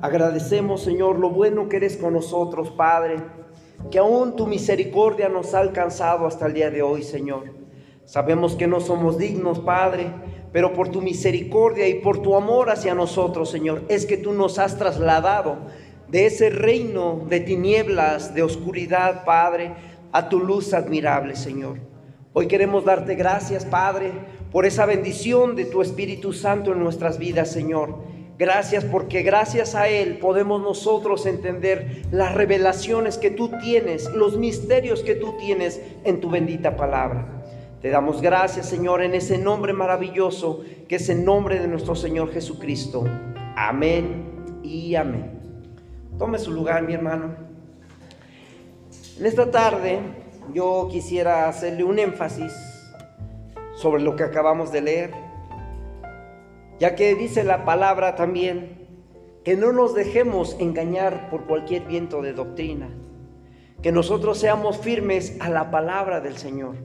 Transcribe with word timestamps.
Agradecemos, 0.00 0.82
Señor, 0.82 1.18
lo 1.18 1.30
bueno 1.30 1.68
que 1.68 1.78
eres 1.78 1.96
con 1.96 2.12
nosotros, 2.12 2.70
Padre, 2.70 3.16
que 3.90 3.98
aún 3.98 4.36
tu 4.36 4.46
misericordia 4.46 5.28
nos 5.28 5.54
ha 5.54 5.58
alcanzado 5.58 6.26
hasta 6.26 6.46
el 6.46 6.54
día 6.54 6.70
de 6.70 6.82
hoy, 6.82 7.02
Señor. 7.02 7.54
Sabemos 8.04 8.54
que 8.54 8.68
no 8.68 8.80
somos 8.80 9.18
dignos, 9.18 9.58
Padre, 9.58 10.12
pero 10.52 10.72
por 10.72 10.90
tu 10.90 11.02
misericordia 11.02 11.88
y 11.88 11.94
por 11.94 12.22
tu 12.22 12.36
amor 12.36 12.70
hacia 12.70 12.94
nosotros, 12.94 13.50
Señor, 13.50 13.82
es 13.88 14.06
que 14.06 14.16
tú 14.16 14.32
nos 14.32 14.60
has 14.60 14.78
trasladado 14.78 15.58
de 16.08 16.26
ese 16.26 16.48
reino 16.48 17.26
de 17.28 17.40
tinieblas, 17.40 18.34
de 18.34 18.44
oscuridad, 18.44 19.24
Padre, 19.24 19.74
a 20.12 20.28
tu 20.28 20.38
luz 20.38 20.74
admirable, 20.74 21.34
Señor. 21.34 21.80
Hoy 22.32 22.46
queremos 22.46 22.84
darte 22.84 23.16
gracias, 23.16 23.64
Padre, 23.64 24.12
por 24.52 24.64
esa 24.64 24.86
bendición 24.86 25.56
de 25.56 25.64
tu 25.64 25.82
Espíritu 25.82 26.32
Santo 26.32 26.72
en 26.72 26.78
nuestras 26.78 27.18
vidas, 27.18 27.50
Señor. 27.50 27.96
Gracias 28.38 28.84
porque 28.84 29.22
gracias 29.22 29.74
a 29.74 29.88
Él 29.88 30.18
podemos 30.18 30.62
nosotros 30.62 31.26
entender 31.26 32.02
las 32.12 32.36
revelaciones 32.36 33.18
que 33.18 33.32
tú 33.32 33.50
tienes, 33.60 34.08
los 34.12 34.36
misterios 34.36 35.02
que 35.02 35.16
tú 35.16 35.36
tienes 35.38 35.80
en 36.04 36.20
tu 36.20 36.30
bendita 36.30 36.76
palabra. 36.76 37.26
Te 37.82 37.90
damos 37.90 38.22
gracias, 38.22 38.68
Señor, 38.68 39.02
en 39.02 39.14
ese 39.14 39.38
nombre 39.38 39.72
maravilloso 39.72 40.62
que 40.86 40.96
es 40.96 41.08
el 41.08 41.24
nombre 41.24 41.58
de 41.58 41.66
nuestro 41.66 41.96
Señor 41.96 42.32
Jesucristo. 42.32 43.04
Amén 43.56 44.60
y 44.62 44.94
amén. 44.94 45.32
Tome 46.16 46.38
su 46.38 46.52
lugar, 46.52 46.82
mi 46.82 46.94
hermano. 46.94 47.34
En 49.18 49.26
esta 49.26 49.50
tarde 49.50 49.98
yo 50.54 50.88
quisiera 50.92 51.48
hacerle 51.48 51.82
un 51.82 51.98
énfasis 51.98 52.52
sobre 53.74 54.00
lo 54.00 54.14
que 54.14 54.22
acabamos 54.22 54.70
de 54.70 54.80
leer, 54.80 55.27
ya 56.78 56.94
que 56.94 57.14
dice 57.14 57.44
la 57.44 57.64
palabra 57.64 58.14
también 58.14 58.86
que 59.44 59.56
no 59.56 59.72
nos 59.72 59.94
dejemos 59.94 60.56
engañar 60.60 61.30
por 61.30 61.46
cualquier 61.46 61.84
viento 61.84 62.22
de 62.22 62.32
doctrina, 62.32 62.88
que 63.82 63.92
nosotros 63.92 64.38
seamos 64.38 64.78
firmes 64.78 65.36
a 65.40 65.48
la 65.48 65.70
palabra 65.70 66.20
del 66.20 66.36
Señor 66.36 66.76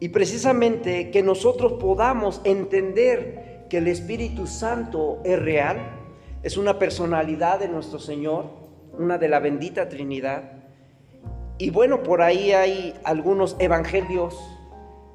y 0.00 0.08
precisamente 0.08 1.10
que 1.10 1.22
nosotros 1.22 1.74
podamos 1.74 2.40
entender 2.44 3.66
que 3.68 3.78
el 3.78 3.86
Espíritu 3.86 4.46
Santo 4.46 5.20
es 5.24 5.38
real, 5.38 5.78
es 6.42 6.56
una 6.56 6.78
personalidad 6.78 7.60
de 7.60 7.68
nuestro 7.68 7.98
Señor, 7.98 8.46
una 8.98 9.18
de 9.18 9.28
la 9.28 9.40
bendita 9.40 9.90
Trinidad. 9.90 10.52
Y 11.58 11.68
bueno, 11.68 12.02
por 12.02 12.22
ahí 12.22 12.52
hay 12.52 12.94
algunos 13.04 13.56
evangelios 13.58 14.38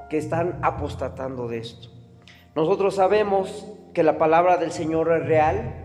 que 0.09 0.19
están 0.19 0.59
apostatando 0.61 1.47
de 1.47 1.57
esto. 1.57 1.94
Nosotros 2.55 2.95
sabemos 2.95 3.67
que 3.93 4.01
la 4.01 4.17
palabra 4.17 4.55
del 4.55 4.71
Señor 4.71 5.11
es 5.11 5.25
real, 5.25 5.75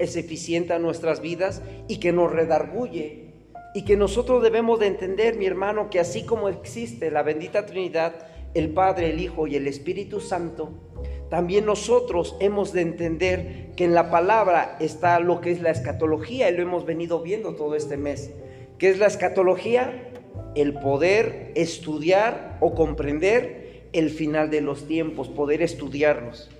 es 0.00 0.16
eficiente 0.16 0.72
a 0.72 0.80
nuestras 0.80 1.20
vidas 1.20 1.62
y 1.86 1.98
que 2.00 2.12
nos 2.12 2.32
redarguye 2.32 3.26
y 3.74 3.84
que 3.84 3.96
nosotros 3.96 4.42
debemos 4.42 4.80
de 4.80 4.88
entender, 4.88 5.36
mi 5.36 5.46
hermano, 5.46 5.88
que 5.88 6.00
así 6.00 6.24
como 6.24 6.48
existe 6.48 7.12
la 7.12 7.22
bendita 7.22 7.64
Trinidad, 7.64 8.14
el 8.54 8.70
Padre, 8.70 9.10
el 9.10 9.20
Hijo 9.20 9.46
y 9.46 9.54
el 9.54 9.68
Espíritu 9.68 10.18
Santo, 10.20 10.70
también 11.30 11.64
nosotros 11.64 12.36
hemos 12.40 12.72
de 12.72 12.80
entender 12.80 13.72
que 13.76 13.84
en 13.84 13.94
la 13.94 14.10
palabra 14.10 14.76
está 14.80 15.20
lo 15.20 15.40
que 15.40 15.52
es 15.52 15.60
la 15.60 15.70
escatología 15.70 16.48
y 16.48 16.56
lo 16.56 16.62
hemos 16.62 16.86
venido 16.86 17.20
viendo 17.20 17.54
todo 17.54 17.76
este 17.76 17.96
mes. 17.96 18.32
¿Qué 18.78 18.88
es 18.88 18.98
la 18.98 19.06
escatología? 19.06 20.10
El 20.54 20.74
poder 20.74 21.52
estudiar 21.54 22.56
o 22.60 22.74
comprender 22.74 23.65
el 23.92 24.10
final 24.10 24.50
de 24.50 24.60
los 24.60 24.86
tiempos, 24.86 25.28
poder 25.28 25.62
estudiarlos. 25.62 26.50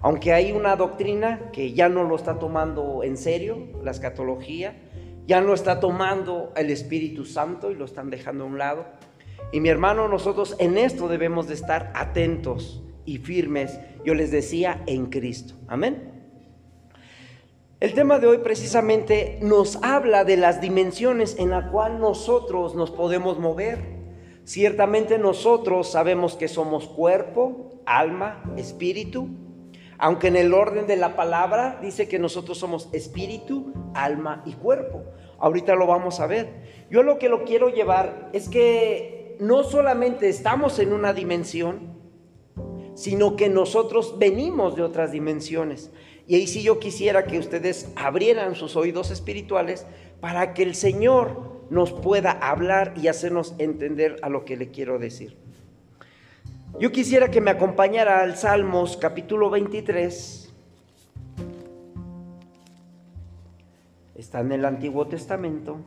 Aunque 0.00 0.32
hay 0.32 0.52
una 0.52 0.76
doctrina 0.76 1.50
que 1.52 1.72
ya 1.72 1.88
no 1.88 2.04
lo 2.04 2.16
está 2.16 2.38
tomando 2.38 3.02
en 3.02 3.16
serio, 3.16 3.58
la 3.82 3.90
escatología, 3.90 4.76
ya 5.26 5.40
no 5.40 5.54
está 5.54 5.80
tomando 5.80 6.52
el 6.56 6.70
Espíritu 6.70 7.24
Santo 7.24 7.70
y 7.70 7.74
lo 7.74 7.84
están 7.84 8.10
dejando 8.10 8.44
a 8.44 8.46
un 8.46 8.58
lado. 8.58 8.86
Y 9.52 9.60
mi 9.60 9.68
hermano, 9.68 10.08
nosotros 10.08 10.54
en 10.58 10.78
esto 10.78 11.08
debemos 11.08 11.48
de 11.48 11.54
estar 11.54 11.92
atentos 11.94 12.82
y 13.04 13.18
firmes, 13.18 13.78
yo 14.04 14.14
les 14.14 14.30
decía, 14.30 14.82
en 14.86 15.06
Cristo. 15.06 15.54
Amén. 15.68 16.12
El 17.78 17.92
tema 17.92 18.18
de 18.18 18.26
hoy 18.26 18.38
precisamente 18.38 19.38
nos 19.42 19.76
habla 19.82 20.24
de 20.24 20.36
las 20.36 20.60
dimensiones 20.60 21.36
en 21.38 21.50
la 21.50 21.70
cual 21.70 22.00
nosotros 22.00 22.74
nos 22.74 22.90
podemos 22.90 23.38
mover. 23.38 23.95
Ciertamente 24.46 25.18
nosotros 25.18 25.90
sabemos 25.90 26.36
que 26.36 26.46
somos 26.46 26.86
cuerpo, 26.86 27.80
alma, 27.84 28.44
espíritu, 28.56 29.28
aunque 29.98 30.28
en 30.28 30.36
el 30.36 30.54
orden 30.54 30.86
de 30.86 30.94
la 30.94 31.16
palabra 31.16 31.80
dice 31.82 32.06
que 32.06 32.20
nosotros 32.20 32.56
somos 32.56 32.88
espíritu, 32.92 33.72
alma 33.92 34.44
y 34.46 34.52
cuerpo. 34.52 35.02
Ahorita 35.40 35.74
lo 35.74 35.88
vamos 35.88 36.20
a 36.20 36.28
ver. 36.28 36.86
Yo 36.92 37.02
lo 37.02 37.18
que 37.18 37.28
lo 37.28 37.42
quiero 37.42 37.70
llevar 37.70 38.30
es 38.32 38.48
que 38.48 39.36
no 39.40 39.64
solamente 39.64 40.28
estamos 40.28 40.78
en 40.78 40.92
una 40.92 41.12
dimensión, 41.12 41.96
sino 42.94 43.34
que 43.34 43.48
nosotros 43.48 44.16
venimos 44.16 44.76
de 44.76 44.82
otras 44.82 45.10
dimensiones. 45.10 45.90
Y 46.28 46.36
ahí 46.36 46.46
sí 46.46 46.62
yo 46.62 46.78
quisiera 46.78 47.26
que 47.26 47.40
ustedes 47.40 47.90
abrieran 47.96 48.54
sus 48.54 48.76
oídos 48.76 49.10
espirituales 49.10 49.86
para 50.20 50.54
que 50.54 50.62
el 50.62 50.76
Señor 50.76 51.55
nos 51.70 51.92
pueda 51.92 52.32
hablar 52.32 52.94
y 52.96 53.08
hacernos 53.08 53.54
entender 53.58 54.16
a 54.22 54.28
lo 54.28 54.44
que 54.44 54.56
le 54.56 54.70
quiero 54.70 54.98
decir. 54.98 55.36
Yo 56.78 56.92
quisiera 56.92 57.30
que 57.30 57.40
me 57.40 57.50
acompañara 57.50 58.20
al 58.20 58.36
Salmos 58.36 58.96
capítulo 58.96 59.48
23. 59.50 60.52
Está 64.14 64.40
en 64.40 64.52
el 64.52 64.64
Antiguo 64.64 65.06
Testamento, 65.06 65.78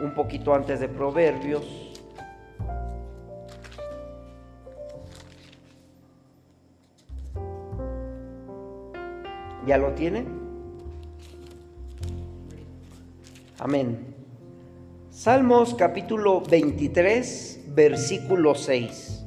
un 0.00 0.14
poquito 0.14 0.54
antes 0.54 0.80
de 0.80 0.88
Proverbios. 0.88 1.64
¿Ya 9.66 9.76
lo 9.76 9.92
tienen? 9.92 10.47
Amén. 13.68 14.14
Salmos 15.10 15.74
capítulo 15.74 16.40
23, 16.40 17.64
versículo 17.74 18.54
6. 18.54 19.26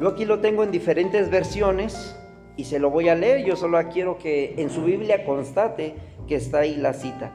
Yo 0.00 0.08
aquí 0.08 0.24
lo 0.24 0.40
tengo 0.40 0.64
en 0.64 0.72
diferentes 0.72 1.30
versiones 1.30 2.18
y 2.56 2.64
se 2.64 2.80
lo 2.80 2.90
voy 2.90 3.08
a 3.08 3.14
leer. 3.14 3.46
Yo 3.46 3.54
solo 3.54 3.78
quiero 3.92 4.18
que 4.18 4.56
en 4.58 4.70
su 4.70 4.82
Biblia 4.82 5.24
constate 5.24 5.94
que 6.26 6.34
está 6.34 6.58
ahí 6.58 6.74
la 6.74 6.94
cita. 6.94 7.32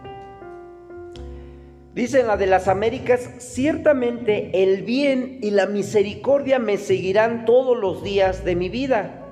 Dice 1.93 2.19
en 2.19 2.27
la 2.27 2.35
de 2.35 2.47
las 2.47 2.67
Américas, 2.67 3.29
ciertamente 3.37 4.61
el 4.61 4.83
bien 4.83 5.39
y 5.41 5.51
la 5.51 5.67
misericordia 5.67 6.59
me 6.59 6.75
seguirán 6.75 7.45
todos 7.45 7.77
los 7.77 8.03
días 8.03 8.43
de 8.43 8.57
mi 8.57 8.67
vida, 8.67 9.25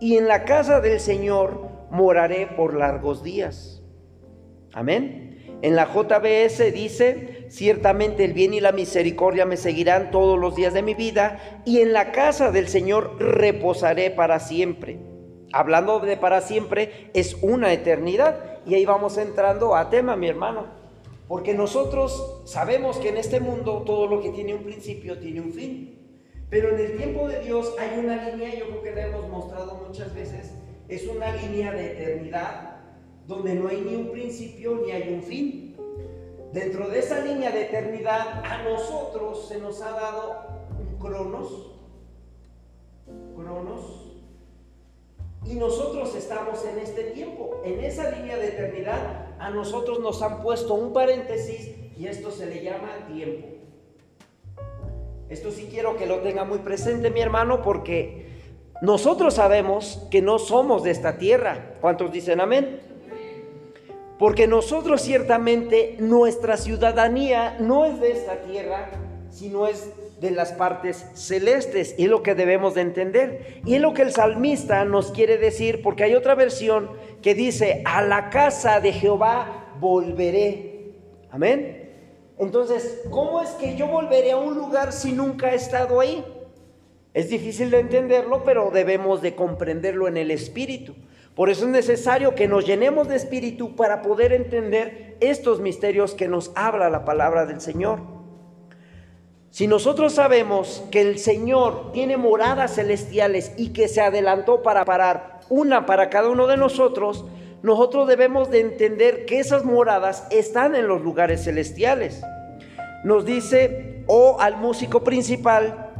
y 0.00 0.16
en 0.16 0.28
la 0.28 0.44
casa 0.44 0.80
del 0.80 1.00
Señor 1.00 1.68
moraré 1.90 2.46
por 2.46 2.76
largos 2.76 3.24
días. 3.24 3.82
Amén. 4.72 5.25
En 5.66 5.74
la 5.74 5.92
JBS 5.92 6.72
dice, 6.72 7.46
ciertamente 7.48 8.22
el 8.22 8.34
bien 8.34 8.54
y 8.54 8.60
la 8.60 8.70
misericordia 8.70 9.46
me 9.46 9.56
seguirán 9.56 10.12
todos 10.12 10.38
los 10.38 10.54
días 10.54 10.72
de 10.72 10.82
mi 10.82 10.94
vida 10.94 11.60
y 11.64 11.80
en 11.80 11.92
la 11.92 12.12
casa 12.12 12.52
del 12.52 12.68
Señor 12.68 13.16
reposaré 13.18 14.12
para 14.12 14.38
siempre. 14.38 14.96
Hablando 15.52 15.98
de 15.98 16.16
para 16.16 16.40
siempre 16.40 17.10
es 17.14 17.36
una 17.42 17.72
eternidad 17.72 18.60
y 18.64 18.76
ahí 18.76 18.86
vamos 18.86 19.18
entrando 19.18 19.74
a 19.74 19.90
tema, 19.90 20.14
mi 20.14 20.28
hermano. 20.28 20.66
Porque 21.26 21.52
nosotros 21.52 22.42
sabemos 22.44 22.98
que 22.98 23.08
en 23.08 23.16
este 23.16 23.40
mundo 23.40 23.82
todo 23.84 24.06
lo 24.06 24.20
que 24.20 24.30
tiene 24.30 24.54
un 24.54 24.62
principio 24.62 25.18
tiene 25.18 25.40
un 25.40 25.52
fin. 25.52 25.98
Pero 26.48 26.68
en 26.68 26.78
el 26.78 26.96
tiempo 26.96 27.26
de 27.26 27.40
Dios 27.40 27.74
hay 27.80 27.98
una 27.98 28.28
línea, 28.28 28.54
yo 28.54 28.68
creo 28.68 28.82
que 28.82 28.94
la 28.94 29.06
hemos 29.08 29.28
mostrado 29.28 29.82
muchas 29.84 30.14
veces, 30.14 30.52
es 30.88 31.08
una 31.08 31.34
línea 31.34 31.72
de 31.72 31.86
eternidad 31.90 32.75
donde 33.26 33.54
no 33.54 33.68
hay 33.68 33.80
ni 33.80 33.94
un 33.96 34.10
principio 34.10 34.80
ni 34.84 34.92
hay 34.92 35.12
un 35.12 35.22
fin. 35.22 35.76
Dentro 36.52 36.88
de 36.88 37.00
esa 37.00 37.20
línea 37.20 37.50
de 37.50 37.62
eternidad, 37.62 38.44
a 38.44 38.62
nosotros 38.62 39.46
se 39.48 39.58
nos 39.58 39.82
ha 39.82 39.90
dado 39.90 40.46
un 40.78 40.98
cronos, 40.98 41.72
cronos, 43.34 44.06
y 45.44 45.54
nosotros 45.54 46.14
estamos 46.14 46.64
en 46.64 46.78
este 46.78 47.04
tiempo. 47.04 47.60
En 47.64 47.80
esa 47.80 48.10
línea 48.10 48.36
de 48.36 48.48
eternidad, 48.48 49.36
a 49.38 49.50
nosotros 49.50 50.00
nos 50.00 50.22
han 50.22 50.42
puesto 50.42 50.74
un 50.74 50.92
paréntesis 50.92 51.74
y 51.96 52.06
esto 52.06 52.30
se 52.30 52.46
le 52.46 52.62
llama 52.62 53.06
tiempo. 53.12 53.46
Esto 55.28 55.50
sí 55.50 55.68
quiero 55.70 55.96
que 55.96 56.06
lo 56.06 56.20
tenga 56.20 56.44
muy 56.44 56.58
presente 56.58 57.10
mi 57.10 57.20
hermano 57.20 57.62
porque 57.62 58.26
nosotros 58.82 59.34
sabemos 59.34 60.06
que 60.10 60.22
no 60.22 60.38
somos 60.38 60.82
de 60.82 60.90
esta 60.90 61.18
tierra. 61.18 61.76
¿Cuántos 61.80 62.12
dicen 62.12 62.40
amén? 62.40 62.80
Porque 64.18 64.46
nosotros 64.46 65.02
ciertamente 65.02 65.96
nuestra 65.98 66.56
ciudadanía 66.56 67.56
no 67.60 67.84
es 67.84 68.00
de 68.00 68.12
esta 68.12 68.42
tierra, 68.42 68.90
sino 69.30 69.66
es 69.66 69.92
de 70.20 70.30
las 70.30 70.52
partes 70.52 71.04
celestes 71.14 71.94
y 71.98 72.04
es 72.04 72.10
lo 72.10 72.22
que 72.22 72.34
debemos 72.34 72.74
de 72.74 72.80
entender. 72.80 73.60
Y 73.66 73.74
es 73.74 73.80
lo 73.80 73.92
que 73.92 74.02
el 74.02 74.12
salmista 74.12 74.84
nos 74.84 75.12
quiere 75.12 75.36
decir 75.36 75.82
porque 75.82 76.04
hay 76.04 76.14
otra 76.14 76.34
versión 76.34 76.90
que 77.20 77.34
dice, 77.34 77.82
a 77.84 78.02
la 78.02 78.30
casa 78.30 78.80
de 78.80 78.92
Jehová 78.92 79.74
volveré. 79.78 80.94
Amén. 81.30 81.82
Entonces, 82.38 83.02
¿cómo 83.10 83.42
es 83.42 83.50
que 83.50 83.76
yo 83.76 83.86
volveré 83.88 84.32
a 84.32 84.38
un 84.38 84.54
lugar 84.54 84.92
si 84.92 85.12
nunca 85.12 85.52
he 85.52 85.56
estado 85.56 86.00
ahí? 86.00 86.24
Es 87.12 87.30
difícil 87.30 87.70
de 87.70 87.80
entenderlo, 87.80 88.44
pero 88.44 88.70
debemos 88.70 89.22
de 89.22 89.34
comprenderlo 89.34 90.06
en 90.06 90.18
el 90.18 90.30
espíritu. 90.30 90.94
Por 91.36 91.50
eso 91.50 91.66
es 91.66 91.70
necesario 91.70 92.34
que 92.34 92.48
nos 92.48 92.66
llenemos 92.66 93.08
de 93.08 93.16
espíritu 93.16 93.76
para 93.76 94.00
poder 94.00 94.32
entender 94.32 95.18
estos 95.20 95.60
misterios 95.60 96.14
que 96.14 96.28
nos 96.28 96.50
habla 96.54 96.88
la 96.88 97.04
palabra 97.04 97.44
del 97.44 97.60
Señor. 97.60 98.00
Si 99.50 99.66
nosotros 99.66 100.14
sabemos 100.14 100.82
que 100.90 101.02
el 101.02 101.18
Señor 101.18 101.92
tiene 101.92 102.16
moradas 102.16 102.76
celestiales 102.76 103.52
y 103.58 103.74
que 103.74 103.86
se 103.86 104.00
adelantó 104.00 104.62
para 104.62 104.86
parar 104.86 105.40
una 105.50 105.84
para 105.84 106.08
cada 106.08 106.30
uno 106.30 106.46
de 106.46 106.56
nosotros, 106.56 107.26
nosotros 107.62 108.08
debemos 108.08 108.50
de 108.50 108.60
entender 108.60 109.26
que 109.26 109.38
esas 109.38 109.62
moradas 109.62 110.26
están 110.30 110.74
en 110.74 110.88
los 110.88 111.02
lugares 111.02 111.44
celestiales. 111.44 112.22
Nos 113.04 113.26
dice, 113.26 114.02
o 114.06 114.40
al 114.40 114.56
músico 114.56 115.04
principal, 115.04 115.90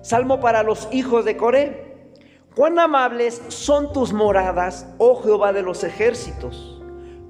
Salmo 0.00 0.38
para 0.38 0.62
los 0.62 0.88
hijos 0.92 1.24
de 1.24 1.36
Coré. 1.36 1.83
Cuán 2.54 2.78
amables 2.78 3.42
son 3.48 3.92
tus 3.92 4.12
moradas, 4.12 4.86
oh 4.98 5.20
Jehová 5.22 5.52
de 5.52 5.62
los 5.62 5.82
ejércitos. 5.82 6.80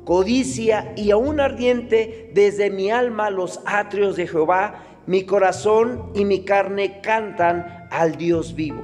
Codicia 0.04 0.92
y 0.96 1.12
aún 1.12 1.40
ardiente 1.40 2.30
desde 2.34 2.70
mi 2.70 2.90
alma 2.90 3.30
los 3.30 3.60
atrios 3.64 4.16
de 4.16 4.26
Jehová, 4.26 4.82
mi 5.06 5.24
corazón 5.24 6.10
y 6.14 6.26
mi 6.26 6.44
carne 6.44 7.00
cantan 7.00 7.88
al 7.90 8.16
Dios 8.16 8.54
vivo. 8.54 8.82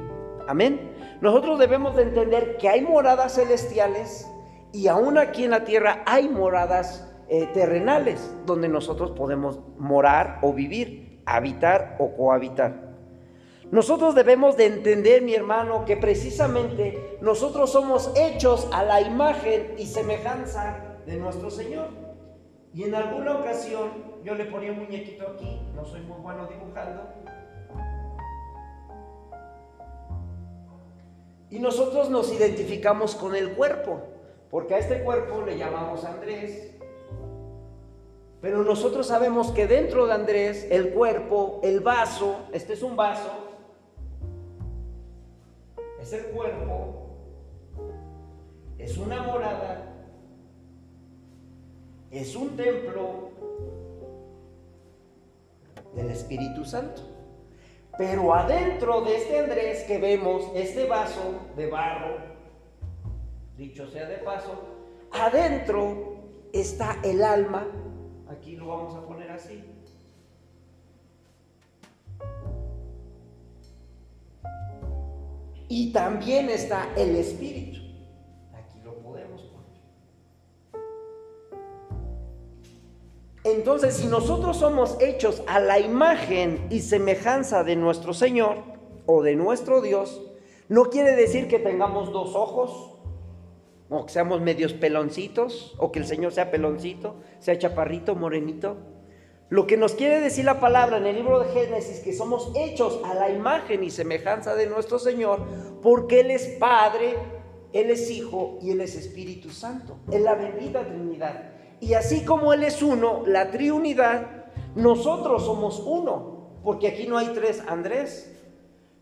Amén. 0.48 0.92
Nosotros 1.20 1.58
debemos 1.58 1.94
de 1.94 2.04
entender 2.04 2.56
que 2.56 2.70
hay 2.70 2.80
moradas 2.80 3.34
celestiales 3.34 4.26
y 4.72 4.88
aún 4.88 5.18
aquí 5.18 5.44
en 5.44 5.50
la 5.50 5.64
tierra 5.64 6.02
hay 6.06 6.30
moradas 6.30 7.06
eh, 7.28 7.50
terrenales 7.52 8.34
donde 8.46 8.68
nosotros 8.70 9.10
podemos 9.10 9.60
morar 9.78 10.38
o 10.40 10.54
vivir, 10.54 11.20
habitar 11.26 11.96
o 11.98 12.16
cohabitar. 12.16 12.89
Nosotros 13.70 14.16
debemos 14.16 14.56
de 14.56 14.66
entender, 14.66 15.22
mi 15.22 15.34
hermano, 15.34 15.84
que 15.84 15.96
precisamente 15.96 17.18
nosotros 17.20 17.70
somos 17.70 18.12
hechos 18.16 18.68
a 18.72 18.82
la 18.82 19.00
imagen 19.00 19.74
y 19.78 19.86
semejanza 19.86 20.98
de 21.06 21.16
nuestro 21.16 21.50
Señor. 21.50 21.88
Y 22.74 22.82
en 22.82 22.96
alguna 22.96 23.38
ocasión 23.38 23.90
yo 24.24 24.34
le 24.34 24.46
ponía 24.46 24.72
un 24.72 24.80
muñequito 24.80 25.24
aquí, 25.28 25.62
no 25.74 25.84
soy 25.84 26.00
muy 26.00 26.18
bueno 26.18 26.48
dibujando. 26.48 27.02
Y 31.48 31.60
nosotros 31.60 32.10
nos 32.10 32.32
identificamos 32.32 33.14
con 33.14 33.36
el 33.36 33.52
cuerpo, 33.52 34.00
porque 34.50 34.74
a 34.74 34.78
este 34.78 35.04
cuerpo 35.04 35.42
le 35.42 35.56
llamamos 35.56 36.04
Andrés. 36.04 36.74
Pero 38.40 38.64
nosotros 38.64 39.06
sabemos 39.06 39.52
que 39.52 39.68
dentro 39.68 40.06
de 40.06 40.14
Andrés, 40.14 40.66
el 40.70 40.90
cuerpo, 40.90 41.60
el 41.62 41.80
vaso, 41.80 42.36
este 42.52 42.72
es 42.72 42.82
un 42.82 42.96
vaso, 42.96 43.49
es 46.00 46.12
el 46.12 46.24
cuerpo, 46.26 47.08
es 48.78 48.96
una 48.96 49.22
morada, 49.22 49.86
es 52.10 52.34
un 52.34 52.56
templo 52.56 53.30
del 55.94 56.10
Espíritu 56.10 56.64
Santo. 56.64 57.02
Pero 57.98 58.32
adentro 58.32 59.02
de 59.02 59.16
este 59.16 59.38
Andrés 59.40 59.84
que 59.84 59.98
vemos, 59.98 60.50
este 60.54 60.86
vaso 60.86 61.34
de 61.56 61.68
barro, 61.68 62.16
dicho 63.56 63.86
sea 63.88 64.08
de 64.08 64.16
paso, 64.18 64.52
adentro 65.12 66.16
está 66.52 66.98
el 67.04 67.22
alma, 67.22 67.66
aquí 68.30 68.56
lo 68.56 68.68
vamos 68.68 68.94
a 68.94 69.04
poner 69.06 69.30
así, 69.30 69.62
y 75.70 75.92
también 75.92 76.50
está 76.50 76.92
el 76.96 77.14
Espíritu. 77.14 77.78
Aquí 78.52 78.80
lo 78.84 78.96
podemos 78.96 79.40
poner. 79.42 79.70
Entonces, 83.44 83.94
si 83.94 84.08
nosotros 84.08 84.56
somos 84.56 85.00
hechos 85.00 85.44
a 85.46 85.60
la 85.60 85.78
imagen 85.78 86.66
y 86.70 86.80
semejanza 86.80 87.62
de 87.62 87.76
nuestro 87.76 88.12
Señor 88.12 88.56
o 89.06 89.22
de 89.22 89.36
nuestro 89.36 89.80
Dios, 89.80 90.20
no 90.68 90.90
quiere 90.90 91.14
decir 91.14 91.46
que 91.46 91.60
tengamos 91.60 92.12
dos 92.12 92.34
ojos, 92.34 92.96
o 93.88 94.06
que 94.06 94.12
seamos 94.12 94.40
medios 94.40 94.72
peloncitos, 94.72 95.76
o 95.78 95.92
que 95.92 96.00
el 96.00 96.06
Señor 96.06 96.32
sea 96.32 96.50
peloncito, 96.50 97.14
sea 97.38 97.56
chaparrito, 97.56 98.16
morenito. 98.16 98.76
Lo 99.50 99.66
que 99.66 99.76
nos 99.76 99.94
quiere 99.94 100.20
decir 100.20 100.44
la 100.44 100.60
palabra 100.60 100.98
en 100.98 101.06
el 101.06 101.16
libro 101.16 101.40
de 101.40 101.52
Génesis, 101.52 101.98
que 101.98 102.12
somos 102.12 102.52
hechos 102.54 103.00
a 103.04 103.14
la 103.14 103.30
imagen 103.30 103.82
y 103.82 103.90
semejanza 103.90 104.54
de 104.54 104.68
nuestro 104.68 105.00
Señor, 105.00 105.40
porque 105.82 106.20
Él 106.20 106.30
es 106.30 106.46
Padre, 106.60 107.16
Él 107.72 107.90
es 107.90 108.08
Hijo 108.12 108.60
y 108.62 108.70
Él 108.70 108.80
es 108.80 108.94
Espíritu 108.94 109.50
Santo, 109.50 109.98
en 110.12 110.22
la 110.22 110.36
bendita 110.36 110.86
Trinidad. 110.86 111.50
Y 111.80 111.94
así 111.94 112.24
como 112.24 112.52
Él 112.52 112.62
es 112.62 112.80
uno, 112.80 113.24
la 113.26 113.50
Trinidad, 113.50 114.46
nosotros 114.76 115.44
somos 115.44 115.82
uno, 115.84 116.60
porque 116.62 116.86
aquí 116.86 117.08
no 117.08 117.18
hay 117.18 117.32
tres 117.34 117.60
Andrés, 117.66 118.32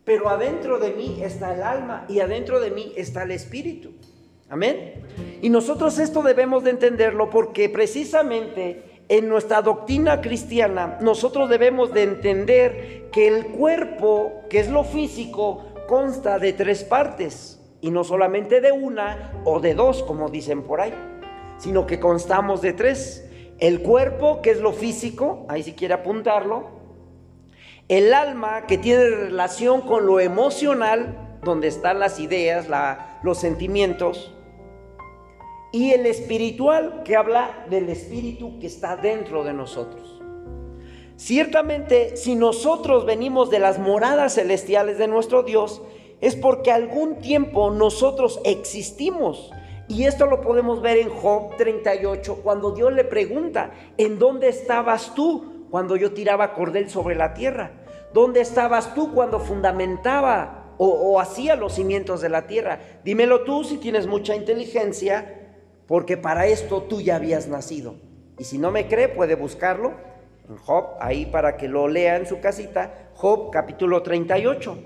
pero 0.05 0.31
adentro 0.31 0.79
de 0.79 0.93
mí 0.93 1.19
está 1.23 1.55
el 1.55 1.63
alma 1.63 2.07
y 2.09 2.21
adentro 2.21 2.59
de 2.59 2.71
mí 2.71 2.95
está 2.97 3.25
el 3.25 3.33
Espíritu. 3.33 3.91
Amén. 4.49 5.05
Y 5.43 5.51
nosotros 5.51 5.99
esto 5.99 6.23
debemos 6.23 6.65
de 6.65 6.71
entenderlo 6.71 7.29
porque 7.29 7.69
precisamente 7.69 8.88
en 9.09 9.29
nuestra 9.29 9.63
doctrina 9.63 10.21
cristiana 10.21 10.99
nosotros 11.01 11.49
debemos 11.49 11.93
de 11.93 12.03
entender 12.03 13.09
que 13.11 13.27
el 13.27 13.47
cuerpo, 13.47 14.45
que 14.51 14.61
es 14.61 14.69
lo 14.69 14.85
físico, 14.85 15.65
consta 15.87 16.39
de 16.39 16.53
tres 16.53 16.85
partes 16.85 17.61
y 17.81 17.91
no 17.91 18.05
solamente 18.05 18.61
de 18.61 18.73
una 18.73 19.33
o 19.45 19.61
de 19.61 19.75
dos, 19.75 20.03
como 20.03 20.29
dicen 20.29 20.63
por 20.63 20.81
ahí, 20.81 20.93
sino 21.57 21.87
que 21.87 22.01
constamos 22.01 22.61
de 22.61 22.75
tres. 22.75 23.25
El 23.59 23.83
cuerpo, 23.83 24.43
que 24.43 24.51
es 24.51 24.61
lo 24.61 24.73
físico, 24.73 25.47
ahí 25.49 25.63
si 25.63 25.73
quiere 25.73 25.95
apuntarlo. 25.95 26.79
El 27.89 28.13
alma, 28.13 28.67
que 28.67 28.77
tiene 28.77 29.09
relación 29.09 29.81
con 29.81 30.07
lo 30.07 30.21
emocional, 30.21 31.39
donde 31.43 31.69
están 31.69 31.99
las 31.99 32.21
ideas, 32.21 32.67
los 33.23 33.39
sentimientos 33.39 34.35
y 35.73 35.91
el 35.93 36.07
espiritual 36.07 37.03
que 37.05 37.17
habla 37.17 37.67
del 37.69 37.89
espíritu 37.89 38.59
que 38.59 38.67
está 38.67 38.97
dentro 38.97 39.45
de 39.45 39.53
nosotros. 39.53 40.19
Ciertamente, 41.17 42.17
si 42.17 42.37
nosotros 42.37 43.05
venimos 43.05 43.51
de 43.51 43.59
las 43.59 43.79
moradas 43.79 44.37
celestiales 44.37 44.99
de 44.99 45.09
nuestro 45.09 45.43
Dios, 45.43 45.83
es 46.21 46.37
porque 46.37 46.71
algún 46.71 47.17
tiempo 47.17 47.71
nosotros 47.71 48.41
existimos. 48.45 49.51
Y 49.89 50.05
esto 50.05 50.27
lo 50.27 50.41
podemos 50.41 50.81
ver 50.81 50.99
en 50.99 51.11
Job 51.11 51.57
38, 51.57 52.41
cuando 52.43 52.73
Dios 52.73 52.93
le 52.93 53.05
pregunta, 53.05 53.73
¿en 53.97 54.19
dónde 54.19 54.49
estabas 54.49 55.15
tú 55.15 55.67
cuando 55.71 55.97
yo 55.97 56.13
tiraba 56.13 56.55
cordel 56.55 56.89
sobre 56.89 57.17
la 57.17 57.35
tierra? 57.35 57.73
¿Dónde 58.13 58.41
estabas 58.41 58.95
tú 58.95 59.13
cuando 59.13 59.41
fundamentaba 59.41 60.75
o, 60.79 60.89
o 60.89 61.21
hacía 61.21 61.57
los 61.57 61.75
cimientos 61.75 62.21
de 62.21 62.29
la 62.29 62.47
tierra? 62.47 62.81
Dímelo 63.05 63.43
tú 63.43 63.65
si 63.65 63.79
tienes 63.79 64.07
mucha 64.07 64.37
inteligencia 64.37 65.38
porque 65.89 66.19
para 66.19 66.47
esto 66.47 66.83
tú 66.83 67.01
ya 67.01 67.17
habías 67.17 67.49
nacido. 67.49 67.97
Y 68.39 68.45
si 68.45 68.59
no 68.59 68.71
me 68.71 68.87
cree, 68.87 69.09
puede 69.09 69.35
buscarlo 69.35 69.95
en 70.49 70.57
Job, 70.59 70.91
ahí 71.01 71.27
para 71.27 71.57
que 71.57 71.67
lo 71.67 71.89
lea 71.89 72.17
en 72.17 72.27
su 72.27 72.41
casita, 72.41 73.11
Job 73.15 73.51
capítulo 73.51 74.03
38. 74.03 74.79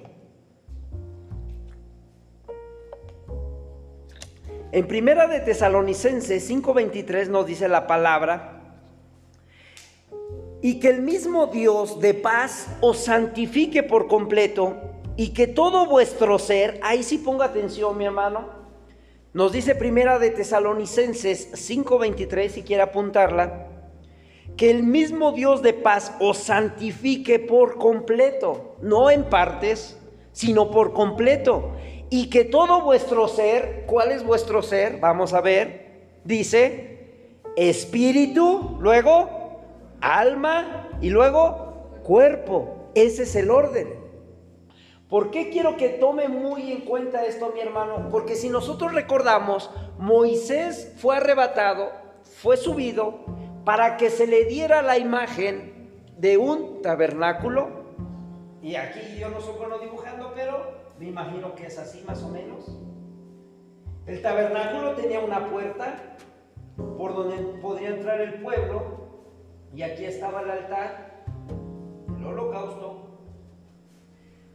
En 4.70 4.88
primera 4.88 5.26
de 5.26 5.40
Tesalonicenses 5.40 6.48
5:23 6.48 7.28
nos 7.28 7.46
dice 7.46 7.68
la 7.68 7.86
palabra, 7.86 8.60
y 10.62 10.78
que 10.78 10.88
el 10.88 11.02
mismo 11.02 11.48
Dios 11.48 12.00
de 12.00 12.14
paz 12.14 12.68
os 12.80 12.98
santifique 12.98 13.82
por 13.82 14.06
completo 14.06 14.76
y 15.16 15.34
que 15.34 15.48
todo 15.48 15.86
vuestro 15.86 16.38
ser, 16.38 16.78
ahí 16.82 17.02
sí 17.02 17.18
ponga 17.18 17.46
atención 17.46 17.98
mi 17.98 18.06
hermano, 18.06 18.61
nos 19.34 19.52
dice 19.52 19.74
primera 19.74 20.18
de 20.18 20.30
Tesalonicenses 20.30 21.48
5:23, 21.54 22.52
si 22.52 22.62
quiere 22.62 22.82
apuntarla, 22.82 23.68
que 24.56 24.70
el 24.70 24.82
mismo 24.82 25.32
Dios 25.32 25.62
de 25.62 25.72
paz 25.72 26.14
os 26.20 26.36
santifique 26.36 27.38
por 27.38 27.78
completo, 27.78 28.76
no 28.82 29.10
en 29.10 29.24
partes, 29.24 29.98
sino 30.32 30.70
por 30.70 30.92
completo. 30.92 31.72
Y 32.10 32.28
que 32.28 32.44
todo 32.44 32.82
vuestro 32.82 33.26
ser, 33.26 33.84
¿cuál 33.86 34.12
es 34.12 34.22
vuestro 34.22 34.62
ser? 34.62 34.98
Vamos 35.00 35.32
a 35.32 35.40
ver, 35.40 36.10
dice, 36.24 36.98
espíritu, 37.56 38.76
luego 38.80 39.60
alma 40.02 40.90
y 41.00 41.08
luego 41.08 42.00
cuerpo. 42.02 42.90
Ese 42.94 43.22
es 43.22 43.34
el 43.34 43.50
orden. 43.50 44.01
¿Por 45.12 45.30
qué 45.30 45.50
quiero 45.50 45.76
que 45.76 45.90
tome 45.90 46.26
muy 46.28 46.72
en 46.72 46.86
cuenta 46.86 47.26
esto, 47.26 47.52
mi 47.52 47.60
hermano? 47.60 48.08
Porque 48.10 48.34
si 48.34 48.48
nosotros 48.48 48.94
recordamos, 48.94 49.70
Moisés 49.98 50.94
fue 50.96 51.18
arrebatado, 51.18 51.90
fue 52.22 52.56
subido, 52.56 53.26
para 53.62 53.98
que 53.98 54.08
se 54.08 54.26
le 54.26 54.46
diera 54.46 54.80
la 54.80 54.96
imagen 54.96 56.08
de 56.16 56.38
un 56.38 56.80
tabernáculo. 56.80 57.68
Y 58.62 58.76
aquí 58.76 59.18
yo 59.18 59.28
no 59.28 59.38
soy 59.42 59.58
bueno 59.58 59.78
dibujando, 59.80 60.32
pero 60.34 60.80
me 60.98 61.08
imagino 61.08 61.54
que 61.56 61.66
es 61.66 61.78
así 61.78 62.02
más 62.06 62.22
o 62.22 62.30
menos. 62.30 62.74
El 64.06 64.22
tabernáculo 64.22 64.94
tenía 64.94 65.20
una 65.20 65.50
puerta 65.50 66.16
por 66.96 67.14
donde 67.14 67.36
podría 67.60 67.90
entrar 67.90 68.18
el 68.18 68.40
pueblo 68.40 68.80
y 69.74 69.82
aquí 69.82 70.06
estaba 70.06 70.40
el 70.40 70.50
altar, 70.52 71.22
el 72.16 72.24
holocausto, 72.24 73.01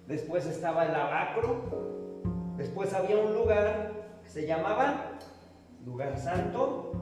después 0.07 0.45
estaba 0.45 0.85
el 0.85 0.93
lavacro, 0.93 2.21
después 2.55 2.93
había 2.93 3.17
un 3.17 3.33
lugar 3.33 3.91
que 4.23 4.29
se 4.29 4.47
llamaba 4.47 5.11
lugar 5.85 6.17
santo, 6.17 6.93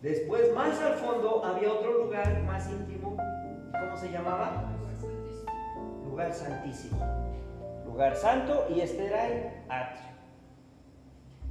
después 0.00 0.54
más 0.54 0.80
al 0.80 0.94
fondo 0.94 1.44
había 1.44 1.72
otro 1.72 2.04
lugar 2.04 2.42
más 2.42 2.70
íntimo, 2.70 3.16
¿cómo 3.72 3.96
se 3.96 4.10
llamaba? 4.10 4.70
Lugar 6.04 6.32
santísimo. 6.32 6.98
Lugar 7.86 8.14
santo 8.14 8.66
y 8.74 8.80
este 8.80 9.06
era 9.06 9.26
el 9.26 9.48
atrio. 9.68 10.14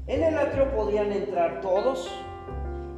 En 0.08 0.24
el 0.24 0.38
atrio 0.38 0.72
podían 0.72 1.12
entrar 1.12 1.62
todos, 1.62 2.10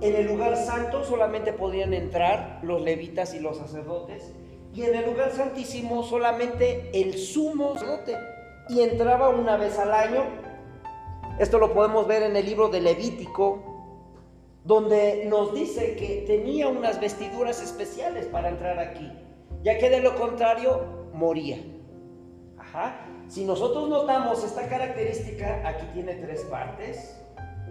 en 0.02 0.16
el 0.16 0.28
lugar 0.28 0.58
santo 0.58 1.04
solamente 1.04 1.54
podían 1.54 1.94
entrar 1.94 2.60
los 2.64 2.82
levitas 2.82 3.34
y 3.34 3.40
los 3.40 3.58
sacerdotes, 3.58 4.34
y 4.76 4.84
en 4.84 4.94
el 4.94 5.06
lugar 5.06 5.32
santísimo 5.32 6.04
solamente 6.04 6.90
el 6.94 7.18
sumo 7.18 7.76
sacerdote, 7.76 8.18
y 8.68 8.82
entraba 8.82 9.30
una 9.30 9.56
vez 9.56 9.80
al 9.80 9.94
año. 9.94 10.26
Esto 11.40 11.60
lo 11.60 11.74
podemos 11.74 12.08
ver 12.08 12.24
en 12.24 12.36
el 12.36 12.46
libro 12.46 12.68
de 12.68 12.82
Levítico, 12.82 13.64
donde 14.66 15.26
nos 15.28 15.54
dice 15.54 15.96
que 15.96 16.26
tenía 16.28 16.68
unas 16.68 17.00
vestiduras 17.00 17.62
especiales 17.62 18.26
para 18.26 18.50
entrar 18.50 18.80
aquí, 18.80 19.12
ya 19.64 19.78
que 19.78 19.90
de 19.90 20.02
lo 20.02 20.16
contrario 20.16 21.10
moría. 21.14 21.58
Ajá. 22.58 23.08
Si 23.28 23.46
nosotros 23.46 23.88
notamos 23.88 24.44
esta 24.44 24.68
característica, 24.68 25.68
aquí 25.68 25.86
tiene 25.94 26.16
tres 26.16 26.42
partes, 26.42 27.16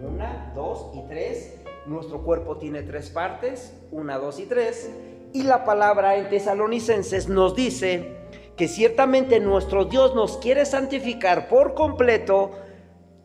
una, 0.00 0.52
dos 0.54 0.90
y 0.94 1.02
tres. 1.08 1.60
Nuestro 1.86 2.22
cuerpo 2.22 2.56
tiene 2.56 2.82
tres 2.82 3.10
partes, 3.10 3.76
una, 3.90 4.18
dos 4.18 4.40
y 4.40 4.46
tres. 4.46 4.90
Y 5.34 5.42
la 5.42 5.64
palabra 5.64 6.16
en 6.16 6.28
tesalonicenses 6.30 7.28
nos 7.28 7.56
dice 7.56 8.18
que 8.56 8.68
ciertamente 8.68 9.40
nuestro 9.40 9.86
Dios 9.86 10.14
nos 10.14 10.38
quiere 10.38 10.64
santificar 10.64 11.48
por 11.48 11.74
completo 11.74 12.52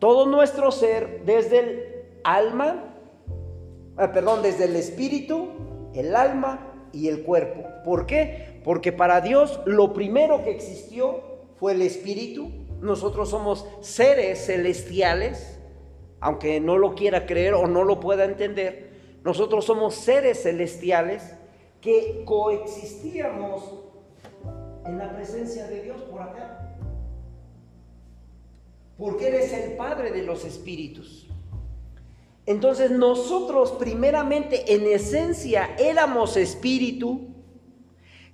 todo 0.00 0.26
nuestro 0.26 0.72
ser, 0.72 1.22
desde 1.24 1.58
el 1.60 1.84
alma, 2.24 2.96
ah, 3.96 4.10
perdón, 4.10 4.42
desde 4.42 4.64
el 4.64 4.74
espíritu, 4.74 5.50
el 5.94 6.16
alma 6.16 6.88
y 6.92 7.06
el 7.06 7.22
cuerpo. 7.22 7.62
¿Por 7.84 8.06
qué? 8.06 8.60
Porque 8.64 8.90
para 8.90 9.20
Dios 9.20 9.60
lo 9.64 9.92
primero 9.92 10.42
que 10.42 10.50
existió 10.50 11.20
fue 11.60 11.74
el 11.74 11.82
espíritu. 11.82 12.50
Nosotros 12.80 13.30
somos 13.30 13.68
seres 13.82 14.46
celestiales, 14.46 15.60
aunque 16.18 16.58
no 16.58 16.76
lo 16.76 16.96
quiera 16.96 17.24
creer 17.24 17.54
o 17.54 17.68
no 17.68 17.84
lo 17.84 18.00
pueda 18.00 18.24
entender. 18.24 18.90
Nosotros 19.22 19.64
somos 19.64 19.94
seres 19.94 20.42
celestiales 20.42 21.36
que 21.80 22.22
coexistíamos 22.24 23.62
en 24.84 24.98
la 24.98 25.12
presencia 25.14 25.66
de 25.66 25.82
Dios 25.82 26.00
por 26.02 26.22
acá. 26.22 26.76
Porque 28.98 29.28
Él 29.28 29.34
es 29.34 29.52
el 29.52 29.76
Padre 29.76 30.10
de 30.10 30.22
los 30.22 30.44
Espíritus. 30.44 31.30
Entonces 32.46 32.90
nosotros 32.90 33.72
primeramente 33.72 34.74
en 34.74 34.86
esencia 34.86 35.74
éramos 35.78 36.36
espíritu, 36.36 37.28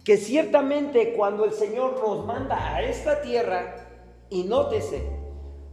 que 0.04 0.16
ciertamente 0.16 1.12
cuando 1.14 1.44
el 1.44 1.52
Señor 1.52 2.00
nos 2.00 2.24
manda 2.24 2.74
a 2.74 2.82
esta 2.82 3.20
tierra, 3.20 3.76
y 4.30 4.44
nótese, 4.44 5.02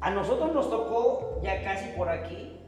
a 0.02 0.12
nosotros 0.12 0.54
nos 0.54 0.70
tocó 0.70 1.40
ya 1.44 1.64
casi 1.64 1.90
por 1.96 2.10
aquí, 2.10 2.60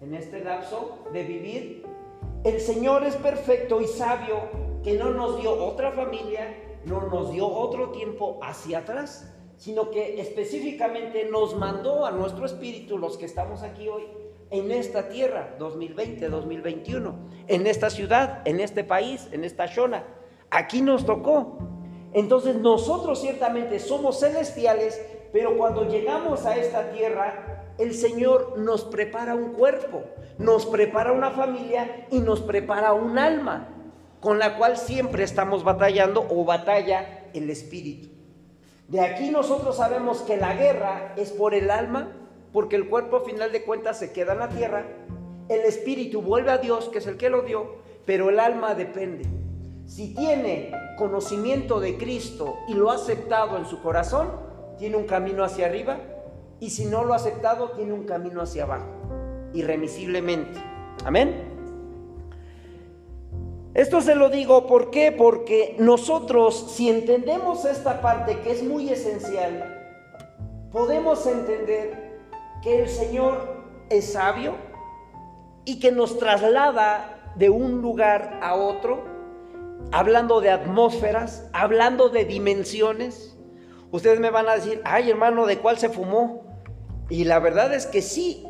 en 0.00 0.14
este 0.14 0.42
lapso 0.42 1.04
de 1.12 1.22
vivir 1.22 1.86
el 2.44 2.60
Señor 2.60 3.04
es 3.04 3.16
perfecto 3.16 3.80
y 3.80 3.86
sabio 3.86 4.36
que 4.82 4.94
no 4.98 5.10
nos 5.10 5.40
dio 5.40 5.52
otra 5.64 5.92
familia, 5.92 6.54
no 6.84 7.08
nos 7.08 7.32
dio 7.32 7.48
otro 7.48 7.88
tiempo 7.88 8.38
hacia 8.42 8.80
atrás, 8.80 9.34
sino 9.56 9.90
que 9.90 10.20
específicamente 10.20 11.26
nos 11.30 11.56
mandó 11.56 12.04
a 12.04 12.10
nuestro 12.10 12.44
espíritu, 12.44 12.98
los 12.98 13.16
que 13.16 13.24
estamos 13.24 13.62
aquí 13.62 13.88
hoy, 13.88 14.04
en 14.50 14.70
esta 14.70 15.08
tierra, 15.08 15.56
2020, 15.58 16.28
2021, 16.28 17.14
en 17.48 17.66
esta 17.66 17.88
ciudad, 17.88 18.42
en 18.44 18.60
este 18.60 18.84
país, 18.84 19.26
en 19.32 19.42
esta 19.42 19.66
zona. 19.66 20.04
Aquí 20.50 20.82
nos 20.82 21.06
tocó. 21.06 21.58
Entonces 22.12 22.56
nosotros 22.56 23.22
ciertamente 23.22 23.78
somos 23.78 24.20
celestiales, 24.20 25.00
pero 25.32 25.56
cuando 25.56 25.88
llegamos 25.88 26.44
a 26.44 26.56
esta 26.58 26.92
tierra, 26.92 27.63
el 27.78 27.94
Señor 27.94 28.58
nos 28.58 28.84
prepara 28.84 29.34
un 29.34 29.52
cuerpo, 29.52 30.04
nos 30.38 30.66
prepara 30.66 31.12
una 31.12 31.30
familia 31.30 32.06
y 32.10 32.20
nos 32.20 32.40
prepara 32.40 32.92
un 32.92 33.18
alma, 33.18 33.68
con 34.20 34.38
la 34.38 34.56
cual 34.56 34.76
siempre 34.76 35.24
estamos 35.24 35.64
batallando 35.64 36.26
o 36.30 36.44
batalla 36.44 37.24
el 37.34 37.50
espíritu. 37.50 38.08
De 38.88 39.00
aquí 39.00 39.30
nosotros 39.30 39.76
sabemos 39.76 40.22
que 40.22 40.36
la 40.36 40.54
guerra 40.54 41.14
es 41.16 41.32
por 41.32 41.54
el 41.54 41.70
alma, 41.70 42.12
porque 42.52 42.76
el 42.76 42.88
cuerpo 42.88 43.16
a 43.16 43.24
final 43.24 43.50
de 43.50 43.64
cuentas 43.64 43.98
se 43.98 44.12
queda 44.12 44.34
en 44.34 44.38
la 44.38 44.48
tierra, 44.48 44.86
el 45.48 45.60
espíritu 45.62 46.22
vuelve 46.22 46.52
a 46.52 46.58
Dios, 46.58 46.88
que 46.88 46.98
es 46.98 47.06
el 47.06 47.16
que 47.16 47.28
lo 47.28 47.42
dio, 47.42 47.76
pero 48.06 48.30
el 48.30 48.38
alma 48.38 48.74
depende. 48.74 49.24
Si 49.86 50.14
tiene 50.14 50.72
conocimiento 50.96 51.80
de 51.80 51.98
Cristo 51.98 52.56
y 52.68 52.74
lo 52.74 52.90
ha 52.90 52.94
aceptado 52.94 53.58
en 53.58 53.66
su 53.66 53.82
corazón, 53.82 54.30
tiene 54.78 54.96
un 54.96 55.06
camino 55.06 55.44
hacia 55.44 55.66
arriba 55.66 55.98
y 56.64 56.70
si 56.70 56.86
no 56.86 57.04
lo 57.04 57.12
ha 57.12 57.16
aceptado, 57.16 57.72
tiene 57.72 57.92
un 57.92 58.04
camino 58.04 58.40
hacia 58.40 58.62
abajo, 58.62 58.86
irremisiblemente. 59.52 60.58
Amén. 61.04 61.34
Esto 63.74 64.00
se 64.00 64.14
lo 64.14 64.30
digo. 64.30 64.66
Porque 64.66 65.76
nosotros, 65.78 66.72
si 66.74 66.88
entendemos 66.88 67.66
esta 67.66 68.00
parte 68.00 68.38
que 68.38 68.52
es 68.52 68.62
muy 68.62 68.88
esencial, 68.88 69.78
podemos 70.72 71.26
entender 71.26 72.18
que 72.62 72.80
el 72.84 72.88
Señor 72.88 73.62
es 73.90 74.14
sabio 74.14 74.54
y 75.66 75.80
que 75.80 75.92
nos 75.92 76.18
traslada 76.18 77.34
de 77.36 77.50
un 77.50 77.82
lugar 77.82 78.40
a 78.42 78.54
otro, 78.54 79.04
hablando 79.92 80.40
de 80.40 80.48
atmósferas, 80.48 81.46
hablando 81.52 82.08
de 82.08 82.24
dimensiones. 82.24 83.36
Ustedes 83.90 84.18
me 84.18 84.30
van 84.30 84.48
a 84.48 84.54
decir, 84.54 84.80
ay 84.86 85.10
hermano, 85.10 85.44
¿de 85.44 85.58
cuál 85.58 85.76
se 85.76 85.90
fumó? 85.90 86.43
Y 87.14 87.22
la 87.22 87.38
verdad 87.38 87.72
es 87.72 87.86
que 87.86 88.02
sí, 88.02 88.44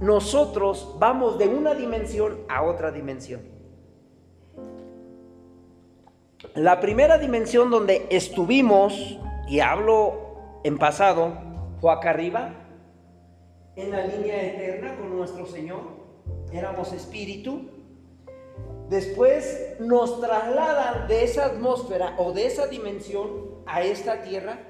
nosotros 0.00 0.96
vamos 0.98 1.38
de 1.38 1.46
una 1.46 1.72
dimensión 1.72 2.40
a 2.48 2.64
otra 2.64 2.90
dimensión. 2.90 3.42
La 6.56 6.80
primera 6.80 7.16
dimensión 7.16 7.70
donde 7.70 8.08
estuvimos, 8.10 9.20
y 9.46 9.60
hablo 9.60 10.60
en 10.64 10.78
pasado, 10.78 11.32
fue 11.80 11.92
acá 11.92 12.10
arriba, 12.10 12.56
en 13.76 13.92
la 13.92 14.04
línea 14.04 14.42
eterna 14.42 14.96
con 14.96 15.16
nuestro 15.16 15.46
Señor. 15.46 15.82
Éramos 16.52 16.92
espíritu. 16.92 17.70
Después 18.88 19.76
nos 19.78 20.20
trasladan 20.20 21.06
de 21.06 21.22
esa 21.22 21.44
atmósfera 21.44 22.16
o 22.18 22.32
de 22.32 22.46
esa 22.46 22.66
dimensión 22.66 23.62
a 23.64 23.82
esta 23.82 24.22
tierra 24.22 24.69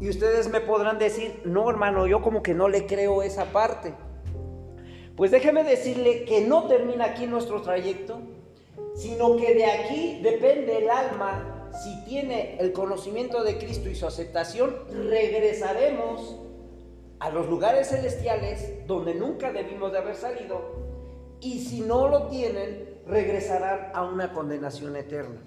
y 0.00 0.08
ustedes 0.08 0.48
me 0.48 0.60
podrán 0.60 0.98
decir, 0.98 1.42
no 1.44 1.68
hermano, 1.68 2.06
yo 2.06 2.22
como 2.22 2.42
que 2.42 2.54
no 2.54 2.68
le 2.68 2.86
creo 2.86 3.22
esa 3.22 3.46
parte. 3.52 3.94
Pues 5.16 5.30
déjeme 5.30 5.62
decirle 5.62 6.24
que 6.24 6.40
no 6.40 6.66
termina 6.66 7.04
aquí 7.04 7.26
nuestro 7.26 7.60
trayecto, 7.60 8.20
sino 8.94 9.36
que 9.36 9.54
de 9.54 9.66
aquí 9.66 10.20
depende 10.22 10.78
el 10.78 10.90
alma, 10.90 11.70
si 11.82 12.04
tiene 12.04 12.56
el 12.58 12.72
conocimiento 12.72 13.44
de 13.44 13.58
Cristo 13.58 13.88
y 13.88 13.94
su 13.94 14.06
aceptación, 14.06 14.74
regresaremos 15.08 16.40
a 17.18 17.30
los 17.30 17.48
lugares 17.48 17.88
celestiales 17.88 18.86
donde 18.86 19.14
nunca 19.14 19.52
debimos 19.52 19.92
de 19.92 19.98
haber 19.98 20.16
salido, 20.16 20.90
y 21.40 21.60
si 21.60 21.80
no 21.80 22.08
lo 22.08 22.28
tienen, 22.28 23.00
regresarán 23.06 23.90
a 23.94 24.04
una 24.04 24.32
condenación 24.32 24.96
eterna. 24.96 25.40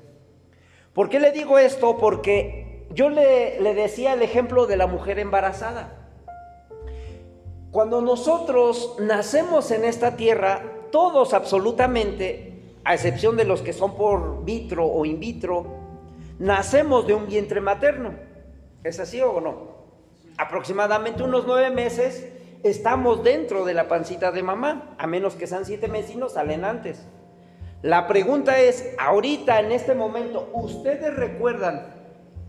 ¿Por 0.93 1.09
qué 1.09 1.19
le 1.19 1.31
digo 1.31 1.57
esto? 1.57 1.97
Porque 1.97 2.62
yo 2.91 3.09
le, 3.09 3.59
decía 3.73 4.13
el 4.13 4.21
ejemplo 4.21 4.65
de 4.67 4.77
la 4.77 4.87
mujer 4.87 5.19
embarazada. 5.19 5.93
Cuando 7.71 8.01
nosotros 8.01 8.95
nacemos 8.99 9.71
en 9.71 9.83
esta 9.83 10.15
tierra, 10.15 10.61
todos 10.91 11.33
absolutamente 11.33 12.75
a 12.83 12.93
excepción 12.93 13.35
de 13.35 13.45
los 13.45 13.61
que 13.61 13.73
son 13.73 13.95
por 13.95 14.45
vitro 14.45 14.85
o 14.85 15.05
in 15.05 15.19
vitro, 15.19 15.65
nacemos 16.37 17.07
de 17.07 17.15
un 17.15 17.27
vientre 17.27 17.61
materno. 17.61 18.13
¿Es 18.83 18.99
así 18.99 19.21
o 19.21 19.41
no? 19.41 19.73
Aproximadamente 20.37 21.23
unos 21.23 21.45
nueve 21.47 21.71
meses 21.71 22.31
estamos 22.63 23.23
dentro 23.23 23.65
de 23.65 23.73
la 23.73 23.87
pancita 23.87 24.31
de 24.31 24.43
mamá, 24.43 24.95
a 24.97 25.07
menos 25.07 25.35
que 25.35 25.47
sean 25.47 25.65
siete 25.65 25.87
meses 25.87 26.11
y 26.11 26.17
no 26.17 26.29
salen 26.29 26.65
antes. 26.65 27.05
La 27.81 28.07
pregunta 28.07 28.59
es, 28.59 28.95
ahorita, 28.97 29.59
en 29.59 29.73
este 29.73 29.93
momento, 29.93 30.49
¿ustedes 30.53 31.13
recuerdan 31.15 32.02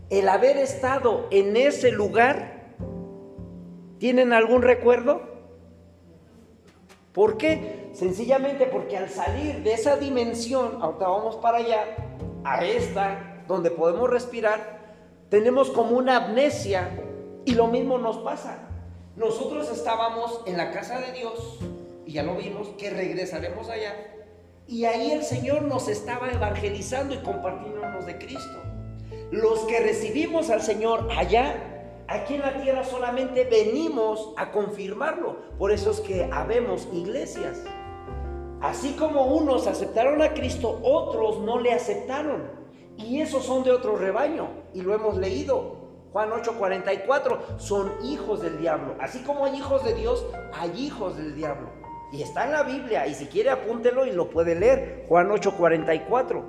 el 0.09 0.29
haber 0.29 0.57
estado 0.57 1.27
en 1.31 1.57
ese 1.57 1.91
lugar? 1.91 2.75
¿Tienen 3.97 4.33
algún 4.33 4.61
recuerdo? 4.61 5.21
¿Por 7.13 7.37
qué? 7.37 7.89
Sencillamente 7.93 8.65
porque 8.65 8.97
al 8.97 9.09
salir 9.09 9.63
de 9.63 9.73
esa 9.73 9.95
dimensión, 9.95 10.79
ahorita 10.81 11.07
vamos 11.07 11.37
para 11.37 11.57
allá, 11.57 11.85
a 12.43 12.65
esta, 12.65 13.43
donde 13.47 13.71
podemos 13.71 14.09
respirar, 14.09 14.75
tenemos 15.29 15.71
como 15.71 15.97
una 15.97 16.17
amnesia 16.17 16.89
y 17.45 17.55
lo 17.55 17.67
mismo 17.67 17.97
nos 17.97 18.17
pasa. 18.17 18.69
Nosotros 19.15 19.71
estábamos 19.71 20.41
en 20.45 20.57
la 20.57 20.71
casa 20.71 20.99
de 20.99 21.13
Dios 21.13 21.59
y 22.05 22.13
ya 22.13 22.23
lo 22.23 22.35
vimos 22.35 22.67
que 22.77 22.89
regresaremos 22.89 23.69
allá. 23.69 23.95
Y 24.67 24.85
ahí 24.85 25.11
el 25.11 25.23
Señor 25.23 25.61
nos 25.61 25.87
estaba 25.87 26.29
evangelizando 26.29 27.13
y 27.13 27.19
compartiéndonos 27.19 28.05
de 28.05 28.17
Cristo. 28.17 28.64
Los 29.31 29.59
que 29.61 29.79
recibimos 29.79 30.49
al 30.51 30.61
Señor 30.61 31.07
allá, 31.17 32.05
aquí 32.07 32.35
en 32.35 32.41
la 32.41 32.61
tierra 32.61 32.83
solamente 32.83 33.45
venimos 33.45 34.33
a 34.37 34.51
confirmarlo. 34.51 35.37
Por 35.57 35.71
eso 35.71 35.91
es 35.91 35.99
que 35.99 36.29
habemos 36.31 36.87
iglesias. 36.93 37.63
Así 38.61 38.93
como 38.93 39.25
unos 39.25 39.65
aceptaron 39.67 40.21
a 40.21 40.33
Cristo, 40.33 40.79
otros 40.83 41.39
no 41.39 41.59
le 41.59 41.73
aceptaron. 41.73 42.43
Y 42.97 43.19
esos 43.21 43.43
son 43.43 43.63
de 43.63 43.71
otro 43.71 43.97
rebaño. 43.97 44.47
Y 44.73 44.81
lo 44.81 44.93
hemos 44.93 45.17
leído. 45.17 45.83
Juan 46.13 46.29
8:44, 46.31 47.39
son 47.57 47.91
hijos 48.03 48.41
del 48.41 48.57
diablo. 48.59 48.95
Así 49.01 49.19
como 49.23 49.45
hay 49.45 49.57
hijos 49.57 49.83
de 49.83 49.95
Dios, 49.95 50.25
hay 50.53 50.71
hijos 50.77 51.17
del 51.17 51.35
diablo. 51.35 51.67
Y 52.13 52.21
está 52.21 52.45
en 52.45 52.51
la 52.51 52.63
Biblia, 52.63 53.07
y 53.07 53.13
si 53.13 53.25
quiere 53.25 53.49
apúntelo 53.49 54.05
y 54.05 54.11
lo 54.11 54.29
puede 54.29 54.55
leer, 54.55 55.05
Juan 55.09 55.29
8:44. 55.29 56.43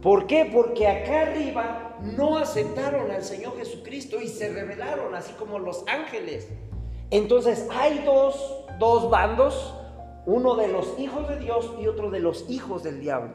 ¿Por 0.00 0.26
qué? 0.26 0.48
Porque 0.50 0.86
acá 0.86 1.22
arriba 1.22 1.87
no 2.02 2.38
aceptaron 2.38 3.10
al 3.10 3.22
Señor 3.22 3.56
Jesucristo 3.56 4.20
y 4.20 4.28
se 4.28 4.48
rebelaron, 4.48 5.14
así 5.14 5.32
como 5.32 5.58
los 5.58 5.84
ángeles. 5.86 6.48
Entonces 7.10 7.66
hay 7.70 8.02
dos, 8.04 8.64
dos 8.78 9.10
bandos, 9.10 9.74
uno 10.26 10.56
de 10.56 10.68
los 10.68 10.98
hijos 10.98 11.28
de 11.28 11.38
Dios 11.38 11.72
y 11.80 11.86
otro 11.86 12.10
de 12.10 12.20
los 12.20 12.48
hijos 12.48 12.82
del 12.82 13.00
diablo. 13.00 13.32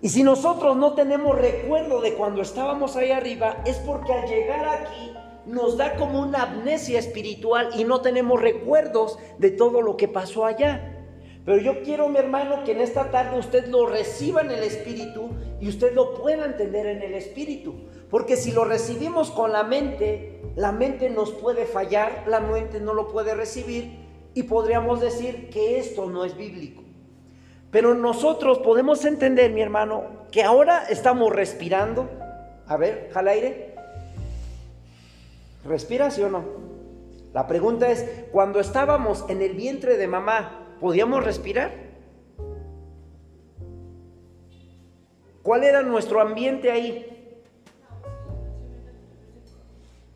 Y 0.00 0.10
si 0.10 0.22
nosotros 0.22 0.76
no 0.76 0.94
tenemos 0.94 1.36
recuerdo 1.36 2.00
de 2.00 2.14
cuando 2.14 2.42
estábamos 2.42 2.96
ahí 2.96 3.10
arriba, 3.10 3.62
es 3.64 3.76
porque 3.78 4.12
al 4.12 4.28
llegar 4.28 4.68
aquí 4.68 5.12
nos 5.46 5.76
da 5.76 5.96
como 5.96 6.20
una 6.20 6.42
amnesia 6.42 6.98
espiritual 6.98 7.70
y 7.76 7.84
no 7.84 8.00
tenemos 8.00 8.40
recuerdos 8.40 9.18
de 9.38 9.50
todo 9.50 9.82
lo 9.82 9.96
que 9.96 10.06
pasó 10.06 10.44
allá. 10.44 10.97
Pero 11.48 11.62
yo 11.62 11.82
quiero, 11.82 12.10
mi 12.10 12.18
hermano, 12.18 12.62
que 12.62 12.72
en 12.72 12.82
esta 12.82 13.10
tarde 13.10 13.38
usted 13.38 13.68
lo 13.68 13.86
reciba 13.86 14.42
en 14.42 14.50
el 14.50 14.62
espíritu 14.62 15.30
y 15.58 15.70
usted 15.70 15.94
lo 15.94 16.12
pueda 16.12 16.44
entender 16.44 16.84
en 16.84 17.00
el 17.00 17.14
espíritu. 17.14 17.86
Porque 18.10 18.36
si 18.36 18.52
lo 18.52 18.66
recibimos 18.66 19.30
con 19.30 19.50
la 19.52 19.62
mente, 19.62 20.42
la 20.56 20.72
mente 20.72 21.08
nos 21.08 21.32
puede 21.32 21.64
fallar, 21.64 22.24
la 22.26 22.40
mente 22.40 22.80
no 22.80 22.92
lo 22.92 23.08
puede 23.08 23.34
recibir 23.34 23.98
y 24.34 24.42
podríamos 24.42 25.00
decir 25.00 25.48
que 25.48 25.78
esto 25.78 26.04
no 26.04 26.26
es 26.26 26.36
bíblico. 26.36 26.82
Pero 27.70 27.94
nosotros 27.94 28.58
podemos 28.58 29.06
entender, 29.06 29.50
mi 29.50 29.62
hermano, 29.62 30.04
que 30.30 30.42
ahora 30.42 30.84
estamos 30.90 31.34
respirando. 31.34 32.10
A 32.66 32.76
ver, 32.76 33.08
jala 33.14 33.30
aire. 33.30 33.74
¿Respira, 35.64 36.10
sí 36.10 36.22
o 36.22 36.28
no? 36.28 36.44
La 37.32 37.46
pregunta 37.46 37.90
es, 37.90 38.04
cuando 38.32 38.60
estábamos 38.60 39.24
en 39.30 39.40
el 39.40 39.54
vientre 39.54 39.96
de 39.96 40.08
mamá, 40.08 40.66
¿podíamos 40.80 41.24
respirar? 41.24 41.72
¿Cuál 45.42 45.64
era 45.64 45.82
nuestro 45.82 46.20
ambiente 46.20 46.70
ahí? 46.70 47.40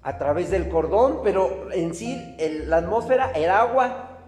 A 0.03 0.19
través 0.19 0.51
del 0.51 0.69
cordón, 0.69 1.21
pero 1.23 1.73
en 1.73 1.95
sí 1.95 2.37
la 2.67 2.79
atmósfera 2.79 3.33
era 3.33 3.61
agua. 3.61 4.19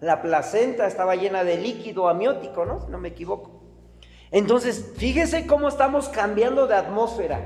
La 0.00 0.22
placenta 0.22 0.86
estaba 0.86 1.14
llena 1.14 1.44
de 1.44 1.58
líquido 1.58 2.08
amniótico, 2.08 2.64
¿no? 2.64 2.80
Si 2.80 2.90
no 2.90 2.98
me 2.98 3.08
equivoco. 3.08 3.60
Entonces, 4.30 4.94
fíjese 4.96 5.46
cómo 5.46 5.68
estamos 5.68 6.08
cambiando 6.08 6.66
de 6.66 6.76
atmósfera. 6.76 7.40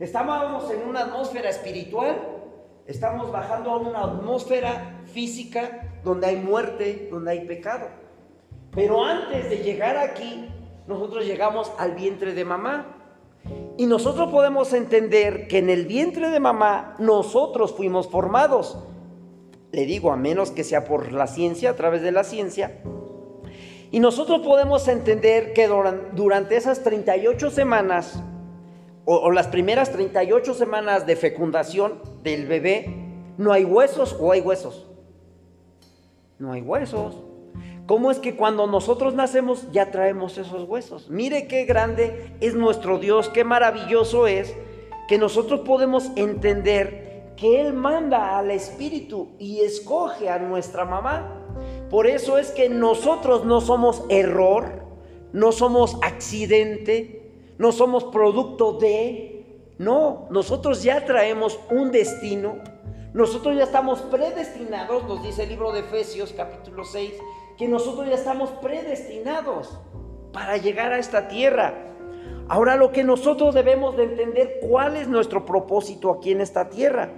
Estábamos 0.00 0.68
en 0.72 0.82
una 0.88 1.02
atmósfera 1.02 1.48
espiritual, 1.48 2.16
estamos 2.86 3.30
bajando 3.30 3.70
a 3.70 3.76
una 3.76 4.02
atmósfera 4.02 5.00
física 5.12 5.91
donde 6.04 6.26
hay 6.26 6.36
muerte, 6.36 7.08
donde 7.10 7.32
hay 7.32 7.46
pecado. 7.46 7.86
Pero 8.74 9.04
antes 9.04 9.50
de 9.50 9.58
llegar 9.58 9.96
aquí, 9.96 10.48
nosotros 10.86 11.24
llegamos 11.24 11.72
al 11.78 11.92
vientre 11.92 12.34
de 12.34 12.44
mamá. 12.44 12.98
Y 13.76 13.86
nosotros 13.86 14.30
podemos 14.30 14.72
entender 14.72 15.48
que 15.48 15.58
en 15.58 15.70
el 15.70 15.86
vientre 15.86 16.30
de 16.30 16.40
mamá 16.40 16.94
nosotros 16.98 17.74
fuimos 17.74 18.08
formados 18.08 18.78
le 19.72 19.86
digo, 19.86 20.12
a 20.12 20.16
menos 20.16 20.50
que 20.50 20.64
sea 20.64 20.84
por 20.84 21.12
la 21.12 21.26
ciencia, 21.26 21.70
a 21.70 21.76
través 21.76 22.02
de 22.02 22.12
la 22.12 22.24
ciencia. 22.24 22.78
Y 23.90 24.00
nosotros 24.00 24.40
podemos 24.42 24.86
entender 24.86 25.54
que 25.54 25.66
durante 26.12 26.56
esas 26.56 26.82
38 26.82 27.50
semanas, 27.50 28.22
o, 29.04 29.30
las 29.30 29.48
primeras 29.48 29.90
38 29.90 30.54
semanas 30.54 31.06
de 31.06 31.16
fecundación 31.16 32.00
del 32.22 32.46
bebé, 32.46 33.34
no 33.38 33.52
hay 33.52 33.64
huesos 33.64 34.16
o 34.20 34.32
hay 34.32 34.40
huesos. 34.40 34.88
No 36.42 36.50
hay 36.50 36.60
huesos. 36.60 37.14
¿Cómo 37.86 38.10
es 38.10 38.18
que 38.18 38.34
cuando 38.34 38.66
nosotros 38.66 39.14
nacemos 39.14 39.70
ya 39.70 39.92
traemos 39.92 40.38
esos 40.38 40.68
huesos? 40.68 41.08
Mire 41.08 41.46
qué 41.46 41.66
grande 41.66 42.34
es 42.40 42.56
nuestro 42.56 42.98
Dios, 42.98 43.28
qué 43.28 43.44
maravilloso 43.44 44.26
es 44.26 44.52
que 45.06 45.18
nosotros 45.18 45.60
podemos 45.60 46.10
entender 46.16 47.32
que 47.36 47.60
Él 47.60 47.74
manda 47.74 48.36
al 48.36 48.50
Espíritu 48.50 49.28
y 49.38 49.60
escoge 49.60 50.30
a 50.30 50.40
nuestra 50.40 50.84
mamá. 50.84 51.46
Por 51.88 52.08
eso 52.08 52.38
es 52.38 52.50
que 52.50 52.68
nosotros 52.68 53.44
no 53.44 53.60
somos 53.60 54.02
error, 54.08 54.82
no 55.32 55.52
somos 55.52 55.96
accidente, 56.02 57.30
no 57.56 57.70
somos 57.70 58.02
producto 58.02 58.78
de, 58.78 59.46
no, 59.78 60.26
nosotros 60.28 60.82
ya 60.82 61.04
traemos 61.04 61.60
un 61.70 61.92
destino, 61.92 62.56
nosotros 63.14 63.56
ya 63.56 63.64
estamos 63.64 64.00
predestinados, 64.02 65.04
nos 65.04 65.22
dice 65.22 65.42
el 65.42 65.50
libro 65.50 65.72
de 65.72 65.80
Efesios 65.80 66.32
capítulo 66.34 66.84
6, 66.84 67.12
que 67.58 67.68
nosotros 67.68 68.08
ya 68.08 68.14
estamos 68.14 68.50
predestinados 68.62 69.78
para 70.32 70.56
llegar 70.56 70.92
a 70.92 70.98
esta 70.98 71.28
tierra. 71.28 71.74
Ahora 72.48 72.76
lo 72.76 72.90
que 72.90 73.04
nosotros 73.04 73.54
debemos 73.54 73.96
de 73.96 74.04
entender, 74.04 74.58
¿cuál 74.62 74.96
es 74.96 75.08
nuestro 75.08 75.44
propósito 75.44 76.10
aquí 76.10 76.32
en 76.32 76.40
esta 76.40 76.70
tierra? 76.70 77.10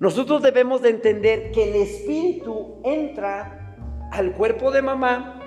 Nosotros 0.00 0.42
debemos 0.42 0.82
de 0.82 0.90
entender 0.90 1.52
que 1.52 1.70
el 1.70 1.76
espíritu 1.76 2.80
entra 2.82 3.76
al 4.10 4.32
cuerpo 4.32 4.72
de 4.72 4.82
mamá, 4.82 5.40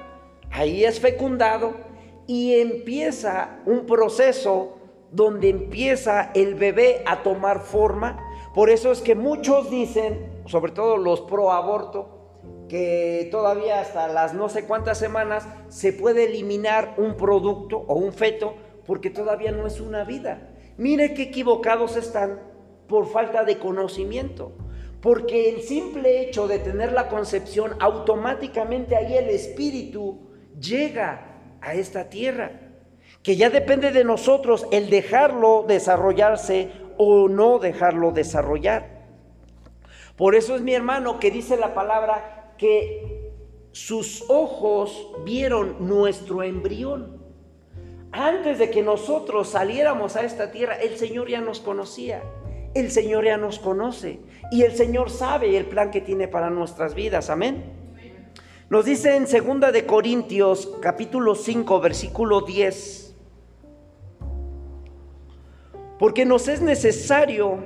ahí 0.51 0.85
es 0.85 0.99
fecundado 1.01 1.73
y 2.27 2.59
empieza 2.59 3.59
un 3.65 3.85
proceso 3.85 4.77
donde 5.11 5.49
empieza 5.49 6.31
el 6.33 6.55
bebé 6.55 7.03
a 7.05 7.21
tomar 7.23 7.59
forma. 7.59 8.17
Por 8.55 8.69
eso 8.69 8.93
es 8.93 9.01
que 9.01 9.15
muchos 9.15 9.69
dicen, 9.69 10.31
sobre 10.45 10.71
todo 10.71 10.95
los 10.95 11.19
pro 11.19 11.51
aborto, 11.51 12.15
que 12.69 13.27
todavía 13.29 13.81
hasta 13.81 14.07
las 14.07 14.33
no 14.33 14.47
sé 14.47 14.63
cuántas 14.63 14.97
semanas 14.97 15.45
se 15.67 15.91
puede 15.91 16.23
eliminar 16.23 16.95
un 16.97 17.17
producto 17.17 17.83
o 17.85 17.95
un 17.95 18.13
feto 18.13 18.55
porque 18.87 19.09
todavía 19.09 19.51
no 19.51 19.67
es 19.67 19.81
una 19.81 20.05
vida. 20.05 20.51
Mire 20.77 21.13
qué 21.13 21.23
equivocados 21.23 21.97
están 21.97 22.39
por 22.87 23.11
falta 23.11 23.43
de 23.43 23.57
conocimiento. 23.57 24.53
Porque 25.01 25.49
el 25.49 25.61
simple 25.61 26.21
hecho 26.21 26.47
de 26.47 26.59
tener 26.59 26.93
la 26.93 27.09
concepción, 27.09 27.75
automáticamente 27.81 28.95
ahí 28.95 29.17
el 29.17 29.29
espíritu 29.29 30.29
llega 30.57 31.41
a 31.59 31.73
esta 31.73 32.09
tierra. 32.09 32.61
Que 33.21 33.35
ya 33.35 33.49
depende 33.49 33.91
de 33.91 34.05
nosotros 34.05 34.65
el 34.71 34.89
dejarlo 34.89 35.65
desarrollarse 35.67 36.84
o 36.97 37.27
no 37.27 37.59
dejarlo 37.59 38.11
desarrollar. 38.11 39.05
Por 40.15 40.35
eso 40.35 40.55
es 40.55 40.61
mi 40.61 40.73
hermano 40.73 41.19
que 41.19 41.31
dice 41.31 41.57
la 41.57 41.73
palabra 41.73 42.53
que 42.57 43.31
sus 43.71 44.23
ojos 44.29 45.11
vieron 45.25 45.87
nuestro 45.87 46.43
embrión. 46.43 47.23
Antes 48.11 48.59
de 48.59 48.69
que 48.69 48.81
nosotros 48.81 49.49
saliéramos 49.49 50.15
a 50.15 50.23
esta 50.23 50.51
tierra, 50.51 50.75
el 50.75 50.97
Señor 50.97 51.27
ya 51.27 51.41
nos 51.41 51.59
conocía 51.59 52.23
el 52.75 52.91
Señor 52.91 53.23
ya 53.23 53.37
nos 53.37 53.57
conoce 53.57 54.19
y 54.51 54.63
el 54.63 54.75
Señor 54.75 55.09
sabe 55.09 55.57
el 55.57 55.65
plan 55.65 55.91
que 55.91 56.01
tiene 56.01 56.27
para 56.27 56.49
nuestras 56.49 56.93
vidas. 56.93 57.29
Amén. 57.29 57.63
Nos 58.69 58.85
dice 58.85 59.15
en 59.15 59.25
2 59.25 59.71
de 59.71 59.85
Corintios 59.85 60.69
capítulo 60.81 61.35
5 61.35 61.79
versículo 61.79 62.41
10. 62.41 63.04
Porque 65.99 66.25
nos 66.25 66.47
es 66.47 66.61
necesario 66.61 67.59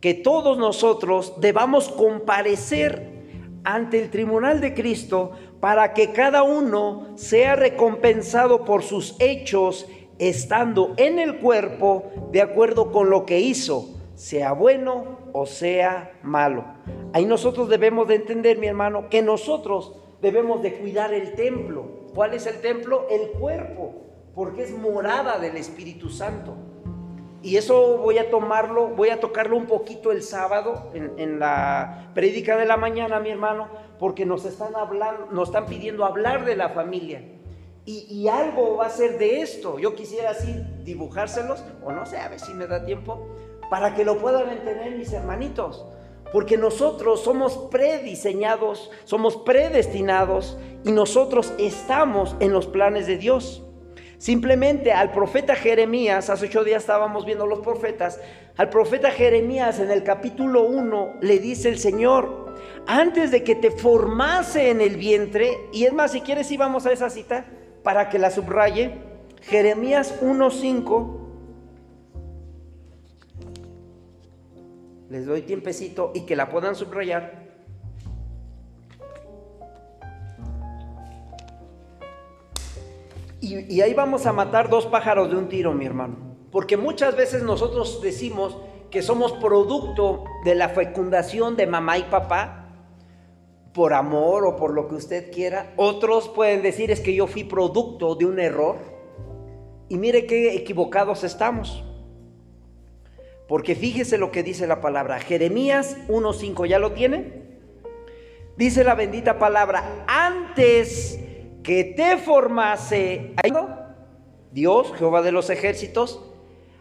que 0.00 0.14
todos 0.14 0.58
nosotros 0.58 1.34
debamos 1.40 1.88
comparecer 1.88 3.14
ante 3.64 4.02
el 4.02 4.10
tribunal 4.10 4.60
de 4.60 4.74
Cristo 4.74 5.32
para 5.60 5.94
que 5.94 6.12
cada 6.12 6.42
uno 6.42 7.16
sea 7.16 7.56
recompensado 7.56 8.64
por 8.64 8.82
sus 8.82 9.16
hechos 9.18 9.88
estando 10.18 10.94
en 10.96 11.18
el 11.18 11.38
cuerpo 11.38 12.04
de 12.30 12.42
acuerdo 12.42 12.92
con 12.92 13.10
lo 13.10 13.24
que 13.24 13.40
hizo, 13.40 13.96
sea 14.14 14.52
bueno 14.52 15.18
o 15.32 15.46
sea 15.46 16.18
malo. 16.22 16.64
Ahí 17.12 17.24
nosotros 17.24 17.68
debemos 17.68 18.06
de 18.08 18.16
entender, 18.16 18.58
mi 18.58 18.66
hermano, 18.66 19.08
que 19.08 19.22
nosotros 19.22 19.96
debemos 20.20 20.62
de 20.62 20.74
cuidar 20.74 21.12
el 21.14 21.34
templo. 21.34 22.04
¿Cuál 22.14 22.34
es 22.34 22.46
el 22.46 22.60
templo? 22.60 23.06
El 23.10 23.30
cuerpo, 23.30 23.94
porque 24.34 24.62
es 24.62 24.76
morada 24.76 25.38
del 25.38 25.56
Espíritu 25.56 26.10
Santo. 26.10 26.54
Y 27.44 27.58
eso 27.58 27.98
voy 27.98 28.16
a 28.16 28.30
tomarlo, 28.30 28.88
voy 28.88 29.10
a 29.10 29.20
tocarlo 29.20 29.58
un 29.58 29.66
poquito 29.66 30.10
el 30.10 30.22
sábado 30.22 30.90
en, 30.94 31.38
la 31.38 32.10
prédica 32.14 32.56
de 32.56 32.64
la 32.64 32.78
mañana, 32.78 33.20
mi 33.20 33.28
hermano, 33.28 33.68
porque 33.98 34.24
nos 34.24 34.46
están 34.46 34.74
hablando, 34.74 35.26
nos 35.30 35.50
están 35.50 35.66
pidiendo 35.66 36.06
hablar 36.06 36.46
de 36.46 36.56
la 36.56 36.70
familia. 36.70 37.22
Y, 37.84 38.28
algo 38.28 38.76
va 38.76 38.86
a 38.86 38.88
ser 38.88 39.18
de 39.18 39.42
esto. 39.42 39.78
Yo 39.78 39.94
quisiera 39.94 40.30
así 40.30 40.64
dibujárselos, 40.84 41.62
o 41.84 41.92
no 41.92 42.06
sé, 42.06 42.16
a 42.16 42.30
ver 42.30 42.40
si 42.40 42.54
me 42.54 42.66
da 42.66 42.86
tiempo, 42.86 43.28
para 43.68 43.94
que 43.94 44.06
lo 44.06 44.16
puedan 44.16 44.48
entender 44.48 44.96
mis 44.96 45.12
hermanitos. 45.12 45.84
Porque 46.32 46.56
nosotros 46.56 47.20
somos 47.20 47.58
prediseñados, 47.70 48.90
somos 49.04 49.36
predestinados 49.36 50.56
y 50.82 50.92
nosotros 50.92 51.52
estamos 51.58 52.36
en 52.40 52.54
los 52.54 52.66
planes 52.66 53.06
de 53.06 53.18
Dios. 53.18 53.63
Simplemente 54.24 54.90
al 54.90 55.12
profeta 55.12 55.54
Jeremías, 55.54 56.30
hace 56.30 56.46
ocho 56.46 56.64
días 56.64 56.84
estábamos 56.84 57.26
viendo 57.26 57.46
los 57.46 57.58
profetas, 57.58 58.18
al 58.56 58.70
profeta 58.70 59.10
Jeremías 59.10 59.80
en 59.80 59.90
el 59.90 60.02
capítulo 60.02 60.62
1 60.62 61.16
le 61.20 61.38
dice 61.38 61.68
el 61.68 61.78
Señor, 61.78 62.54
antes 62.86 63.30
de 63.30 63.44
que 63.44 63.54
te 63.54 63.70
formase 63.70 64.70
en 64.70 64.80
el 64.80 64.96
vientre, 64.96 65.68
y 65.74 65.84
es 65.84 65.92
más, 65.92 66.12
si 66.12 66.22
quieres 66.22 66.50
íbamos 66.50 66.86
a 66.86 66.92
esa 66.92 67.10
cita 67.10 67.44
para 67.82 68.08
que 68.08 68.18
la 68.18 68.30
subraye, 68.30 68.94
Jeremías 69.42 70.22
1.5, 70.22 71.18
les 75.10 75.26
doy 75.26 75.42
tiempecito 75.42 76.12
y 76.14 76.22
que 76.22 76.34
la 76.34 76.48
puedan 76.48 76.74
subrayar. 76.74 77.43
Y, 83.44 83.82
ahí 83.82 83.92
vamos 83.92 84.24
a 84.24 84.32
matar 84.32 84.70
dos 84.70 84.86
pájaros 84.86 85.30
de 85.30 85.36
un 85.36 85.48
tiro, 85.48 85.74
mi 85.74 85.84
hermano. 85.84 86.16
Porque 86.50 86.78
muchas 86.78 87.14
veces 87.14 87.42
nosotros 87.42 88.00
decimos 88.00 88.56
que 88.90 89.02
somos 89.02 89.32
producto 89.32 90.24
de 90.44 90.54
la 90.54 90.70
fecundación 90.70 91.54
de 91.56 91.66
mamá 91.66 91.98
y 91.98 92.04
papá, 92.04 92.70
por 93.74 93.92
amor 93.92 94.46
o 94.46 94.56
por 94.56 94.72
lo 94.72 94.88
que 94.88 94.94
usted 94.94 95.30
quiera. 95.30 95.74
Otros 95.76 96.28
pueden 96.28 96.62
decir 96.62 96.90
es 96.90 97.00
que 97.00 97.14
yo 97.14 97.26
fui 97.26 97.44
producto 97.44 98.14
de 98.14 98.24
un 98.24 98.38
error. 98.38 98.76
Y 99.88 99.98
mire 99.98 100.26
qué 100.26 100.54
equivocados 100.54 101.22
estamos. 101.22 101.84
Porque 103.46 103.74
fíjese 103.74 104.16
lo 104.16 104.30
que 104.30 104.42
dice 104.42 104.66
la 104.66 104.80
palabra. 104.80 105.20
Jeremías 105.20 105.98
1.5, 106.08 106.66
¿ya 106.66 106.78
lo 106.78 106.92
tiene? 106.92 107.44
Dice 108.56 108.84
la 108.84 108.94
bendita 108.94 109.38
palabra, 109.38 110.04
antes 110.06 111.23
que 111.64 111.82
te 111.82 112.18
formase, 112.18 113.34
Dios, 114.52 114.92
Jehová 114.96 115.22
de 115.22 115.32
los 115.32 115.48
ejércitos, 115.48 116.22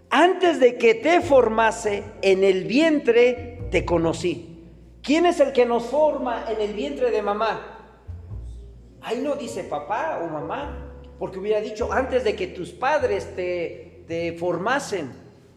antes 0.10 0.60
de 0.60 0.78
que 0.78 0.94
te 0.94 1.22
formase 1.22 2.04
en 2.22 2.44
el 2.44 2.66
vientre, 2.66 3.62
te 3.72 3.86
conocí. 3.86 4.60
¿Quién 5.02 5.26
es 5.26 5.40
el 5.40 5.54
que 5.54 5.66
nos 5.66 5.86
forma 5.86 6.46
en 6.52 6.62
el 6.62 6.74
vientre 6.74 7.12
de 7.12 7.22
mamá? 7.22 7.96
Ahí 9.02 9.22
no 9.22 9.36
dice 9.36 9.64
papá 9.64 10.20
o 10.22 10.28
mamá, 10.28 10.94
porque 11.18 11.40
hubiera 11.40 11.62
dicho 11.62 11.92
antes 11.92 12.26
de 12.26 12.36
que 12.36 12.48
tus 12.48 12.72
padres 12.72 13.36
te, 13.36 14.04
te 14.08 14.34
formasen, 14.34 15.12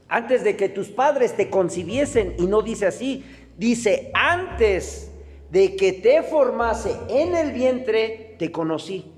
antes 0.09 0.45
de 0.45 0.57
que 0.57 0.69
tus 0.69 0.89
padres 0.89 1.37
te 1.37 1.51
concibiesen, 1.51 2.37
y 2.39 2.47
no 2.47 2.63
dice 2.63 2.87
así, 2.87 3.25
dice 3.57 4.13
antes 4.15 5.11
de 5.51 5.75
que 5.75 5.93
te 5.93 6.23
formase 6.23 6.97
en 7.09 7.35
el 7.35 7.51
vientre, 7.51 8.37
te 8.39 8.53
conocí. 8.53 9.16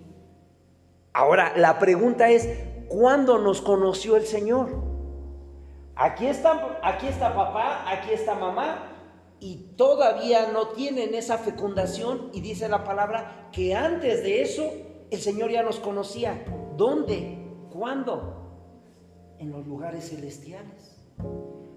Ahora, 1.18 1.52
la 1.56 1.80
pregunta 1.80 2.30
es, 2.30 2.48
¿cuándo 2.86 3.38
nos 3.38 3.60
conoció 3.60 4.14
el 4.14 4.24
Señor? 4.24 4.68
Aquí 5.96 6.28
está, 6.28 6.78
aquí 6.80 7.08
está 7.08 7.34
papá, 7.34 7.90
aquí 7.90 8.12
está 8.12 8.36
mamá, 8.36 8.92
y 9.40 9.74
todavía 9.76 10.52
no 10.52 10.68
tienen 10.68 11.16
esa 11.16 11.36
fecundación, 11.36 12.30
y 12.32 12.40
dice 12.40 12.68
la 12.68 12.84
palabra 12.84 13.48
que 13.50 13.74
antes 13.74 14.22
de 14.22 14.42
eso 14.42 14.70
el 15.10 15.18
Señor 15.18 15.50
ya 15.50 15.64
nos 15.64 15.80
conocía. 15.80 16.44
¿Dónde? 16.76 17.36
¿Cuándo? 17.72 18.52
En 19.40 19.50
los 19.50 19.66
lugares 19.66 20.10
celestiales. 20.10 21.04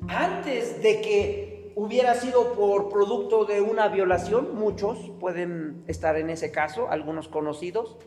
Antes 0.07 0.83
de 0.83 1.01
que 1.01 1.73
hubiera 1.75 2.13
sido 2.13 2.53
por 2.53 2.89
producto 2.89 3.45
de 3.45 3.59
una 3.61 3.87
violación, 3.87 4.53
muchos 4.53 4.99
pueden 5.19 5.83
estar 5.87 6.15
en 6.17 6.29
ese 6.29 6.51
caso, 6.51 6.91
algunos 6.91 7.27
conocidos, 7.27 7.97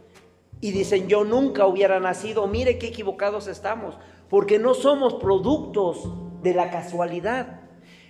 y 0.64 0.70
dicen, 0.70 1.08
yo 1.08 1.24
nunca 1.24 1.66
hubiera 1.66 2.00
nacido, 2.00 2.46
mire 2.46 2.78
qué 2.78 2.86
equivocados 2.86 3.48
estamos, 3.48 3.98
porque 4.30 4.58
no 4.58 4.72
somos 4.72 5.12
productos 5.12 6.08
de 6.40 6.54
la 6.54 6.70
casualidad. 6.70 7.60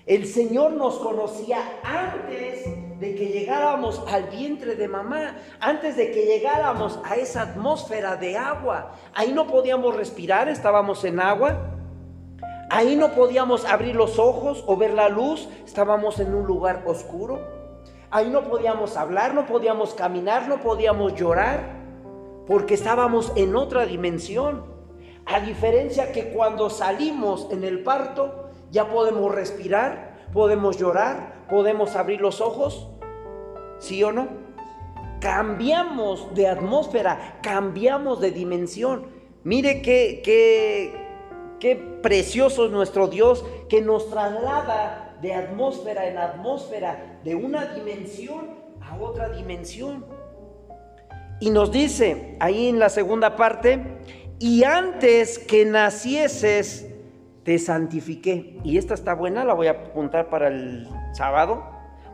El 0.06 0.24
Señor 0.24 0.70
nos 0.70 1.00
conocía 1.00 1.58
antes 1.82 2.64
de 3.00 3.16
que 3.16 3.26
llegáramos 3.26 4.00
al 4.06 4.30
vientre 4.30 4.76
de 4.76 4.86
mamá, 4.86 5.36
antes 5.58 5.96
de 5.96 6.12
que 6.12 6.26
llegáramos 6.26 7.00
a 7.02 7.16
esa 7.16 7.42
atmósfera 7.42 8.14
de 8.14 8.36
agua. 8.36 8.92
Ahí 9.14 9.32
no 9.32 9.48
podíamos 9.48 9.96
respirar, 9.96 10.48
estábamos 10.48 11.02
en 11.02 11.18
agua. 11.18 11.72
Ahí 12.70 12.94
no 12.94 13.16
podíamos 13.16 13.64
abrir 13.64 13.96
los 13.96 14.20
ojos 14.20 14.62
o 14.68 14.76
ver 14.76 14.94
la 14.94 15.08
luz, 15.08 15.48
estábamos 15.66 16.20
en 16.20 16.32
un 16.32 16.46
lugar 16.46 16.84
oscuro. 16.86 17.40
Ahí 18.12 18.30
no 18.30 18.44
podíamos 18.44 18.96
hablar, 18.96 19.34
no 19.34 19.44
podíamos 19.44 19.92
caminar, 19.94 20.46
no 20.46 20.60
podíamos 20.60 21.16
llorar 21.16 21.82
porque 22.46 22.74
estábamos 22.74 23.32
en 23.36 23.56
otra 23.56 23.86
dimensión. 23.86 24.64
A 25.26 25.40
diferencia 25.40 26.12
que 26.12 26.28
cuando 26.28 26.68
salimos 26.68 27.48
en 27.50 27.64
el 27.64 27.82
parto, 27.82 28.50
ya 28.70 28.88
podemos 28.88 29.34
respirar, 29.34 30.28
podemos 30.32 30.76
llorar, 30.76 31.46
podemos 31.48 31.96
abrir 31.96 32.20
los 32.20 32.40
ojos, 32.40 32.90
¿sí 33.78 34.02
o 34.02 34.12
no? 34.12 34.28
Cambiamos 35.20 36.34
de 36.34 36.48
atmósfera, 36.48 37.38
cambiamos 37.42 38.20
de 38.20 38.30
dimensión. 38.30 39.06
Mire 39.42 39.80
qué, 39.80 40.20
qué, 40.22 40.92
qué 41.60 41.76
precioso 41.76 42.66
es 42.66 42.72
nuestro 42.72 43.08
Dios 43.08 43.44
que 43.70 43.80
nos 43.80 44.10
traslada 44.10 45.16
de 45.22 45.32
atmósfera 45.32 46.06
en 46.08 46.18
atmósfera, 46.18 47.20
de 47.24 47.34
una 47.34 47.74
dimensión 47.74 48.50
a 48.82 48.98
otra 48.98 49.30
dimensión. 49.30 50.04
Y 51.40 51.50
nos 51.50 51.72
dice 51.72 52.36
ahí 52.40 52.68
en 52.68 52.78
la 52.78 52.88
segunda 52.88 53.36
parte, 53.36 53.82
y 54.38 54.64
antes 54.64 55.38
que 55.38 55.64
nacieses, 55.64 56.88
te 57.44 57.58
santifiqué. 57.58 58.58
Y 58.64 58.78
esta 58.78 58.94
está 58.94 59.14
buena, 59.14 59.44
la 59.44 59.54
voy 59.54 59.68
a 59.68 59.72
apuntar 59.72 60.28
para 60.28 60.48
el 60.48 60.88
sábado, 61.12 61.64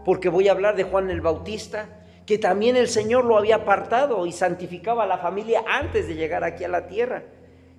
porque 0.05 0.29
voy 0.29 0.49
a 0.49 0.53
hablar 0.53 0.77
de 0.77 0.83
Juan 0.85 1.11
el 1.11 1.21
Bautista, 1.21 1.89
que 2.27 2.39
también 2.39 2.77
el 2.77 2.89
Señor 2.89 3.25
lo 3.25 3.39
había 3.39 3.57
apartado 3.57 4.27
y 4.27 4.33
santificaba 4.33 5.05
a 5.05 5.07
la 5.07 5.19
familia 5.19 5.65
antes 5.67 6.07
de 6.07 6.15
llegar 6.15 6.45
aquí 6.45 6.65
a 6.65 6.69
la 6.69 6.87
tierra. 6.87 7.25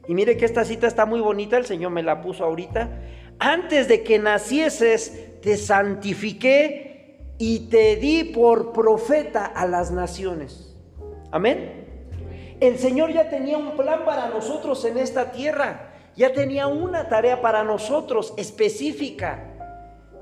Y 0.08 0.14
mire 0.14 0.36
que 0.38 0.46
esta 0.46 0.66
cita 0.66 0.88
está 0.88 1.06
muy 1.06 1.20
bonita, 1.20 1.58
el 1.58 1.66
Señor 1.66 1.92
me 1.92 2.04
la 2.04 2.22
puso 2.22 2.44
ahorita. 2.44 2.90
Antes 3.40 3.88
de 3.88 4.04
que 4.04 4.20
nacieses, 4.20 5.42
te 5.42 5.58
santifiqué 5.58 7.36
y 7.38 7.70
te 7.70 7.96
di 7.96 8.24
por 8.26 8.72
profeta 8.72 9.46
a 9.46 9.66
las 9.68 9.92
naciones. 9.92 10.71
Amén. 11.32 11.82
El 12.60 12.78
Señor 12.78 13.12
ya 13.12 13.30
tenía 13.30 13.58
un 13.58 13.76
plan 13.76 14.06
para 14.06 14.28
nosotros 14.28 14.86
en 14.86 14.98
esta 14.98 15.32
tierra. 15.32 15.94
Ya 16.16 16.34
tenía 16.34 16.68
una 16.68 17.08
tarea 17.10 17.42
para 17.42 17.64
nosotros 17.64 18.34
específica. 18.38 19.48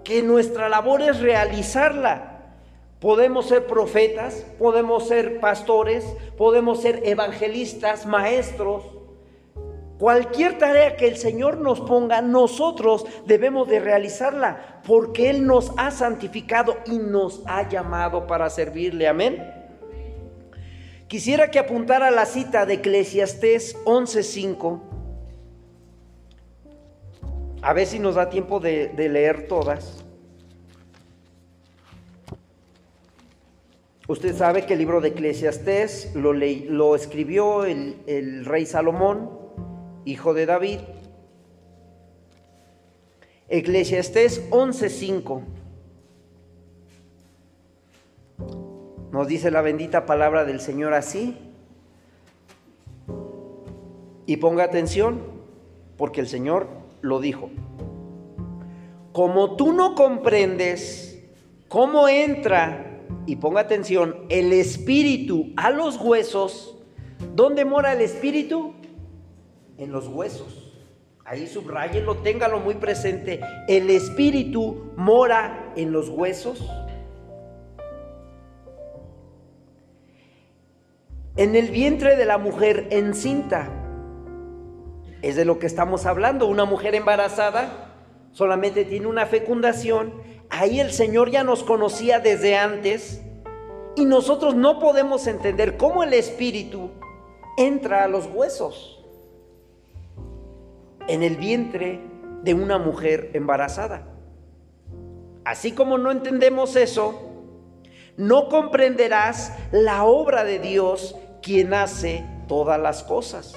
Que 0.03 0.21
nuestra 0.23 0.69
labor 0.69 1.01
es 1.01 1.19
realizarla. 1.19 2.37
Podemos 3.01 3.47
ser 3.47 3.65
profetas, 3.65 4.45
podemos 4.57 5.07
ser 5.07 5.39
pastores, 5.39 6.05
podemos 6.37 6.81
ser 6.81 7.01
evangelistas, 7.05 8.05
maestros. 8.05 8.83
Cualquier 9.97 10.57
tarea 10.57 10.95
que 10.95 11.07
el 11.07 11.17
Señor 11.17 11.57
nos 11.57 11.81
ponga, 11.81 12.21
nosotros 12.21 13.05
debemos 13.25 13.67
de 13.67 13.81
realizarla 13.81 14.81
porque 14.87 15.29
Él 15.29 15.45
nos 15.45 15.73
ha 15.77 15.91
santificado 15.91 16.77
y 16.85 16.99
nos 16.99 17.41
ha 17.45 17.67
llamado 17.67 18.25
para 18.27 18.49
servirle. 18.49 19.07
Amén. 19.09 19.58
Quisiera 21.09 21.49
que 21.49 21.57
apuntara 21.57 22.11
la 22.11 22.27
cita 22.27 22.67
de 22.67 22.75
Eclesiastés 22.75 23.75
11:5. 23.83 24.79
A 27.63 27.73
ver 27.73 27.87
si 27.87 27.97
nos 27.97 28.13
da 28.13 28.29
tiempo 28.29 28.59
de, 28.59 28.93
leer 28.95 29.47
todas. 29.47 30.05
Usted 34.07 34.35
sabe 34.35 34.67
que 34.67 34.73
el 34.73 34.79
libro 34.79 35.01
de 35.01 35.07
Eclesiastés 35.09 36.13
lo, 36.13 36.95
escribió 36.95 37.65
el, 37.65 37.97
el 38.05 38.45
rey 38.45 38.67
Salomón, 38.67 39.31
hijo 40.05 40.35
de 40.35 40.45
David. 40.45 40.79
Eclesiastés 43.47 44.47
11:5. 44.51 45.41
Nos 49.11 49.27
dice 49.27 49.51
la 49.51 49.61
bendita 49.61 50.05
palabra 50.05 50.45
del 50.45 50.59
Señor 50.59 50.93
así. 50.93 51.37
Y 54.25 54.37
ponga 54.37 54.63
atención, 54.63 55.21
porque 55.97 56.21
el 56.21 56.27
Señor 56.27 56.67
lo 57.01 57.19
dijo. 57.19 57.49
Como 59.11 59.55
tú 59.55 59.73
no 59.73 59.95
comprendes 59.95 61.27
cómo 61.67 62.07
entra, 62.07 62.89
y 63.25 63.35
ponga 63.35 63.61
atención, 63.61 64.25
el 64.29 64.53
espíritu 64.53 65.53
a 65.55 65.69
los 65.69 65.97
huesos, 65.97 66.75
¿dónde 67.35 67.63
mora 67.65 67.93
el 67.93 68.01
espíritu? 68.01 68.73
En 69.77 69.91
los 69.91 70.07
huesos. 70.07 70.73
Ahí 71.25 71.45
subrayenlo, 71.45 72.17
téngalo 72.17 72.59
muy 72.59 72.73
presente. 72.75 73.39
El 73.67 73.91
espíritu 73.91 74.91
mora 74.97 75.71
en 75.75 75.91
los 75.91 76.09
huesos. 76.09 76.67
En 81.39 81.55
el 81.55 81.69
vientre 81.69 82.17
de 82.17 82.25
la 82.25 82.37
mujer 82.37 82.87
encinta. 82.89 83.69
Es 85.21 85.37
de 85.37 85.45
lo 85.45 85.57
que 85.57 85.67
estamos 85.67 86.05
hablando. 86.05 86.47
Una 86.47 86.65
mujer 86.65 86.95
embarazada 86.95 87.93
solamente 88.33 88.83
tiene 88.83 89.07
una 89.07 89.25
fecundación. 89.25 90.11
Ahí 90.49 90.81
el 90.81 90.91
Señor 90.91 91.31
ya 91.31 91.45
nos 91.45 91.63
conocía 91.63 92.19
desde 92.19 92.57
antes 92.57 93.21
y 93.95 94.03
nosotros 94.03 94.55
no 94.55 94.79
podemos 94.79 95.27
entender 95.27 95.77
cómo 95.77 96.03
el 96.03 96.13
Espíritu 96.13 96.91
entra 97.57 98.03
a 98.03 98.09
los 98.09 98.25
huesos 98.25 99.01
en 101.07 101.23
el 101.23 101.37
vientre 101.37 102.01
de 102.43 102.53
una 102.53 102.79
mujer 102.79 103.31
embarazada. 103.33 104.09
Así 105.45 105.71
como 105.71 105.97
no 105.97 106.11
entendemos 106.11 106.75
eso, 106.75 107.29
no 108.17 108.49
comprenderás 108.49 109.57
la 109.71 110.03
obra 110.03 110.43
de 110.43 110.59
Dios 110.59 111.15
quien 111.41 111.73
hace 111.73 112.25
todas 112.47 112.79
las 112.79 113.03
cosas. 113.03 113.53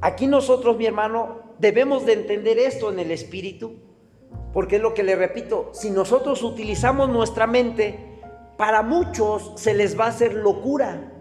Aquí 0.00 0.26
nosotros, 0.26 0.76
mi 0.76 0.86
hermano, 0.86 1.40
debemos 1.58 2.06
de 2.06 2.14
entender 2.14 2.58
esto 2.58 2.90
en 2.90 2.98
el 2.98 3.10
espíritu, 3.10 3.74
porque 4.52 4.76
es 4.76 4.82
lo 4.82 4.94
que 4.94 5.02
le 5.02 5.14
repito, 5.14 5.70
si 5.72 5.90
nosotros 5.90 6.42
utilizamos 6.42 7.08
nuestra 7.08 7.46
mente, 7.46 8.10
para 8.56 8.82
muchos 8.82 9.52
se 9.56 9.74
les 9.74 9.98
va 9.98 10.06
a 10.06 10.08
hacer 10.08 10.34
locura, 10.34 11.12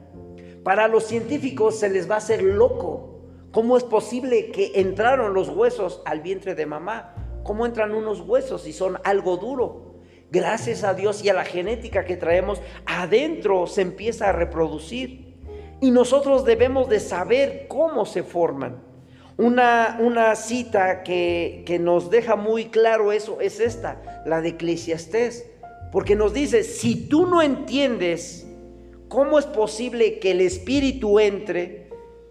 para 0.64 0.88
los 0.88 1.06
científicos 1.06 1.80
se 1.80 1.90
les 1.90 2.10
va 2.10 2.16
a 2.16 2.20
hacer 2.20 2.44
loco. 2.44 3.22
¿Cómo 3.52 3.78
es 3.78 3.84
posible 3.84 4.52
que 4.52 4.74
entraron 4.76 5.34
los 5.34 5.50
huesos 5.50 6.02
al 6.06 6.22
vientre 6.22 6.54
de 6.54 6.66
mamá? 6.66 7.16
¿Cómo 7.44 7.66
entran 7.66 7.96
unos 7.96 8.22
huesos 8.22 8.64
si 8.64 8.74
son 8.74 9.00
algo 9.04 9.38
duro? 9.38 9.96
Gracias 10.32 10.84
a 10.84 10.94
Dios 10.94 11.24
y 11.24 11.30
a 11.30 11.34
la 11.34 11.46
genética 11.46 12.06
que 12.06 12.16
traemos, 12.16 12.62
adentro 12.86 13.66
se 13.66 13.82
empieza 13.82 14.30
a 14.30 14.34
reproducir. 14.34 15.29
Y 15.82 15.92
nosotros 15.92 16.46
debemos 16.46 16.90
de 16.90 17.00
saber 17.00 17.68
cómo 17.68 18.06
se 18.06 18.24
forman. 18.24 18.84
Una, 19.38 19.98
una 20.02 20.36
cita 20.36 21.04
que, 21.04 21.64
que, 21.66 21.80
nos 21.80 22.10
deja 22.10 22.36
muy 22.36 22.66
claro 22.66 23.14
eso 23.14 23.40
es 23.40 23.62
esta, 23.62 24.24
la 24.26 24.42
de 24.42 24.50
Eclesiastés. 24.50 25.50
Porque 25.92 26.16
nos 26.16 26.34
dice, 26.34 26.64
si 26.64 27.08
tú 27.08 27.26
no 27.26 27.42
entiendes 27.42 28.46
cómo 29.08 29.40
es 29.40 29.46
posible 29.46 30.20
que 30.20 30.32
el 30.32 30.42
Espíritu 30.42 31.20
entre, 31.20 31.90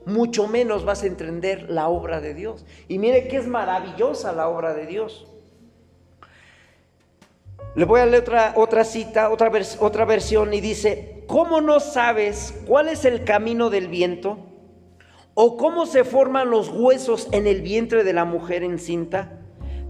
mucho 0.09 0.49
menos 0.49 0.85
vas 0.85 1.03
a 1.03 1.07
entender 1.07 1.71
la 1.71 1.89
obra 1.89 2.21
de 2.21 2.35
Dios. 2.35 2.65
Y 2.89 2.99
mire 2.99 3.29
que 3.29 3.37
es 3.37 3.47
maravillosa 3.47 4.33
la 4.33 4.49
obra 4.49 4.75
de 4.75 4.87
Dios. 4.87 5.27
Le 7.75 7.85
voy 7.85 8.01
a 8.01 8.07
leer 8.07 8.23
otra, 8.23 8.55
otra 8.57 8.85
cita, 8.85 9.31
otra, 9.31 9.53
otra 9.81 10.05
versión 10.05 10.53
y 10.55 10.61
dice, 10.61 11.18
¿Cómo 11.29 11.61
no 11.61 11.79
sabes 11.79 12.55
cuál 12.67 12.89
es 12.89 13.05
el 13.05 13.23
camino 13.23 13.69
del 13.69 13.89
viento? 13.89 14.39
¿O 15.35 15.59
cómo 15.59 15.85
se 15.85 16.03
forman 16.05 16.49
los 16.49 16.71
huesos 16.71 17.29
en 17.33 17.47
el 17.47 17.61
vientre 17.61 18.03
de 18.03 18.15
la 18.15 18.25
mujer 18.25 18.63
encinta? 18.63 19.39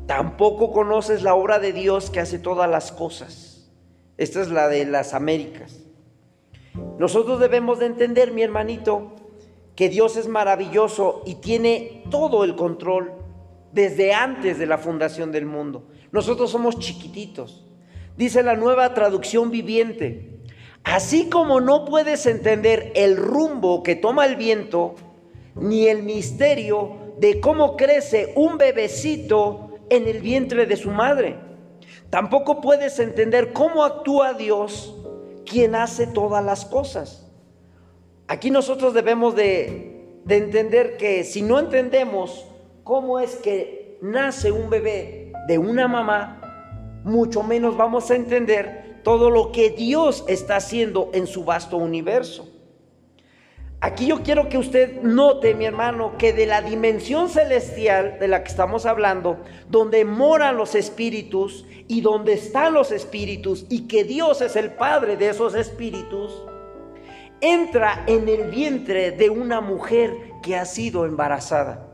Tampoco 0.07 0.73
conoces 0.73 1.23
la 1.23 1.37
obra 1.37 1.61
de 1.61 1.73
Dios 1.73 2.11
que 2.11 2.19
hace 2.19 2.41
todas 2.41 2.69
las 2.69 2.91
cosas. 2.91 3.71
Esta 4.17 4.43
es 4.43 4.49
la 4.49 4.67
de 4.67 4.85
las 4.85 5.15
Américas. 5.15 5.79
Nosotros 6.99 7.39
debemos 7.39 7.79
de 7.79 7.87
entender, 7.87 8.33
mi 8.33 8.43
hermanito, 8.43 9.13
que 9.77 9.89
Dios 9.89 10.17
es 10.17 10.27
maravilloso 10.27 11.23
y 11.25 11.37
tiene 11.37 12.03
todo 12.11 12.43
el 12.43 12.57
control 12.57 13.13
desde 13.71 14.13
antes 14.13 14.59
de 14.59 14.67
la 14.67 14.79
fundación 14.79 15.31
del 15.31 15.47
mundo. 15.47 15.87
Nosotros 16.11 16.51
somos 16.51 16.81
chiquititos. 16.81 17.65
Dice 18.17 18.43
la 18.43 18.57
nueva 18.57 18.93
traducción 18.93 19.53
viviente. 19.53 20.38
Así 20.89 21.29
como 21.29 21.61
no 21.61 21.85
puedes 21.85 22.25
entender 22.25 22.93
el 22.95 23.19
rumbo 23.19 23.83
que 23.83 23.95
toma 23.95 24.25
el 24.25 24.37
viento, 24.37 24.95
ni 25.55 25.87
el 25.87 26.03
misterio 26.03 26.97
de 27.19 27.41
cómo 27.41 27.77
crece 27.77 28.33
un 28.37 28.57
bebecito 28.57 29.75
en 29.91 30.09
el 30.09 30.23
vientre 30.23 30.65
de 30.65 30.77
su 30.77 30.91
madre. 30.91 31.37
Tampoco 32.09 32.63
puedes 32.63 32.99
entender 33.01 33.53
cómo 33.53 33.85
actúa 33.85 34.33
Dios, 34.33 34.97
quien 35.45 35.75
hace 35.75 36.07
todas 36.07 36.43
las 36.43 36.65
cosas. 36.65 37.31
Aquí 38.27 38.51
nosotros 38.51 38.95
debemos 38.95 39.37
de, 39.37 40.21
de 40.25 40.37
entender 40.39 40.97
que 40.97 41.23
si 41.23 41.43
no 41.43 41.59
entendemos 41.59 42.47
cómo 42.83 43.21
es 43.21 43.37
que 43.37 43.99
nace 44.01 44.53
un 44.53 44.71
bebé 44.71 45.33
de 45.49 45.59
una 45.59 45.87
mamá, 45.87 47.03
mucho 47.05 47.43
menos 47.43 47.77
vamos 47.77 48.11
a 48.11 48.17
entender 48.17 48.88
todo 49.09 49.31
lo 49.31 49.53
que 49.53 49.71
Dios 49.71 50.23
está 50.29 50.57
haciendo 50.57 51.09
en 51.15 51.27
su 51.27 51.43
vasto 51.43 51.79
universo. 51.79 52.47
Aquí 53.81 54.09
yo 54.09 54.23
quiero 54.23 54.51
que 54.51 54.59
usted 54.59 55.01
note, 55.01 55.55
mi 55.55 55.65
hermano, 55.65 56.19
que 56.19 56.35
de 56.35 56.45
la 56.45 56.61
dimensión 56.61 57.31
celestial 57.31 58.19
de 58.21 58.29
la 58.29 58.43
que 58.43 58.51
estamos 58.51 58.85
hablando, 58.85 59.39
donde 59.71 60.05
moran 60.05 60.59
los 60.59 60.75
espíritus 60.75 61.65
y 61.87 62.03
donde 62.03 62.35
están 62.35 62.75
los 62.75 62.93
espíritus, 62.93 63.65
y 63.71 63.89
que 63.89 64.05
Dios 64.05 64.43
es 64.43 64.57
el 64.57 64.75
Padre 64.75 65.17
de 65.17 65.31
esos 65.31 65.55
espíritus, 65.55 66.43
entra 67.41 68.05
en 68.07 68.29
el 68.29 68.51
vientre 68.51 69.13
de 69.13 69.31
una 69.31 69.63
mujer 69.63 70.13
que 70.43 70.55
ha 70.55 70.67
sido 70.67 71.07
embarazada. 71.07 71.89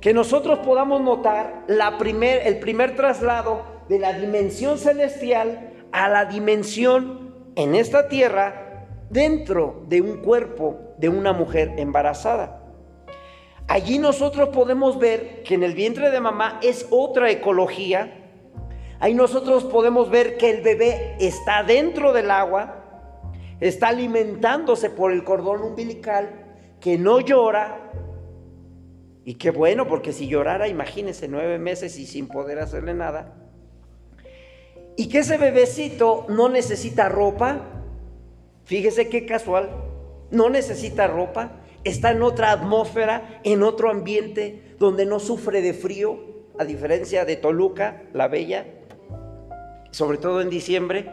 Que 0.00 0.14
nosotros 0.14 0.60
podamos 0.60 1.00
notar 1.00 1.64
el 1.66 2.60
primer 2.60 2.94
traslado 2.94 3.64
de 3.88 3.98
la 3.98 4.12
dimensión 4.12 4.78
celestial 4.78 5.72
a 5.94 6.08
la 6.08 6.24
dimensión 6.24 7.32
en 7.54 7.76
esta 7.76 8.08
tierra 8.08 8.88
dentro 9.10 9.84
de 9.88 10.00
un 10.00 10.16
cuerpo 10.16 10.76
de 10.98 11.08
una 11.08 11.32
mujer 11.32 11.74
embarazada. 11.76 12.62
Allí 13.68 14.00
nosotros 14.00 14.48
podemos 14.48 14.98
ver 14.98 15.44
que 15.44 15.54
en 15.54 15.62
el 15.62 15.74
vientre 15.74 16.10
de 16.10 16.20
mamá 16.20 16.58
es 16.64 16.88
otra 16.90 17.30
ecología. 17.30 18.12
Ahí 18.98 19.14
nosotros 19.14 19.62
podemos 19.64 20.10
ver 20.10 20.36
que 20.36 20.50
el 20.50 20.62
bebé 20.62 21.16
está 21.20 21.62
dentro 21.62 22.12
del 22.12 22.32
agua, 22.32 23.12
está 23.60 23.88
alimentándose 23.88 24.90
por 24.90 25.12
el 25.12 25.22
cordón 25.22 25.62
umbilical, 25.62 26.56
que 26.80 26.98
no 26.98 27.20
llora. 27.20 27.92
Y 29.24 29.34
qué 29.34 29.50
bueno, 29.50 29.86
porque 29.86 30.12
si 30.12 30.26
llorara, 30.26 30.66
imagínese, 30.66 31.28
nueve 31.28 31.60
meses 31.60 31.96
y 32.00 32.06
sin 32.06 32.26
poder 32.26 32.58
hacerle 32.58 32.94
nada. 32.94 33.43
Y 34.96 35.08
que 35.08 35.18
ese 35.18 35.38
bebecito 35.38 36.26
no 36.28 36.48
necesita 36.48 37.08
ropa. 37.08 37.60
Fíjese 38.64 39.08
qué 39.08 39.26
casual. 39.26 39.70
No 40.30 40.48
necesita 40.48 41.06
ropa. 41.06 41.52
Está 41.84 42.12
en 42.12 42.22
otra 42.22 42.52
atmósfera, 42.52 43.40
en 43.44 43.62
otro 43.62 43.90
ambiente 43.90 44.74
donde 44.78 45.06
no 45.06 45.20
sufre 45.20 45.62
de 45.62 45.74
frío, 45.74 46.18
a 46.58 46.64
diferencia 46.64 47.24
de 47.24 47.36
Toluca, 47.36 48.02
la 48.12 48.28
Bella, 48.28 48.66
sobre 49.90 50.18
todo 50.18 50.40
en 50.40 50.50
diciembre. 50.50 51.10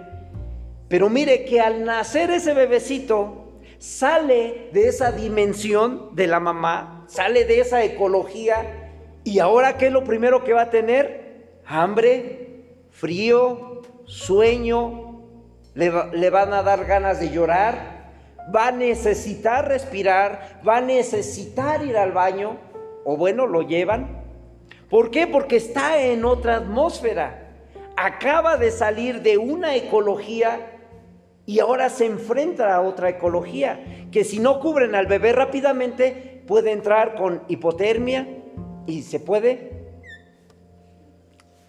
Pero 0.87 1.09
mire 1.09 1.45
que 1.45 1.61
al 1.61 1.83
nacer 1.83 2.31
ese 2.31 2.53
bebecito 2.53 3.53
sale 3.77 4.69
de 4.73 4.87
esa 4.87 5.11
dimensión 5.11 6.15
de 6.15 6.27
la 6.27 6.39
mamá, 6.39 7.05
sale 7.07 7.45
de 7.45 7.61
esa 7.61 7.83
ecología 7.83 8.91
y 9.23 9.39
ahora 9.39 9.77
¿qué 9.77 9.87
es 9.87 9.93
lo 9.93 10.03
primero 10.03 10.43
que 10.43 10.53
va 10.53 10.63
a 10.63 10.69
tener? 10.69 11.59
Hambre, 11.65 12.65
frío, 12.89 13.70
sueño, 14.11 15.21
le, 15.73 16.29
van 16.29 16.53
a 16.53 16.63
dar 16.63 16.83
ganas 16.85 17.21
de 17.21 17.29
llorar, 17.29 18.11
va 18.53 18.67
a 18.67 18.71
necesitar 18.71 19.69
respirar, 19.69 20.59
va 20.67 20.77
a 20.77 20.81
necesitar 20.81 21.85
ir 21.85 21.95
al 21.95 22.11
baño, 22.11 22.57
o 23.05 23.15
bueno, 23.15 23.47
lo 23.47 23.61
llevan. 23.61 24.21
¿Por 24.89 25.11
qué? 25.11 25.27
Porque 25.27 25.55
está 25.55 26.01
en 26.01 26.25
otra 26.25 26.57
atmósfera. 26.57 27.53
Acaba 27.95 28.57
de 28.57 28.71
salir 28.71 29.21
de 29.21 29.37
una 29.37 29.77
ecología 29.77 30.59
y 31.45 31.59
ahora 31.59 31.89
se 31.89 32.05
enfrenta 32.05 32.75
a 32.75 32.81
otra 32.81 33.09
ecología, 33.09 34.07
que 34.11 34.25
si 34.25 34.39
no 34.39 34.59
cubren 34.59 34.93
al 34.93 35.07
bebé 35.07 35.31
rápidamente 35.31 36.43
puede 36.47 36.73
entrar 36.73 37.15
con 37.15 37.43
hipotermia 37.47 38.27
y 38.87 39.03
se 39.03 39.21
puede... 39.21 39.71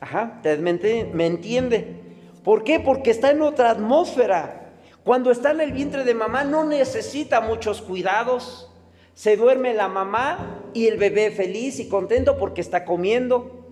Ajá, 0.01 0.41
me 0.43 1.27
entiende. 1.27 2.02
¿Por 2.45 2.65
qué? 2.65 2.81
Porque 2.81 3.11
está 3.11 3.31
en 3.31 3.43
otra 3.43 3.71
atmósfera. 3.71 4.73
Cuando 5.05 5.31
está 5.31 5.51
en 5.51 5.61
el 5.61 5.73
vientre 5.73 6.05
de 6.05 6.15
mamá 6.15 6.45
no 6.45 6.65
necesita 6.65 7.41
muchos 7.41 7.83
cuidados. 7.83 8.71
Se 9.15 9.37
duerme 9.37 9.75
la 9.75 9.89
mamá 9.89 10.63
y 10.75 10.87
el 10.87 10.97
bebé 10.97 11.31
feliz 11.31 11.79
y 11.79 11.89
contento 11.89 12.39
porque 12.39 12.61
está 12.61 12.85
comiendo. 12.85 13.63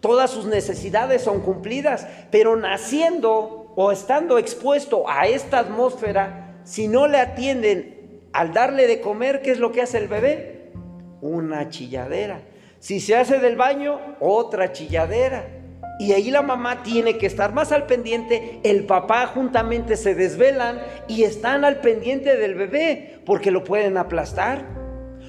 Todas 0.00 0.30
sus 0.30 0.46
necesidades 0.46 1.22
son 1.22 1.40
cumplidas, 1.40 2.06
pero 2.30 2.54
naciendo 2.56 3.72
o 3.74 3.90
estando 3.90 4.38
expuesto 4.38 5.08
a 5.08 5.26
esta 5.26 5.58
atmósfera, 5.58 6.60
si 6.64 6.86
no 6.86 7.08
le 7.08 7.18
atienden 7.18 8.20
al 8.32 8.52
darle 8.52 8.86
de 8.86 9.00
comer, 9.00 9.42
¿qué 9.42 9.50
es 9.50 9.58
lo 9.58 9.72
que 9.72 9.82
hace 9.82 9.98
el 9.98 10.08
bebé? 10.08 10.70
Una 11.20 11.68
chilladera. 11.68 12.42
Si 12.78 13.00
se 13.00 13.16
hace 13.16 13.40
del 13.40 13.56
baño, 13.56 13.98
otra 14.20 14.72
chilladera. 14.72 15.57
Y 15.98 16.12
ahí 16.12 16.30
la 16.30 16.42
mamá 16.42 16.84
tiene 16.84 17.18
que 17.18 17.26
estar 17.26 17.52
más 17.52 17.72
al 17.72 17.86
pendiente, 17.86 18.60
el 18.62 18.86
papá 18.86 19.26
juntamente 19.26 19.96
se 19.96 20.14
desvelan 20.14 20.80
y 21.08 21.24
están 21.24 21.64
al 21.64 21.80
pendiente 21.80 22.36
del 22.36 22.54
bebé 22.54 23.20
porque 23.26 23.50
lo 23.50 23.64
pueden 23.64 23.96
aplastar, 23.96 24.64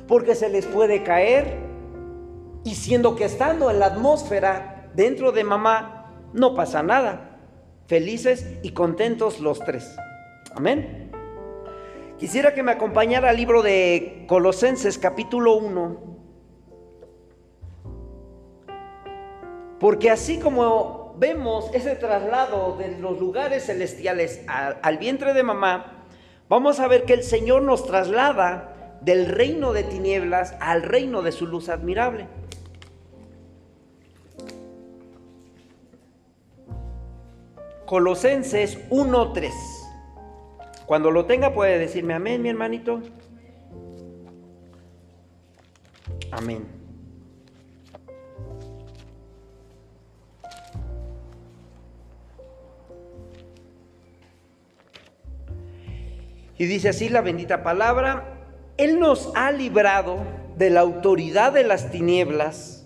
porque 0.08 0.36
se 0.36 0.47
les 0.47 0.67
puede 0.67 1.01
caer. 1.01 1.58
Y 2.63 2.75
siendo 2.75 3.15
que 3.15 3.25
estando 3.25 3.71
en 3.71 3.79
la 3.79 3.88
atmósfera 3.88 4.91
dentro 4.93 5.32
de 5.32 5.43
mamá, 5.43 6.13
no 6.34 6.53
pasa 6.53 6.84
nada. 6.84 7.39
Felices 7.88 8.45
y 8.62 8.71
contentos 8.71 9.39
los 9.39 9.60
tres. 9.60 9.95
Amén. 10.55 11.12
Quisiera 12.19 12.53
que 12.53 12.62
me 12.62 12.73
acompañara 12.73 13.29
al 13.29 13.38
libro 13.38 13.63
de 13.63 14.25
Colosenses 14.27 14.99
capítulo 14.99 15.55
1 15.55 16.18
Porque 19.80 20.12
así 20.12 20.39
como 20.39 21.15
vemos 21.18 21.70
ese 21.74 21.96
traslado 21.96 22.78
de 22.78 22.98
los 22.98 23.20
lugares 23.20 23.65
celestiales 23.65 24.42
al, 24.48 24.98
vientre 24.98 25.34
de 25.34 25.44
mamá, 25.44 26.06
vamos 26.50 26.80
a 26.80 26.88
ver 26.88 27.06
que 27.06 27.13
el 27.13 27.24
Señor 27.24 27.62
nos 27.62 27.86
traslada 27.86 28.98
del 29.02 29.28
reino 29.28 29.72
de 29.72 29.84
tinieblas 29.84 30.56
al 30.60 30.84
reino 30.84 31.22
de 31.22 31.32
su 31.32 31.48
luz 31.48 31.70
admirable. 31.70 32.28
Colosenses 37.86 38.78
1.3. 38.89 39.52
Cuando 40.86 41.10
lo 41.12 41.26
tenga 41.26 41.54
puede 41.54 41.80
decirme 41.80 42.13
amén, 42.13 42.42
mi 42.42 42.50
hermanito. 42.50 43.02
Amén. 46.32 46.79
Y 56.60 56.65
dice 56.65 56.89
así 56.89 57.08
la 57.08 57.22
bendita 57.22 57.63
palabra, 57.63 58.26
Él 58.76 59.00
nos 59.00 59.32
ha 59.34 59.52
librado 59.52 60.17
de 60.58 60.69
la 60.69 60.82
autoridad 60.82 61.54
de 61.54 61.63
las 61.63 61.89
tinieblas 61.89 62.86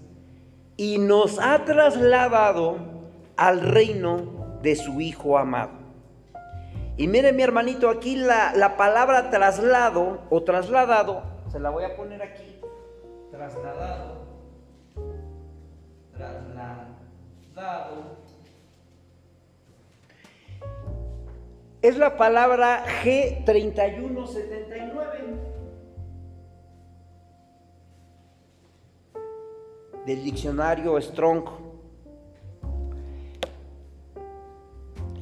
y 0.78 1.00
nos 1.00 1.40
ha 1.40 1.66
trasladado 1.66 2.78
al 3.36 3.62
reino 3.62 4.60
de 4.62 4.76
su 4.76 5.02
Hijo 5.02 5.40
amado. 5.40 5.72
Y 6.98 7.08
mire 7.08 7.34
mi 7.34 7.42
hermanito, 7.42 7.90
aquí 7.90 8.16
la, 8.16 8.54
la 8.56 8.78
palabra 8.78 9.32
traslado 9.32 10.22
o 10.30 10.44
trasladado, 10.44 11.24
se 11.52 11.60
la 11.60 11.72
voy 11.72 11.84
a 11.84 11.96
poner 11.96 12.22
aquí, 12.22 12.60
trasladado, 13.32 14.28
trasladado 16.16 18.18
es 21.84 21.98
la 21.98 22.18
palabra 22.18 22.84
G3179 23.04 25.04
del 30.06 30.24
diccionario 30.24 31.00
Strong. 31.02 31.44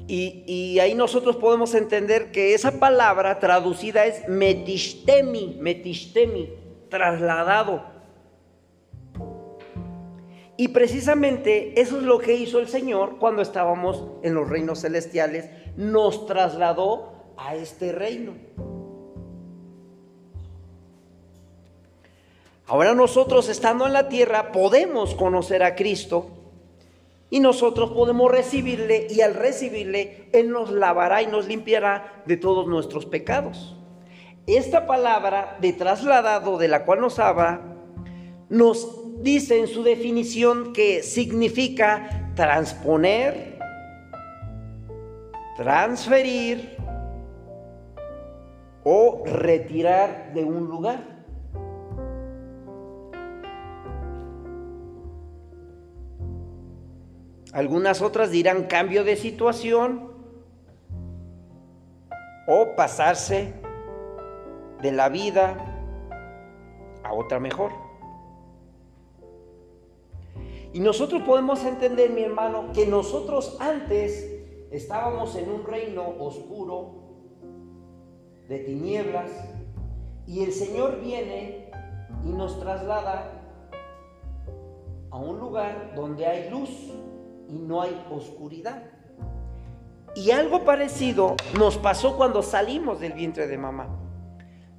Y, 0.08 0.78
ahí 0.80 0.94
nosotros 0.94 1.38
podemos 1.38 1.74
entender 1.74 2.32
que 2.32 2.54
esa 2.54 2.80
palabra 2.80 3.40
traducida 3.40 4.06
es 4.06 4.28
metishtemi, 4.28 5.58
metishtemi, 5.60 6.54
trasladado. 6.90 7.86
Y 10.62 10.68
precisamente 10.68 11.82
eso 11.82 11.98
es 11.98 12.04
lo 12.04 12.20
que 12.20 12.36
hizo 12.36 12.60
el 12.60 12.68
Señor 12.68 13.18
cuando 13.18 13.42
estábamos 13.42 14.04
en 14.22 14.36
los 14.36 14.48
reinos 14.48 14.82
celestiales 14.82 15.50
nos 15.76 16.28
trasladó 16.28 17.34
a 17.36 17.56
este 17.56 17.92
reino. 17.92 18.34
Ahora 22.68 22.94
nosotros 22.94 23.50
estando 23.50 23.88
en 23.88 23.94
la 23.94 24.08
tierra 24.08 24.52
podemos 24.52 25.16
conocer 25.16 25.64
a 25.64 25.74
Cristo 25.74 26.28
y 27.32 27.40
nosotros 27.40 27.90
podemos 27.90 28.30
recibirle 28.30 29.08
y 29.10 29.22
al 29.22 29.34
recibirle 29.34 30.30
Él 30.32 30.52
nos 30.52 30.70
lavará 30.70 31.24
y 31.24 31.26
nos 31.26 31.48
limpiará 31.48 32.22
de 32.28 32.38
todos 32.38 32.68
nuestros 32.68 33.08
pecados. 33.08 33.76
Esta 34.46 34.86
palabra 34.86 35.58
de 35.60 35.74
trasladado 35.74 36.60
de 36.60 36.68
la 36.68 36.86
cual 36.86 37.02
nos 37.02 37.18
habla 37.18 37.62
nos 38.48 39.01
dice 39.22 39.60
en 39.60 39.68
su 39.68 39.84
definición 39.84 40.74
que 40.74 41.04
significa 41.04 42.32
transponer, 42.36 43.60
transferir 45.58 46.78
o 48.84 49.24
retirar 49.26 50.34
de 50.34 50.44
un 50.44 50.68
lugar. 50.68 51.12
Algunas 57.54 58.02
otras 58.02 58.32
dirán 58.32 58.64
cambio 58.64 59.04
de 59.04 59.18
situación 59.18 60.10
o 62.48 62.76
pasarse 62.78 63.54
de 64.82 64.92
la 64.92 65.10
vida 65.10 65.58
a 67.04 67.14
otra 67.14 67.40
mejor. 67.40 67.91
Y 70.74 70.80
nosotros 70.80 71.22
podemos 71.24 71.64
entender, 71.66 72.12
mi 72.12 72.24
hermano, 72.24 72.72
que 72.74 72.86
nosotros 72.86 73.58
antes 73.60 74.32
estábamos 74.72 75.36
en 75.36 75.52
un 75.52 75.66
reino 75.66 76.04
oscuro, 76.20 77.02
de 78.48 78.60
tinieblas, 78.60 79.30
y 80.26 80.44
el 80.44 80.54
Señor 80.54 81.02
viene 81.02 81.72
y 82.24 82.30
nos 82.30 82.60
traslada 82.60 83.42
a 85.10 85.18
un 85.18 85.40
lugar 85.40 85.94
donde 85.96 86.26
hay 86.26 86.50
luz 86.50 86.70
y 87.50 87.56
no 87.56 87.82
hay 87.82 88.06
oscuridad. 88.10 88.84
Y 90.16 90.32
algo 90.32 90.64
parecido 90.64 91.36
nos 91.58 91.78
pasó 91.78 92.18
cuando 92.18 92.42
salimos 92.42 93.00
del 93.00 93.14
vientre 93.14 93.48
de 93.48 93.58
mamá. 93.58 93.88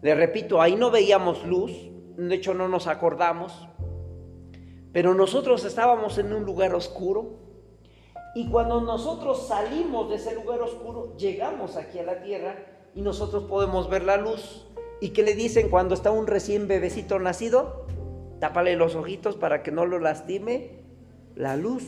Le 0.01 0.15
repito, 0.15 0.61
ahí 0.61 0.75
no 0.75 0.91
veíamos 0.91 1.47
luz, 1.47 1.73
de 2.17 2.35
hecho 2.35 2.55
no 2.55 2.69
nos 2.69 2.87
acordamos, 2.87 3.69
pero 4.93 5.15
nosotros 5.15 5.65
estábamos 5.65 6.19
en 6.19 6.33
un 6.33 6.45
lugar 6.45 6.75
oscuro, 6.75 7.43
y 8.35 8.49
cuando 8.49 8.81
nosotros 8.81 9.47
salimos 9.47 10.09
de 10.09 10.17
ese 10.17 10.35
lugar 10.35 10.63
oscuro, 10.63 11.15
llegamos 11.17 11.77
aquí 11.77 11.99
a 11.99 12.03
la 12.03 12.23
tierra 12.23 12.57
y 12.95 13.03
nosotros 13.03 13.45
podemos 13.45 13.91
ver 13.91 14.05
la 14.05 14.17
luz. 14.17 14.67
¿Y 15.01 15.11
qué 15.11 15.23
le 15.23 15.35
dicen 15.35 15.69
cuando 15.69 15.95
está 15.95 16.11
un 16.11 16.27
recién 16.27 16.67
bebecito 16.67 17.19
nacido? 17.19 17.87
Tápale 18.41 18.75
los 18.77 18.95
ojitos 18.95 19.37
para 19.37 19.63
que 19.63 19.71
no 19.71 19.85
lo 19.85 19.99
lastime 19.99 20.83
la 21.35 21.57
luz. 21.57 21.85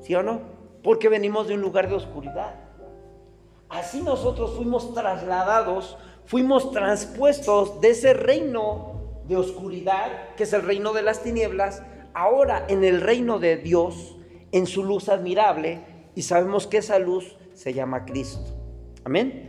¿Sí 0.00 0.14
o 0.16 0.24
no? 0.24 0.40
Porque 0.82 1.08
venimos 1.08 1.46
de 1.46 1.54
un 1.54 1.60
lugar 1.60 1.88
de 1.88 1.94
oscuridad. 1.94 2.56
Así 3.68 4.02
nosotros 4.02 4.56
fuimos 4.56 4.92
trasladados, 4.92 5.96
fuimos 6.26 6.72
transpuestos 6.72 7.80
de 7.80 7.90
ese 7.90 8.12
reino 8.12 8.91
de 9.32 9.38
oscuridad, 9.38 10.34
que 10.36 10.44
es 10.44 10.52
el 10.52 10.62
reino 10.62 10.92
de 10.92 11.02
las 11.02 11.22
tinieblas, 11.22 11.82
ahora 12.12 12.66
en 12.68 12.84
el 12.84 13.00
reino 13.00 13.38
de 13.38 13.56
Dios, 13.56 14.16
en 14.52 14.66
su 14.66 14.84
luz 14.84 15.08
admirable 15.08 15.80
y 16.14 16.22
sabemos 16.22 16.66
que 16.66 16.78
esa 16.78 16.98
luz 16.98 17.36
se 17.54 17.72
llama 17.72 18.04
Cristo. 18.04 18.44
Amén. 19.04 19.48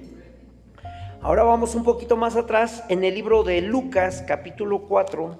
Ahora 1.22 1.44
vamos 1.44 1.76
un 1.76 1.84
poquito 1.84 2.16
más 2.16 2.38
atrás 2.38 2.86
en 2.88 3.04
el 3.04 3.14
libro 3.14 3.44
de 3.44 3.62
Lucas 3.62 4.24
capítulo 4.26 4.88
4. 4.88 5.40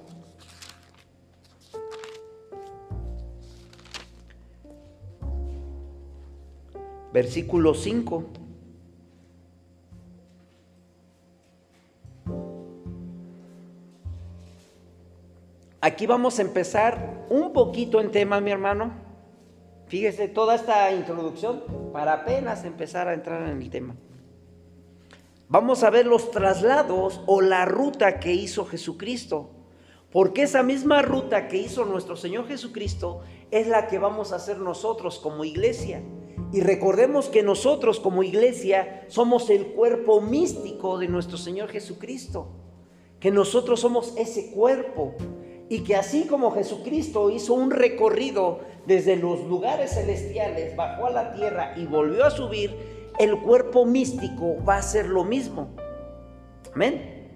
Versículo 7.14 7.74
5. 7.74 8.43
Aquí 15.86 16.08
vamos 16.08 16.40
a 16.40 16.44
empezar 16.44 17.26
un 17.30 17.52
poquito 17.52 18.00
en 18.00 18.10
tema, 18.10 18.40
mi 18.40 18.52
hermano. 18.52 18.94
Fíjese 19.88 20.30
toda 20.30 20.56
esta 20.56 20.90
introducción 20.94 21.62
para 21.92 22.14
apenas 22.14 22.64
empezar 22.64 23.10
a 23.10 23.14
entrar 23.14 23.42
en 23.50 23.62
el 23.62 23.70
tema. 23.70 23.94
Vamos 25.50 25.84
a 25.84 25.90
ver 25.90 26.06
los 26.06 26.32
traslados 26.32 27.20
o 27.26 27.42
la 27.42 27.66
ruta 27.66 28.22
que 28.22 28.32
hizo 28.32 28.64
Jesucristo. 28.66 29.50
Porque 30.10 30.44
esa 30.44 30.64
misma 30.64 31.02
ruta 31.02 31.50
que 31.50 31.58
hizo 31.58 31.84
nuestro 31.84 32.16
Señor 32.16 32.48
Jesucristo 32.48 33.20
es 33.52 33.68
la 33.68 33.88
que 33.88 34.00
vamos 34.00 34.32
a 34.32 34.38
hacer 34.38 34.60
nosotros 34.60 35.20
como 35.20 35.44
iglesia. 35.44 36.02
Y 36.54 36.62
recordemos 36.62 37.28
que 37.28 37.44
nosotros 37.44 38.00
como 38.00 38.24
iglesia 38.24 39.04
somos 39.10 39.50
el 39.50 39.74
cuerpo 39.74 40.22
místico 40.22 40.98
de 40.98 41.10
nuestro 41.10 41.38
Señor 41.38 41.68
Jesucristo. 41.68 42.48
Que 43.20 43.32
nosotros 43.32 43.82
somos 43.82 44.14
ese 44.16 44.54
cuerpo 44.54 45.16
y 45.74 45.80
que 45.80 45.96
así 45.96 46.28
como 46.28 46.52
Jesucristo 46.52 47.32
hizo 47.32 47.56
un 47.56 47.72
recorrido 47.72 48.60
desde 48.86 49.16
los 49.16 49.44
lugares 49.46 49.96
celestiales, 49.96 50.76
bajó 50.76 51.08
a 51.08 51.10
la 51.10 51.34
tierra 51.34 51.74
y 51.76 51.88
volvió 51.88 52.26
a 52.26 52.30
subir, 52.30 53.10
el 53.18 53.40
cuerpo 53.40 53.84
místico 53.84 54.64
va 54.64 54.76
a 54.76 54.78
hacer 54.78 55.08
lo 55.08 55.24
mismo. 55.24 55.70
Amén. 56.76 57.32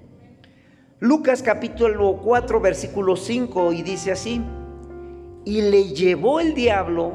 Lucas 1.00 1.42
capítulo 1.42 2.20
4 2.24 2.62
versículo 2.62 3.16
5 3.16 3.74
y 3.74 3.82
dice 3.82 4.12
así, 4.12 4.40
y 5.44 5.62
le 5.64 5.96
llevó 5.96 6.40
el 6.40 6.54
diablo 6.54 7.14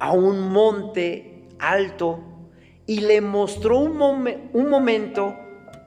a 0.00 0.10
un 0.10 0.40
monte 0.50 1.46
alto 1.60 2.18
y 2.84 2.98
le 3.02 3.20
mostró 3.20 3.78
un 3.78 4.68
momento 4.68 5.36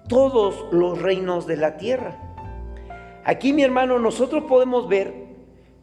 todos 0.07 0.71
los 0.71 1.01
reinos 1.01 1.45
de 1.45 1.57
la 1.57 1.75
tierra 1.75 2.20
Aquí, 3.23 3.53
mi 3.53 3.63
hermano, 3.63 3.99
nosotros 3.99 4.45
podemos 4.45 4.87
ver 4.87 5.13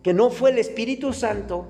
que 0.03 0.13
no 0.13 0.31
fue 0.31 0.51
el 0.51 0.59
Espíritu 0.59 1.13
Santo, 1.13 1.67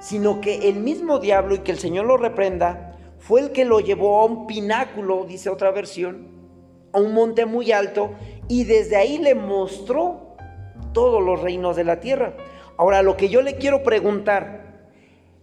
sino 0.00 0.40
que 0.40 0.68
el 0.68 0.76
mismo 0.76 1.18
diablo, 1.18 1.54
y 1.54 1.58
que 1.60 1.72
el 1.72 1.78
Señor 1.78 2.06
lo 2.06 2.16
reprenda, 2.16 2.96
fue 3.18 3.40
el 3.40 3.52
que 3.52 3.64
lo 3.64 3.80
llevó 3.80 4.20
a 4.20 4.26
un 4.26 4.46
pináculo, 4.46 5.24
dice 5.24 5.50
otra 5.50 5.70
versión, 5.70 6.28
a 6.92 7.00
un 7.00 7.14
monte 7.14 7.46
muy 7.46 7.72
alto, 7.72 8.10
y 8.48 8.64
desde 8.64 8.96
ahí 8.96 9.18
le 9.18 9.34
mostró 9.34 10.36
todos 10.92 11.22
los 11.22 11.40
reinos 11.40 11.76
de 11.76 11.84
la 11.84 12.00
tierra. 12.00 12.34
Ahora, 12.76 13.02
lo 13.02 13.16
que 13.16 13.28
yo 13.28 13.42
le 13.42 13.56
quiero 13.56 13.82
preguntar, 13.82 14.88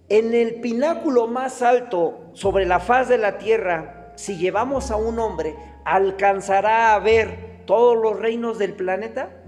en 0.09 0.34
el 0.34 0.61
pináculo 0.61 1.28
más 1.28 1.61
alto 1.61 2.30
sobre 2.34 2.66
la 2.66 2.80
faz 2.80 3.09
de 3.09 3.18
la 3.18 3.38
tierra, 3.39 4.13
si 4.16 4.38
llevamos 4.38 4.91
a 4.91 4.95
un 4.95 5.20
hombre, 5.20 5.55
¿alcanzará 5.84 6.93
a 6.93 6.99
ver 6.99 7.63
todos 7.66 7.97
los 7.97 8.20
reinos 8.20 8.57
del 8.57 8.74
planeta? 8.74 9.41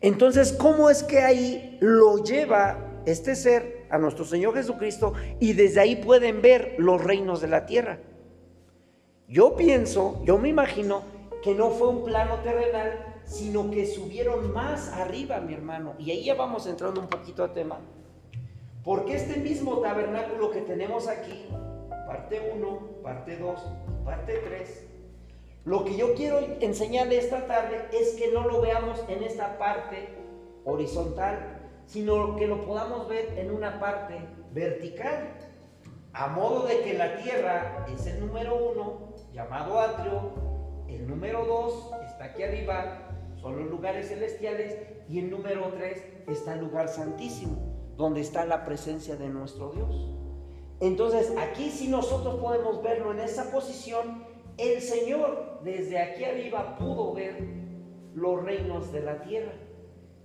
Entonces, 0.00 0.52
¿cómo 0.52 0.90
es 0.90 1.02
que 1.02 1.20
ahí 1.20 1.76
lo 1.80 2.22
lleva 2.22 3.02
este 3.04 3.34
ser 3.34 3.86
a 3.90 3.98
nuestro 3.98 4.24
Señor 4.24 4.54
Jesucristo 4.54 5.14
y 5.40 5.54
desde 5.54 5.80
ahí 5.80 5.96
pueden 5.96 6.40
ver 6.40 6.76
los 6.78 7.02
reinos 7.02 7.40
de 7.40 7.48
la 7.48 7.66
tierra? 7.66 7.98
Yo 9.26 9.56
pienso, 9.56 10.22
yo 10.24 10.38
me 10.38 10.48
imagino 10.48 11.02
que 11.42 11.54
no 11.54 11.70
fue 11.70 11.88
un 11.88 12.04
plano 12.04 12.36
terrenal, 12.42 13.16
sino 13.24 13.70
que 13.70 13.86
subieron 13.86 14.52
más 14.52 14.92
arriba, 14.92 15.40
mi 15.40 15.52
hermano. 15.52 15.94
Y 15.98 16.10
ahí 16.10 16.24
ya 16.24 16.34
vamos 16.34 16.66
entrando 16.66 17.00
un 17.00 17.08
poquito 17.08 17.44
a 17.44 17.52
tema. 17.52 17.78
Porque 18.84 19.16
este 19.16 19.38
mismo 19.38 19.80
tabernáculo 19.80 20.50
que 20.50 20.62
tenemos 20.62 21.08
aquí, 21.08 21.46
parte 22.06 22.52
1, 22.56 22.80
parte 23.02 23.36
2, 23.36 23.60
parte 24.04 24.40
3, 24.46 24.87
lo 25.68 25.84
que 25.84 25.98
yo 25.98 26.14
quiero 26.14 26.38
enseñarle 26.60 27.18
esta 27.18 27.46
tarde 27.46 27.88
es 27.92 28.14
que 28.14 28.32
no 28.32 28.48
lo 28.48 28.62
veamos 28.62 29.04
en 29.06 29.22
esta 29.22 29.58
parte 29.58 30.08
horizontal, 30.64 31.60
sino 31.84 32.36
que 32.36 32.46
lo 32.46 32.64
podamos 32.64 33.06
ver 33.06 33.38
en 33.38 33.50
una 33.50 33.78
parte 33.78 34.18
vertical. 34.52 35.28
A 36.14 36.28
modo 36.28 36.66
de 36.66 36.80
que 36.80 36.94
la 36.94 37.18
tierra 37.18 37.86
es 37.92 38.06
el 38.06 38.18
número 38.18 38.56
uno, 38.72 39.14
llamado 39.34 39.78
atrio, 39.78 40.32
el 40.88 41.06
número 41.06 41.44
dos 41.44 41.90
está 42.06 42.24
aquí 42.24 42.44
arriba, 42.44 43.10
son 43.38 43.58
los 43.58 43.70
lugares 43.70 44.08
celestiales, 44.08 44.74
y 45.06 45.18
el 45.18 45.28
número 45.28 45.70
tres 45.76 46.02
está 46.28 46.54
el 46.54 46.60
lugar 46.60 46.88
santísimo, 46.88 47.92
donde 47.98 48.22
está 48.22 48.46
la 48.46 48.64
presencia 48.64 49.16
de 49.16 49.28
nuestro 49.28 49.72
Dios. 49.72 50.14
Entonces, 50.80 51.30
aquí 51.36 51.68
si 51.68 51.88
nosotros 51.88 52.36
podemos 52.36 52.82
verlo 52.82 53.12
en 53.12 53.20
esa 53.20 53.50
posición, 53.50 54.27
el 54.58 54.82
Señor 54.82 55.60
desde 55.62 55.98
aquí 55.98 56.24
arriba 56.24 56.76
pudo 56.76 57.14
ver 57.14 57.38
los 58.14 58.42
reinos 58.42 58.92
de 58.92 59.00
la 59.00 59.22
tierra, 59.22 59.52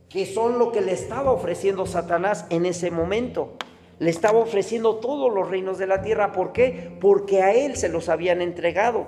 que 0.09 0.25
son 0.25 0.59
lo 0.59 0.71
que 0.71 0.81
le 0.81 0.91
estaba 0.91 1.31
ofreciendo 1.31 1.85
Satanás 1.85 2.45
en 2.49 2.65
ese 2.65 2.91
momento. 2.91 3.53
Le 3.99 4.09
estaba 4.09 4.39
ofreciendo 4.39 4.95
todos 4.95 5.33
los 5.33 5.49
reinos 5.49 5.77
de 5.77 5.87
la 5.87 6.01
tierra. 6.01 6.31
¿Por 6.31 6.51
qué? 6.51 6.97
Porque 6.99 7.43
a 7.43 7.53
él 7.53 7.77
se 7.77 7.89
los 7.89 8.09
habían 8.09 8.41
entregado. 8.41 9.05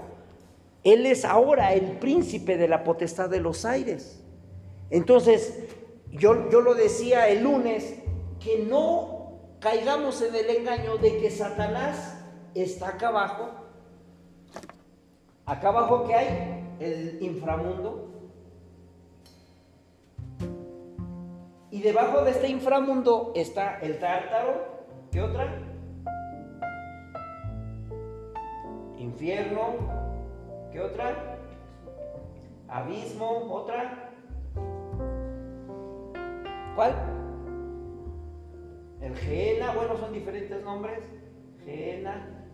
Él 0.83 1.07
es 1.07 1.25
ahora 1.25 1.73
el 1.73 1.97
príncipe 1.97 2.55
de 2.57 2.67
la 2.67 2.83
potestad 2.83 3.29
de 3.29 3.39
los 3.39 3.65
aires. 3.65 4.23
Entonces, 4.91 5.65
yo, 6.11 6.49
yo 6.51 6.61
lo 6.61 6.75
decía 6.75 7.27
el 7.29 7.43
lunes, 7.43 7.95
que 8.39 8.59
no 8.59 9.39
caigamos 9.59 10.21
en 10.21 10.35
el 10.35 10.49
engaño 10.51 10.97
de 10.97 11.17
que 11.17 11.31
Satanás 11.31 12.23
está 12.53 12.89
acá 12.89 13.07
abajo 13.07 13.64
Acá 15.45 15.69
abajo 15.69 16.05
que 16.07 16.15
hay 16.15 16.65
el 16.79 17.21
inframundo. 17.21 18.09
Y 21.69 21.81
debajo 21.81 22.23
de 22.23 22.31
este 22.31 22.47
inframundo 22.47 23.31
está 23.35 23.79
el 23.79 23.99
tártaro. 23.99 24.85
¿Qué 25.11 25.21
otra? 25.21 25.47
Infierno. 28.97 29.75
¿Qué 30.71 30.81
otra? 30.81 31.37
Abismo. 32.67 33.53
¿Otra? 33.53 34.13
¿Cuál? 36.75 36.93
El 39.01 39.15
Geena. 39.15 39.73
Bueno, 39.75 39.95
son 39.97 40.11
diferentes 40.11 40.63
nombres. 40.63 41.03
Geena. 41.63 42.44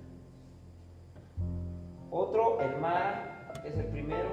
Otro, 2.12 2.60
el 2.60 2.78
mar, 2.78 3.54
es 3.66 3.74
el 3.78 3.86
primero. 3.86 4.30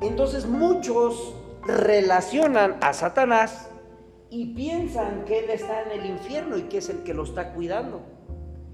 Entonces 0.00 0.46
muchos 0.46 1.34
relacionan 1.64 2.76
a 2.80 2.92
Satanás 2.92 3.68
y 4.30 4.54
piensan 4.54 5.24
que 5.24 5.40
él 5.40 5.50
está 5.50 5.82
en 5.82 6.00
el 6.00 6.06
infierno 6.06 6.58
y 6.58 6.62
que 6.62 6.78
es 6.78 6.88
el 6.90 7.02
que 7.02 7.12
lo 7.12 7.24
está 7.24 7.52
cuidando. 7.54 8.02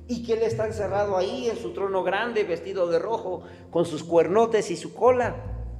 Y 0.09 0.25
que 0.25 0.35
él 0.35 0.43
está 0.43 0.67
encerrado 0.67 1.17
ahí 1.17 1.49
en 1.49 1.57
su 1.57 1.73
trono 1.73 2.03
grande, 2.03 2.45
vestido 2.45 2.89
de 2.89 2.99
rojo, 2.99 3.45
con 3.71 3.87
sus 3.87 4.05
cuernotes 4.05 4.71
y 4.71 4.77
su 4.77 4.93
cola, 4.93 5.37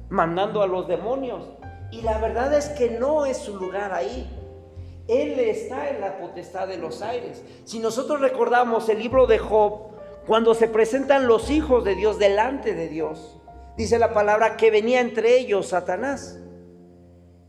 mandando 0.09 0.63
a 0.63 0.67
los 0.67 0.87
demonios. 0.87 1.49
Y 1.91 2.01
la 2.01 2.17
verdad 2.17 2.51
es 2.55 2.69
que 2.69 2.97
no 2.97 3.27
es 3.27 3.37
su 3.37 3.57
lugar 3.57 3.93
ahí. 3.93 4.27
Él 5.07 5.39
está 5.39 5.89
en 5.89 6.01
la 6.01 6.17
potestad 6.17 6.67
de 6.67 6.77
los 6.77 7.03
aires. 7.03 7.43
Si 7.65 7.77
nosotros 7.77 8.21
recordamos 8.21 8.89
el 8.89 8.97
libro 8.97 9.27
de 9.27 9.37
Job, 9.37 9.92
cuando 10.27 10.53
se 10.53 10.67
presentan 10.67 11.27
los 11.27 11.49
hijos 11.49 11.83
de 11.83 11.95
Dios 11.95 12.17
delante 12.17 12.73
de 12.73 12.87
Dios, 12.87 13.39
dice 13.77 13.99
la 13.99 14.13
palabra 14.13 14.55
que 14.55 14.71
venía 14.71 15.01
entre 15.01 15.37
ellos 15.37 15.67
Satanás 15.67 16.39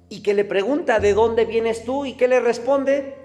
y 0.09 0.23
que 0.23 0.35
le 0.35 0.45
pregunta, 0.45 0.99
¿de 0.99 1.15
dónde 1.15 1.45
vienes 1.45 1.85
tú? 1.85 2.05
¿Y 2.05 2.15
qué 2.15 2.29
le 2.29 2.41
responde? 2.41 3.17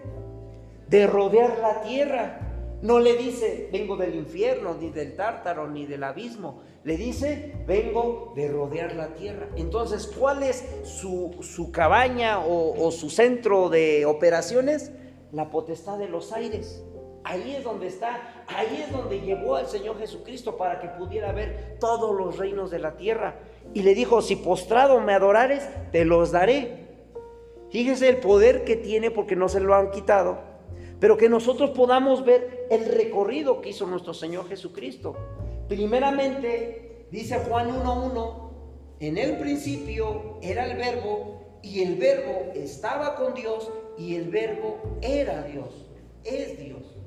De 0.88 1.08
rodear 1.08 1.58
la 1.60 1.82
tierra. 1.82 2.40
No 2.82 3.00
le 3.00 3.18
dice, 3.18 3.70
vengo 3.74 3.98
del 3.98 4.16
infierno, 4.16 4.76
ni 4.76 4.90
del 4.90 5.16
tártaro, 5.16 5.68
ni 5.68 5.86
del 5.86 6.04
abismo. 6.04 6.62
Le 6.84 6.96
dice, 6.96 7.54
vengo 7.68 8.32
de 8.36 8.48
rodear 8.48 8.96
la 8.96 9.14
tierra. 9.16 9.50
Entonces, 9.58 10.08
¿cuál 10.08 10.44
es 10.44 10.64
su, 10.84 11.72
cabaña 11.74 12.40
o, 12.40 12.86
o 12.86 12.92
su 12.92 13.10
centro 13.10 13.70
de 13.70 14.06
operaciones? 14.06 14.92
La 15.34 15.50
potestad 15.50 15.98
de 15.98 16.08
los 16.08 16.32
aires. 16.32 16.82
Ahí 17.24 17.56
es 17.56 17.64
donde 17.64 17.88
está, 17.88 18.46
ahí 18.48 18.84
es 18.86 18.92
donde 18.92 19.20
llevó 19.20 19.56
al 19.56 19.68
Señor 19.68 20.00
Jesucristo 20.00 20.58
para 20.58 20.80
que 20.80 20.88
pudiera 20.88 21.32
ver 21.32 21.78
todos 21.80 22.16
los 22.16 22.38
reinos 22.38 22.72
de 22.72 22.80
la 22.80 22.96
tierra. 22.96 23.36
Y 23.74 23.84
le 23.84 23.94
dijo, 23.94 24.22
si 24.22 24.36
postrado 24.36 25.00
me 25.02 25.14
adorares, 25.14 25.68
te 25.92 26.06
los 26.06 26.32
daré. 26.32 26.88
Fíjese 27.70 28.10
el 28.10 28.18
poder 28.18 28.64
que 28.64 28.76
tiene 28.76 29.12
porque 29.12 29.36
no 29.36 29.48
se 29.48 29.60
lo 29.60 29.76
han 29.76 29.92
quitado, 29.92 30.40
pero 31.00 31.18
que 31.18 31.30
nosotros 31.30 31.72
podamos 31.72 32.26
ver 32.26 32.68
el 32.72 32.86
recorrido 32.86 33.62
que 33.62 33.70
hizo 33.70 33.86
nuestro 33.86 34.14
Señor 34.14 34.48
Jesucristo. 34.48 35.16
Primeramente, 35.68 37.06
dice 37.12 37.38
Juan 37.48 37.70
1.1, 37.70 38.50
en 39.02 39.18
el 39.18 39.38
principio 39.38 40.40
era 40.42 40.66
el 40.66 40.78
verbo 40.78 41.60
y 41.62 41.84
el 41.84 41.96
verbo 41.96 42.52
estaba 42.56 43.16
con 43.16 43.36
Dios 43.36 43.72
y 43.98 44.16
el 44.16 44.30
verbo 44.30 44.78
era 45.02 45.44
Dios, 45.44 45.86
es 46.24 46.58
Dios. 46.58 46.99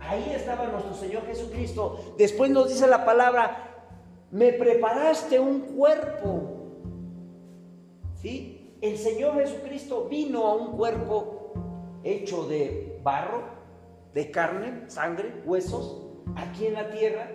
Ahí 0.00 0.32
estaba 0.34 0.66
nuestro 0.66 0.94
Señor 0.94 1.26
Jesucristo. 1.26 2.14
Después 2.18 2.50
nos 2.50 2.68
dice 2.68 2.86
la 2.86 3.04
palabra, 3.04 3.86
me 4.30 4.52
preparaste 4.52 5.40
un 5.40 5.60
cuerpo. 5.60 6.50
¿Sí? 8.20 8.76
El 8.80 8.98
Señor 8.98 9.34
Jesucristo 9.34 10.08
vino 10.10 10.46
a 10.46 10.54
un 10.54 10.76
cuerpo 10.76 11.52
hecho 12.02 12.46
de 12.46 13.00
barro, 13.02 13.44
de 14.12 14.30
carne, 14.30 14.84
sangre, 14.88 15.42
huesos, 15.44 16.02
aquí 16.36 16.66
en 16.66 16.74
la 16.74 16.90
tierra. 16.90 17.30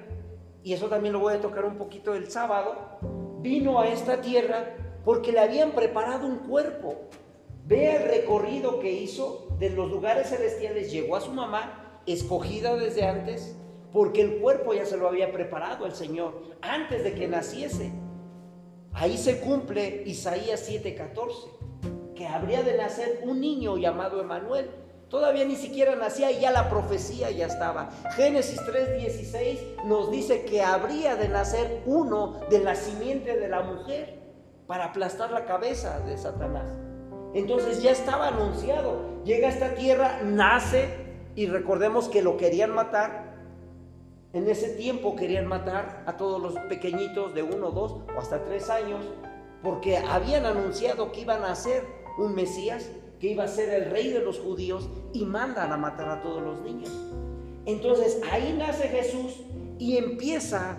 Y 0.64 0.74
eso 0.74 0.88
también 0.88 1.14
lo 1.14 1.20
voy 1.20 1.34
a 1.34 1.42
tocar 1.42 1.66
un 1.66 1.78
poquito 1.78 2.14
el 2.14 2.30
sábado. 2.30 3.00
Vino 3.42 3.80
a 3.80 3.88
esta 3.88 4.22
tierra 4.22 4.76
porque 5.04 5.32
le 5.32 5.40
habían 5.40 5.72
preparado 5.72 6.28
un 6.28 6.40
cuerpo. 6.40 6.96
Vea 7.66 7.98
el 7.98 8.10
recorrido 8.10 8.80
que 8.80 8.92
hizo 8.92 9.48
de 9.60 9.70
los 9.70 9.90
lugares 9.90 10.30
celestiales. 10.30 10.92
Llegó 10.92 11.16
a 11.16 11.22
su 11.22 11.32
mamá, 11.32 11.79
escogida 12.06 12.76
desde 12.76 13.06
antes, 13.06 13.56
porque 13.92 14.22
el 14.22 14.40
cuerpo 14.40 14.74
ya 14.74 14.86
se 14.86 14.98
lo 14.98 15.08
había 15.08 15.32
preparado 15.32 15.86
el 15.86 15.94
Señor 15.94 16.42
antes 16.62 17.04
de 17.04 17.14
que 17.14 17.28
naciese. 17.28 17.92
Ahí 18.94 19.18
se 19.18 19.40
cumple 19.40 20.04
Isaías 20.06 20.68
7:14, 20.68 22.14
que 22.16 22.28
habría 22.28 22.64
de 22.64 22.78
nacer 22.78 23.22
un 23.24 23.40
niño 23.40 23.78
llamado 23.78 24.20
Emanuel. 24.22 24.70
Todavía 25.10 25.44
ni 25.46 25.56
siquiera 25.56 25.96
nacía 25.96 26.32
y 26.32 26.42
ya 26.42 26.52
la 26.52 26.70
profecía 26.70 27.32
ya 27.32 27.48
estaba. 27.48 27.90
Génesis 28.16 28.60
3:16 28.62 29.86
nos 29.86 30.12
dice 30.12 30.46
que 30.46 30.62
habría 30.62 31.16
de 31.16 31.30
nacer 31.30 31.82
uno 31.86 32.42
de 32.50 32.60
la 32.60 32.76
simiente 32.76 33.38
de 33.38 33.48
la 33.48 33.62
mujer 33.62 34.20
para 34.68 34.86
aplastar 34.86 35.32
la 35.32 35.46
cabeza 35.46 36.00
de 36.02 36.16
Satanás. 36.16 36.72
Entonces 37.34 37.82
ya 37.82 37.92
estaba 37.92 38.28
anunciado. 38.28 39.24
Llega 39.24 39.48
a 39.48 39.52
esta 39.52 39.74
tierra, 39.74 40.22
nace 40.24 41.09
y 41.40 41.48
recordemos 41.48 42.10
que 42.10 42.22
lo 42.22 42.36
querían 42.36 42.76
matar. 42.76 43.34
En 44.34 44.50
ese 44.50 44.72
tiempo 44.72 45.16
querían 45.16 45.48
matar 45.48 46.04
a 46.06 46.18
todos 46.18 46.42
los 46.42 46.54
pequeñitos 46.68 47.34
de 47.34 47.44
uno, 47.44 47.72
dos 47.72 48.02
o 48.14 48.20
hasta 48.20 48.44
tres 48.44 48.70
años 48.70 49.06
porque 49.64 49.96
habían 49.96 50.46
anunciado 50.46 51.14
que 51.14 51.22
iban 51.22 51.46
a 51.46 51.56
ser 51.56 51.86
un 52.18 52.36
Mesías, 52.36 52.92
que 53.22 53.30
iba 53.30 53.46
a 53.46 53.48
ser 53.48 53.70
el 53.70 53.90
rey 53.90 54.10
de 54.10 54.20
los 54.20 54.38
judíos 54.38 54.90
y 55.14 55.24
mandan 55.24 55.72
a 55.72 55.78
matar 55.78 56.10
a 56.10 56.22
todos 56.22 56.44
los 56.44 56.60
niños. 56.60 56.92
Entonces 57.66 58.20
ahí 58.34 58.54
nace 58.60 58.90
Jesús 58.90 59.40
y 59.78 59.96
empieza 59.96 60.76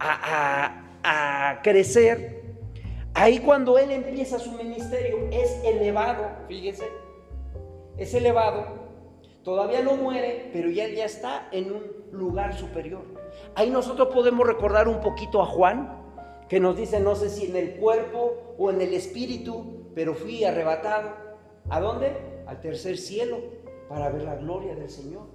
a, 0.00 0.82
a 1.04 1.62
crecer 1.62 2.42
Ahí 3.14 3.38
cuando 3.38 3.78
él 3.78 3.92
empieza 3.92 4.38
su 4.38 4.50
ministerio 4.52 5.28
es 5.30 5.62
elevado, 5.64 6.24
fíjense, 6.48 6.88
es 7.98 8.14
elevado. 8.14 8.81
Todavía 9.44 9.82
no 9.82 9.96
muere, 9.96 10.50
pero 10.52 10.70
ya, 10.70 10.88
ya 10.88 11.04
está 11.04 11.48
en 11.50 11.72
un 11.72 11.82
lugar 12.12 12.56
superior. 12.56 13.02
Ahí 13.54 13.70
nosotros 13.70 14.08
podemos 14.14 14.46
recordar 14.46 14.88
un 14.88 15.00
poquito 15.00 15.42
a 15.42 15.46
Juan, 15.46 16.00
que 16.48 16.60
nos 16.60 16.76
dice, 16.76 17.00
no 17.00 17.14
sé 17.16 17.28
si 17.28 17.46
en 17.46 17.56
el 17.56 17.76
cuerpo 17.76 18.54
o 18.58 18.70
en 18.70 18.80
el 18.80 18.94
espíritu, 18.94 19.90
pero 19.94 20.14
fui 20.14 20.44
arrebatado. 20.44 21.10
¿A 21.70 21.80
dónde? 21.80 22.12
Al 22.46 22.60
tercer 22.60 22.98
cielo, 22.98 23.38
para 23.88 24.10
ver 24.10 24.22
la 24.22 24.36
gloria 24.36 24.74
del 24.74 24.90
Señor. 24.90 25.26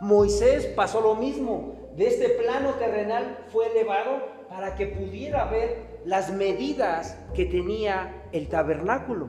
Moisés 0.00 0.66
pasó 0.66 1.00
lo 1.00 1.16
mismo. 1.16 1.90
De 1.96 2.06
este 2.06 2.28
plano 2.28 2.74
terrenal 2.74 3.44
fue 3.48 3.66
elevado 3.72 4.22
para 4.48 4.76
que 4.76 4.86
pudiera 4.86 5.46
ver 5.46 6.00
las 6.04 6.32
medidas 6.32 7.18
que 7.34 7.44
tenía 7.44 8.24
el 8.32 8.48
tabernáculo. 8.48 9.28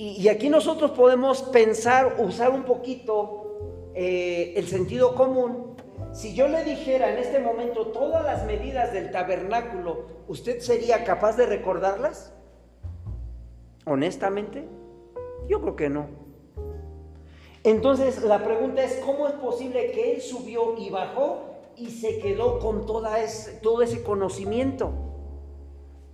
Y, 0.00 0.28
aquí 0.28 0.48
nosotros 0.48 0.92
podemos 0.92 1.42
pensar, 1.42 2.18
usar 2.20 2.50
un 2.50 2.62
poquito 2.62 3.90
eh, 3.96 4.52
el 4.54 4.68
sentido 4.68 5.16
común. 5.16 5.74
Si 6.12 6.36
yo 6.36 6.46
le 6.46 6.62
dijera 6.62 7.10
en 7.10 7.18
este 7.18 7.40
momento 7.40 7.88
todas 7.88 8.24
las 8.24 8.46
medidas 8.46 8.92
del 8.92 9.10
tabernáculo, 9.10 10.04
¿usted 10.28 10.60
sería 10.60 11.02
capaz 11.02 11.36
de 11.36 11.46
recordarlas? 11.46 12.32
Honestamente, 13.86 14.68
yo 15.48 15.60
creo 15.62 15.74
que 15.74 15.90
no. 15.90 16.06
Entonces 17.64 18.22
la 18.22 18.44
pregunta 18.44 18.84
es, 18.84 19.00
¿cómo 19.04 19.26
es 19.26 19.34
posible 19.34 19.90
que 19.90 20.12
él 20.12 20.20
subió 20.20 20.76
y 20.78 20.90
bajó 20.90 21.40
y 21.76 21.90
se 21.90 22.20
quedó 22.20 22.60
con 22.60 22.86
toda 22.86 23.18
ese, 23.18 23.54
todo 23.54 23.82
ese 23.82 24.04
conocimiento? 24.04 25.07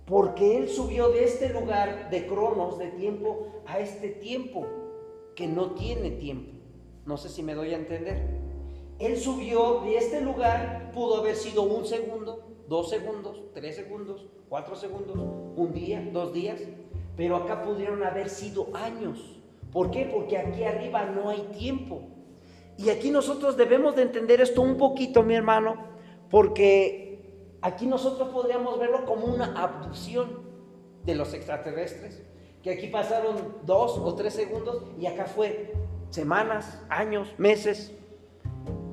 Porque 0.05 0.57
Él 0.57 0.69
subió 0.69 1.09
de 1.09 1.23
este 1.23 1.49
lugar 1.49 2.09
de 2.09 2.27
cronos, 2.27 2.77
de 2.77 2.87
tiempo, 2.87 3.47
a 3.65 3.79
este 3.79 4.09
tiempo 4.09 4.67
que 5.35 5.47
no 5.47 5.71
tiene 5.71 6.11
tiempo. 6.11 6.51
No 7.05 7.17
sé 7.17 7.29
si 7.29 7.43
me 7.43 7.53
doy 7.53 7.73
a 7.73 7.77
entender. 7.77 8.21
Él 8.99 9.17
subió 9.17 9.81
de 9.81 9.97
este 9.97 10.21
lugar, 10.21 10.91
pudo 10.93 11.17
haber 11.17 11.35
sido 11.35 11.63
un 11.63 11.85
segundo, 11.85 12.43
dos 12.67 12.89
segundos, 12.89 13.41
tres 13.53 13.75
segundos, 13.75 14.27
cuatro 14.47 14.75
segundos, 14.75 15.17
un 15.55 15.73
día, 15.73 16.07
dos 16.13 16.33
días, 16.33 16.61
pero 17.17 17.35
acá 17.35 17.63
pudieron 17.63 18.03
haber 18.03 18.29
sido 18.29 18.67
años. 18.73 19.41
¿Por 19.71 19.91
qué? 19.91 20.05
Porque 20.05 20.37
aquí 20.37 20.63
arriba 20.63 21.05
no 21.05 21.29
hay 21.29 21.41
tiempo. 21.57 22.01
Y 22.77 22.89
aquí 22.89 23.09
nosotros 23.09 23.57
debemos 23.57 23.95
de 23.95 24.03
entender 24.03 24.39
esto 24.39 24.61
un 24.61 24.77
poquito, 24.77 25.23
mi 25.23 25.35
hermano, 25.35 25.75
porque 26.29 27.04
Aquí 27.61 27.85
nosotros 27.85 28.29
podríamos 28.29 28.79
verlo 28.79 29.05
como 29.05 29.25
una 29.25 29.59
abducción 29.61 30.39
de 31.03 31.15
los 31.15 31.33
extraterrestres, 31.33 32.21
que 32.61 32.71
aquí 32.71 32.87
pasaron 32.87 33.57
dos 33.63 33.97
o 33.97 34.15
tres 34.15 34.33
segundos 34.33 34.83
y 34.99 35.05
acá 35.05 35.25
fue 35.25 35.73
semanas, 36.09 36.81
años, 36.89 37.33
meses. 37.37 37.93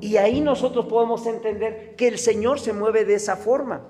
Y 0.00 0.16
ahí 0.16 0.40
nosotros 0.40 0.86
podemos 0.86 1.26
entender 1.26 1.94
que 1.96 2.08
el 2.08 2.18
Señor 2.18 2.58
se 2.58 2.72
mueve 2.72 3.04
de 3.04 3.14
esa 3.14 3.36
forma. 3.36 3.82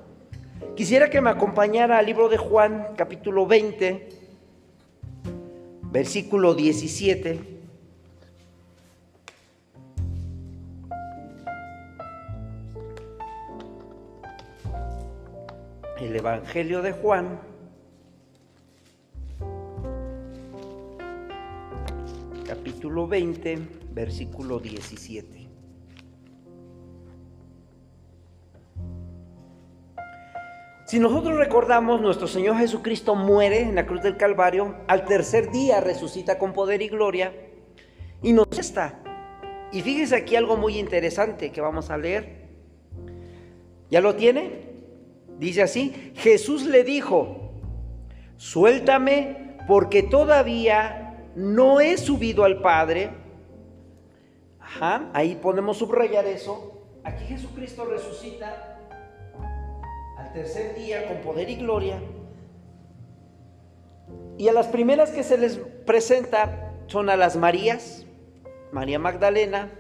Quisiera 0.77 1.11
que 1.11 1.20
me 1.20 1.31
acompañara 1.31 1.99
al 1.99 2.07
libro 2.07 2.29
de 2.29 2.37
Juan, 2.37 2.95
capítulo 2.97 3.47
20, 3.47 4.09
versículo 5.91 6.55
17. 6.55 7.51
El 16.03 16.16
Evangelio 16.16 16.82
de 16.82 16.92
Juan, 16.92 17.40
capítulo 22.44 23.07
20, 23.07 23.59
versículo 23.92 24.59
17. 24.59 25.48
Si 30.86 30.98
nosotros 30.98 31.36
recordamos, 31.36 32.00
nuestro 32.00 32.26
Señor 32.26 32.57
Jesucristo 32.59 33.14
muere 33.14 33.61
en 33.61 33.76
la 33.76 33.86
cruz 33.86 34.03
del 34.03 34.16
Calvario, 34.16 34.74
al 34.88 35.05
tercer 35.05 35.53
día 35.53 35.80
resucita 35.80 36.36
con 36.36 36.53
poder 36.53 36.82
y 36.82 36.88
gloria 36.88 37.32
y 38.22 38.32
nos 38.32 38.48
está. 38.59 39.00
Y 39.70 39.80
fíjese 39.82 40.16
aquí 40.16 40.34
algo 40.34 40.57
muy 40.57 40.78
interesante 40.78 41.53
que 41.53 41.61
vamos 41.61 41.90
a 41.90 41.96
leer. 41.96 42.42
¿Ya 43.88 44.00
lo 44.00 44.16
tiene? 44.16 44.72
Dice 45.43 45.61
así, 45.61 46.12
Jesús 46.14 46.66
le 46.66 46.84
dijo, 46.84 47.51
suéltame 48.36 49.57
porque 49.66 50.05
todavía 50.05 51.18
no 51.34 51.80
he 51.80 51.99
subido 51.99 52.45
al 52.45 52.62
Padre. 52.62 53.11
Ajá, 54.61 55.11
ahí 55.12 55.34
podemos 55.34 55.78
subrayar 55.78 56.26
eso. 56.26 56.86
Aquí 57.03 57.24
Jesucristo 57.24 57.86
resucita 57.86 58.78
al 60.16 60.32
tercer 60.32 60.76
día 60.76 61.09
con 61.09 61.16
poder 61.22 61.51
y 61.51 61.57
gloria. 61.57 62.01
Y 64.38 64.47
a 64.47 64.53
las 64.53 64.68
primeras 64.68 65.11
que 65.11 65.24
se 65.24 65.38
les 65.38 65.57
presenta 65.84 66.72
son 66.86 67.11
a 67.11 67.16
las 67.16 67.34
Marías, 67.36 68.07
María 68.70 69.01
Magdalena, 69.01 69.72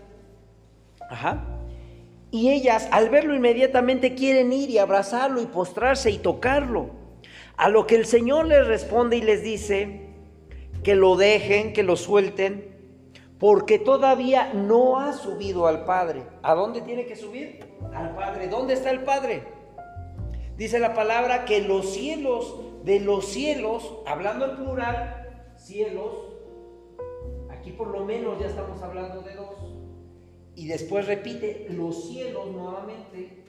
ajá, 1.08 1.46
y 2.32 2.50
ellas, 2.50 2.88
al 2.92 3.10
verlo 3.10 3.34
inmediatamente, 3.34 4.14
quieren 4.14 4.54
ir 4.54 4.70
y 4.70 4.78
abrazarlo 4.78 5.42
y 5.42 5.46
postrarse 5.46 6.10
y 6.10 6.16
tocarlo. 6.16 6.88
A 7.58 7.68
lo 7.68 7.86
que 7.86 7.94
el 7.94 8.06
Señor 8.06 8.46
les 8.46 8.66
responde 8.66 9.18
y 9.18 9.20
les 9.20 9.42
dice 9.42 10.14
que 10.82 10.94
lo 10.94 11.16
dejen, 11.16 11.74
que 11.74 11.82
lo 11.82 11.94
suelten, 11.94 12.74
porque 13.38 13.78
todavía 13.78 14.50
no 14.54 14.98
ha 14.98 15.12
subido 15.12 15.66
al 15.66 15.84
Padre. 15.84 16.22
¿A 16.42 16.54
dónde 16.54 16.80
tiene 16.80 17.04
que 17.04 17.16
subir? 17.16 17.66
Al 17.94 18.14
Padre. 18.14 18.48
¿Dónde 18.48 18.72
está 18.72 18.90
el 18.90 19.02
Padre? 19.02 19.42
Dice 20.56 20.78
la 20.78 20.94
palabra 20.94 21.44
que 21.44 21.60
los 21.60 21.92
cielos, 21.92 22.56
de 22.82 22.98
los 23.00 23.26
cielos, 23.26 23.98
hablando 24.06 24.46
en 24.46 24.56
plural, 24.56 25.52
cielos, 25.58 26.32
aquí 27.50 27.72
por 27.72 27.88
lo 27.88 28.06
menos 28.06 28.40
ya 28.40 28.46
estamos 28.46 28.82
hablando 28.82 29.20
de 29.20 29.34
dos 29.34 29.71
Y 30.54 30.68
después 30.68 31.06
repite 31.06 31.66
los 31.70 32.08
cielos 32.08 32.50
nuevamente. 32.50 33.42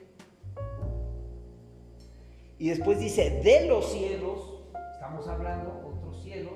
Y 2.58 2.68
después 2.68 2.98
dice 2.98 3.42
de 3.42 3.66
los 3.66 3.92
cielos, 3.92 4.62
estamos 4.94 5.28
hablando 5.28 5.96
otros 5.96 6.22
cielos, 6.22 6.52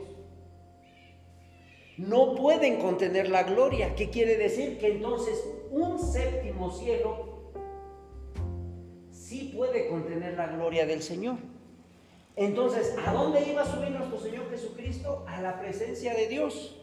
no 1.99 2.36
pueden 2.36 2.80
contener 2.80 3.28
la 3.28 3.42
gloria. 3.42 3.94
¿Qué 3.96 4.09
quiere 4.09 4.36
decir? 4.36 4.78
Que 4.78 4.92
entonces 4.92 5.44
un 5.70 5.99
séptimo 5.99 6.70
cielo 6.70 7.51
sí 9.11 9.53
puede 9.55 9.88
contener 9.88 10.34
la 10.34 10.46
gloria 10.46 10.86
del 10.86 11.03
Señor. 11.03 11.36
Entonces, 12.36 12.94
¿a 13.05 13.12
dónde 13.12 13.51
iba 13.51 13.62
a 13.62 13.66
subir 13.66 13.90
nuestro 13.90 14.20
Señor 14.20 14.49
Jesucristo? 14.49 15.24
A 15.26 15.40
la 15.40 15.59
presencia 15.59 16.14
de 16.14 16.28
Dios. 16.28 16.80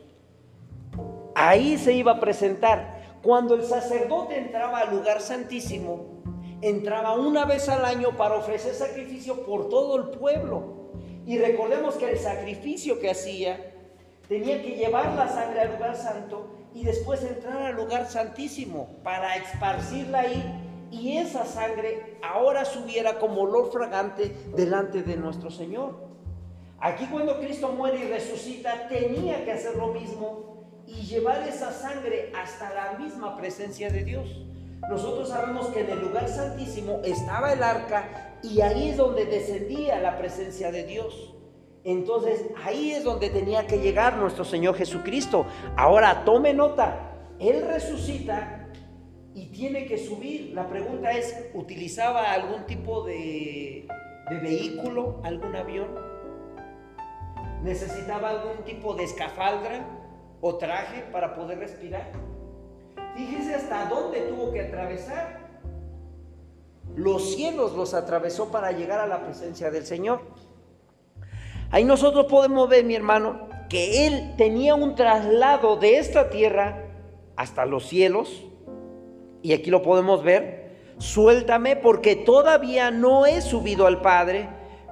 Ahí 1.33 1.77
se 1.77 1.93
iba 1.93 2.11
a 2.11 2.19
presentar. 2.19 2.94
Cuando 3.25 3.55
el 3.55 3.63
sacerdote 3.63 4.37
entraba 4.37 4.81
al 4.81 4.95
lugar 4.95 5.19
santísimo, 5.19 6.21
entraba 6.61 7.15
una 7.15 7.43
vez 7.45 7.67
al 7.69 7.83
año 7.83 8.15
para 8.15 8.35
ofrecer 8.35 8.75
sacrificio 8.75 9.47
por 9.47 9.67
todo 9.67 9.97
el 9.97 10.09
pueblo. 10.09 10.91
Y 11.25 11.39
recordemos 11.39 11.95
que 11.95 12.11
el 12.11 12.19
sacrificio 12.19 12.99
que 12.99 13.09
hacía 13.09 13.73
tenía 14.27 14.61
que 14.61 14.75
llevar 14.75 15.15
la 15.15 15.27
sangre 15.27 15.61
al 15.61 15.73
lugar 15.73 15.95
santo 15.95 16.51
y 16.75 16.83
después 16.83 17.23
entrar 17.23 17.63
al 17.63 17.75
lugar 17.75 18.07
santísimo 18.07 18.89
para 19.03 19.35
esparcirla 19.37 20.19
ahí 20.19 20.43
y 20.91 21.17
esa 21.17 21.47
sangre 21.47 22.19
ahora 22.21 22.63
subiera 22.63 23.17
como 23.17 23.41
olor 23.41 23.71
fragante 23.71 24.35
delante 24.55 25.01
de 25.01 25.17
nuestro 25.17 25.49
Señor. 25.49 25.95
Aquí 26.79 27.07
cuando 27.07 27.39
Cristo 27.39 27.69
muere 27.69 28.05
y 28.05 28.07
resucita, 28.07 28.87
tenía 28.87 29.43
que 29.43 29.51
hacer 29.51 29.77
lo 29.77 29.87
mismo 29.87 30.54
y 30.87 31.01
llevar 31.01 31.47
esa 31.47 31.71
sangre 31.71 32.31
hasta 32.35 32.73
la 32.73 32.97
misma 32.97 33.35
presencia 33.37 33.89
de 33.89 34.03
Dios. 34.03 34.45
Nosotros 34.89 35.29
sabemos 35.29 35.67
que 35.67 35.81
en 35.81 35.89
el 35.89 35.99
lugar 36.01 36.27
santísimo 36.27 37.01
estaba 37.03 37.53
el 37.53 37.63
arca 37.63 38.37
y 38.43 38.61
ahí 38.61 38.89
es 38.89 38.97
donde 38.97 39.25
descendía 39.25 39.99
la 39.99 40.17
presencia 40.17 40.71
de 40.71 40.83
Dios. 40.83 41.33
Entonces 41.83 42.45
ahí 42.63 42.91
es 42.91 43.03
donde 43.03 43.29
tenía 43.29 43.65
que 43.65 43.79
llegar 43.79 44.17
nuestro 44.17 44.43
Señor 44.43 44.75
Jesucristo. 44.75 45.45
Ahora 45.75 46.23
tome 46.23 46.53
nota, 46.53 47.13
Él 47.39 47.65
resucita 47.67 48.67
y 49.33 49.47
tiene 49.47 49.85
que 49.85 49.97
subir. 49.97 50.51
La 50.53 50.67
pregunta 50.67 51.11
es, 51.11 51.49
¿utilizaba 51.53 52.31
algún 52.31 52.65
tipo 52.65 53.03
de, 53.03 53.87
vehículo, 54.41 55.21
algún 55.23 55.55
avión? 55.55 55.87
¿Necesitaba 57.63 58.29
algún 58.29 58.63
tipo 58.65 58.93
de 58.95 59.03
escafaldra 59.03 60.04
o 60.47 60.57
traje 60.57 61.01
para 61.11 61.33
poder 61.33 61.57
respirar? 61.57 62.11
Fíjese 63.15 63.55
hasta 63.55 63.87
dónde 63.87 64.21
tuvo 64.21 64.53
que 64.53 64.61
atravesar. 64.61 65.39
Los 66.95 67.33
cielos 67.33 67.73
los 67.73 67.95
atravesó 67.95 68.51
para 68.51 68.71
llegar 68.71 68.99
a 68.99 69.07
la 69.07 69.23
presencia 69.23 69.71
del 69.71 69.87
Señor. 69.87 70.21
Ahí 71.71 71.83
nosotros 71.83 72.27
podemos 72.27 72.69
ver, 72.69 72.85
mi 72.85 72.93
hermano, 72.93 73.49
que 73.69 74.05
Él 74.05 74.35
tenía 74.37 74.75
un 74.75 74.93
traslado 74.93 75.77
de 75.77 75.97
esta 75.97 76.29
tierra 76.29 76.83
hasta 77.35 77.65
los 77.65 77.87
cielos. 77.87 78.45
Y 79.41 79.53
aquí 79.53 79.71
lo 79.71 79.81
podemos 79.81 80.23
ver. 80.23 80.75
Suéltame 80.99 81.75
porque 81.75 82.15
todavía 82.15 82.91
no 82.91 83.25
he 83.25 83.41
subido 83.41 83.87
al 83.87 83.99
Padre, 83.99 84.47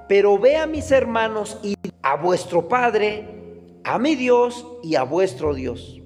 pero 0.08 0.36
ve 0.36 0.56
a 0.56 0.66
mis 0.66 0.90
hermanos 0.90 1.60
y 1.62 1.76
a 2.02 2.16
vuestro 2.16 2.66
Padre, 2.66 3.43
a 3.84 3.98
mi 3.98 4.16
Dios 4.16 4.66
y 4.82 4.96
a 4.96 5.02
vuestro 5.02 5.54
Dios. 5.54 6.00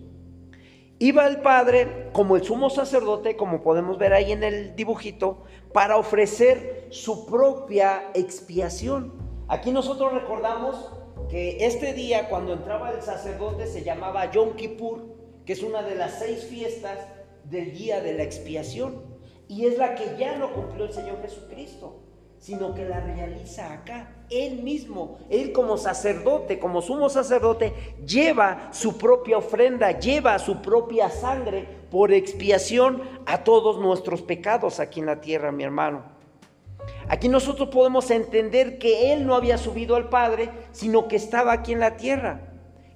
Iba 0.99 1.29
el 1.29 1.41
Padre 1.43 2.11
como 2.13 2.35
el 2.35 2.43
sumo 2.43 2.71
sacerdote, 2.71 3.37
como 3.37 3.63
podemos 3.63 3.99
ver 3.99 4.13
ahí 4.13 4.33
en 4.33 4.43
el 4.43 4.75
dibujito, 4.75 5.45
para 5.73 5.97
ofrecer 5.97 6.89
su 6.91 7.25
propia 7.27 8.11
expiación. 8.15 9.13
Aquí 9.47 9.71
nosotros 9.71 10.13
recordamos 10.13 10.91
que 11.31 11.65
este 11.65 11.93
día 11.93 12.29
cuando 12.29 12.53
entraba 12.53 12.91
el 12.91 13.01
sacerdote 13.03 13.67
se 13.69 13.85
llamaba 13.85 14.31
Yom 14.33 14.57
Kippur, 14.57 15.15
que 15.47 15.53
es 15.53 15.63
una 15.63 15.83
de 15.83 15.95
las 15.95 16.19
seis 16.19 16.45
fiestas 16.45 16.99
del 17.45 17.73
día 17.73 18.01
de 18.01 18.15
la 18.15 18.25
expiación. 18.25 19.05
Y 19.47 19.67
es 19.67 19.79
la 19.79 19.95
que 19.95 20.17
ya 20.19 20.37
no 20.37 20.53
cumplió 20.53 20.87
el 20.87 20.93
Señor 20.93 21.23
Jesucristo, 21.23 22.03
sino 22.39 22.75
que 22.75 22.85
la 22.85 23.01
realiza 23.01 23.73
acá. 23.73 24.18
Él 24.31 24.63
mismo, 24.63 25.19
él 25.31 25.53
como 25.53 25.79
sacerdote, 25.79 26.59
como 26.59 26.83
sumo 26.83 27.09
sacerdote, 27.09 27.73
lleva 28.07 28.69
su 28.73 28.99
propia 28.99 29.39
ofrenda, 29.39 29.99
lleva 29.99 30.39
su 30.39 30.61
propia 30.61 31.09
sangre 31.09 31.67
por 31.91 32.13
expiación 32.13 33.03
a 33.25 33.45
todos 33.45 33.79
nuestros 33.79 34.21
pecados 34.21 34.81
aquí 34.81 35.01
en 35.01 35.07
la 35.07 35.21
tierra, 35.21 35.51
mi 35.51 35.65
hermano. 35.65 36.03
Aquí 37.09 37.29
nosotros 37.29 37.71
podemos 37.71 38.11
entender 38.11 38.79
que 38.79 39.13
Él 39.13 39.27
no 39.27 39.35
había 39.35 39.57
subido 39.57 39.97
al 39.97 40.11
Padre, 40.11 40.51
sino 40.73 41.09
que 41.09 41.17
estaba 41.17 41.53
aquí 41.53 41.73
en 41.73 41.81
la 41.81 41.97
tierra. 41.97 42.49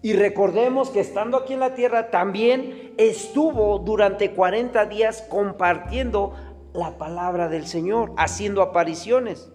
Y 0.03 0.15
recordemos 0.15 0.91
que 0.91 1.01
estando 1.01 1.37
aquí 1.37 1.55
en 1.55 1.61
la 1.61 1.75
tierra 1.75 2.11
también 2.11 2.93
estuvo 2.99 3.79
durante 3.79 4.33
40 4.33 4.85
días 4.87 5.25
compartiendo 5.31 6.35
la 6.75 6.99
palabra 6.99 7.49
del 7.49 7.67
Señor, 7.67 8.13
haciendo 8.17 8.63
apariciones. 8.63 9.51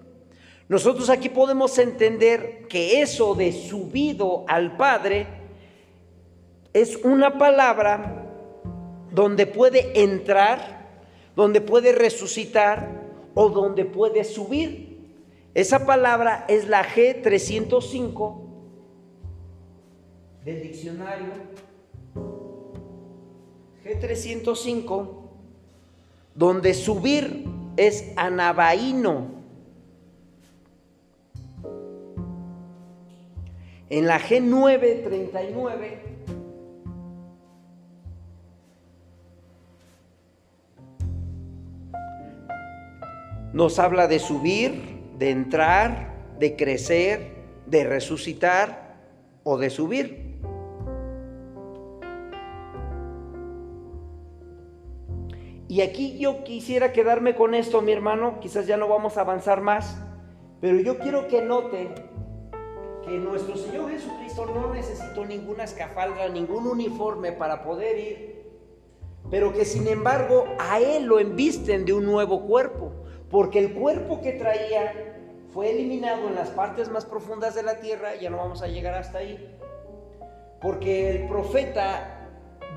Nosotros 0.70 1.10
aquí 1.10 1.30
podemos 1.30 1.78
entender 1.78 2.68
que 2.68 3.02
eso 3.02 3.36
de 3.36 3.54
subido 3.54 4.44
al 4.48 4.76
Padre 4.76 5.28
es 6.74 6.98
una 6.98 7.38
palabra 7.38 8.26
donde 9.12 9.48
puede 9.48 10.04
entrar, 10.04 10.88
donde 11.36 11.62
puede 11.62 11.94
resucitar, 11.94 13.08
o 13.34 13.50
donde 13.50 13.86
puede 13.86 14.24
subir. 14.24 14.98
Esa 15.54 15.86
palabra 15.86 16.46
es 16.48 16.68
la 16.68 16.84
G305 16.84 18.42
del 20.44 20.62
diccionario. 20.64 21.28
G305, 23.86 25.08
donde 26.34 26.74
subir 26.74 27.46
es 27.78 28.12
anabaíno. 28.16 29.37
En 33.90 34.06
la 34.06 34.20
G939 34.20 36.08
Nos 43.54 43.80
habla 43.80 44.08
de 44.08 44.20
subir, 44.20 45.00
de 45.18 45.32
entrar, 45.32 46.14
de 46.38 46.56
crecer, 46.56 47.32
de 47.66 47.86
resucitar 47.86 48.98
o 49.44 49.58
de 49.58 49.72
subir. 49.72 50.38
Y 55.68 55.82
aquí 55.82 56.20
yo 56.20 56.44
quisiera 56.44 56.94
quedarme 56.94 57.36
con 57.36 57.56
esto, 57.56 57.82
mi 57.82 57.94
hermano, 57.94 58.40
quizás 58.42 58.68
ya 58.68 58.78
no 58.78 58.88
vamos 58.88 59.18
a 59.18 59.22
avanzar 59.22 59.62
más, 59.62 59.98
pero 60.62 60.80
yo 60.80 61.00
quiero 61.00 61.28
que 61.28 61.42
note 61.42 61.96
nuestro 63.08 63.56
Señor 63.56 63.90
Jesucristo 63.92 64.46
no 64.46 64.74
necesitó 64.74 65.26
ninguna 65.26 65.64
escafalda, 65.64 66.28
ningún 66.30 66.68
uniforme 66.68 67.32
para 67.32 67.64
poder 67.64 67.98
ir, 67.98 68.48
pero 69.30 69.54
que 69.54 69.66
sin 69.66 69.88
embargo 69.88 70.46
a 70.60 70.80
Él 70.80 71.06
lo 71.06 71.20
embisten 71.20 71.86
de 71.86 71.94
un 71.94 72.06
nuevo 72.06 72.42
cuerpo 72.46 72.92
porque 73.30 73.60
el 73.60 73.74
cuerpo 73.74 74.22
que 74.22 74.34
traía 74.34 74.94
fue 75.54 75.72
eliminado 75.72 76.28
en 76.28 76.36
las 76.36 76.50
partes 76.50 76.90
más 76.90 77.06
profundas 77.06 77.56
de 77.56 77.64
la 77.64 77.80
tierra, 77.80 78.16
ya 78.16 78.30
no 78.30 78.38
vamos 78.38 78.62
a 78.62 78.68
llegar 78.68 78.94
hasta 78.94 79.20
ahí, 79.20 79.58
porque 80.62 81.10
el 81.10 81.28
profeta 81.28 82.30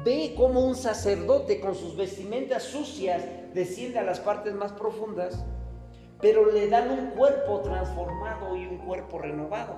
ve 0.05 0.35
como 0.37 0.61
un 0.61 0.75
sacerdote 0.75 1.61
con 1.61 1.75
sus 1.75 1.97
vestimentas 1.97 2.63
sucias 2.65 3.23
desciende 3.55 3.99
a 3.99 4.03
las 4.03 4.21
partes 4.21 4.55
más 4.55 4.73
profundas, 4.73 5.45
pero 6.21 6.51
le 6.51 6.69
dan 6.69 6.91
un 6.91 7.11
cuerpo 7.11 7.61
transformado 7.61 8.57
y 8.57 8.67
un 8.67 8.79
cuerpo 8.79 9.19
renovado, 9.19 9.77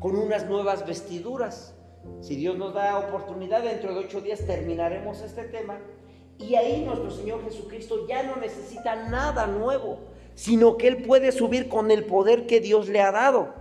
con 0.00 0.16
unas 0.16 0.46
nuevas 0.46 0.84
vestiduras. 0.86 1.74
Si 2.20 2.34
Dios 2.34 2.56
nos 2.56 2.74
da 2.74 2.98
oportunidad, 2.98 3.62
dentro 3.62 3.94
de 3.94 4.00
ocho 4.00 4.20
días 4.20 4.40
terminaremos 4.46 5.20
este 5.20 5.44
tema. 5.44 5.78
Y 6.38 6.54
ahí 6.54 6.82
nuestro 6.84 7.10
Señor 7.10 7.44
Jesucristo 7.44 8.06
ya 8.08 8.22
no 8.22 8.36
necesita 8.36 9.08
nada 9.08 9.46
nuevo, 9.46 9.98
sino 10.34 10.78
que 10.78 10.88
Él 10.88 11.02
puede 11.02 11.32
subir 11.32 11.68
con 11.68 11.90
el 11.90 12.06
poder 12.06 12.46
que 12.46 12.60
Dios 12.60 12.88
le 12.88 13.02
ha 13.02 13.12
dado. 13.12 13.54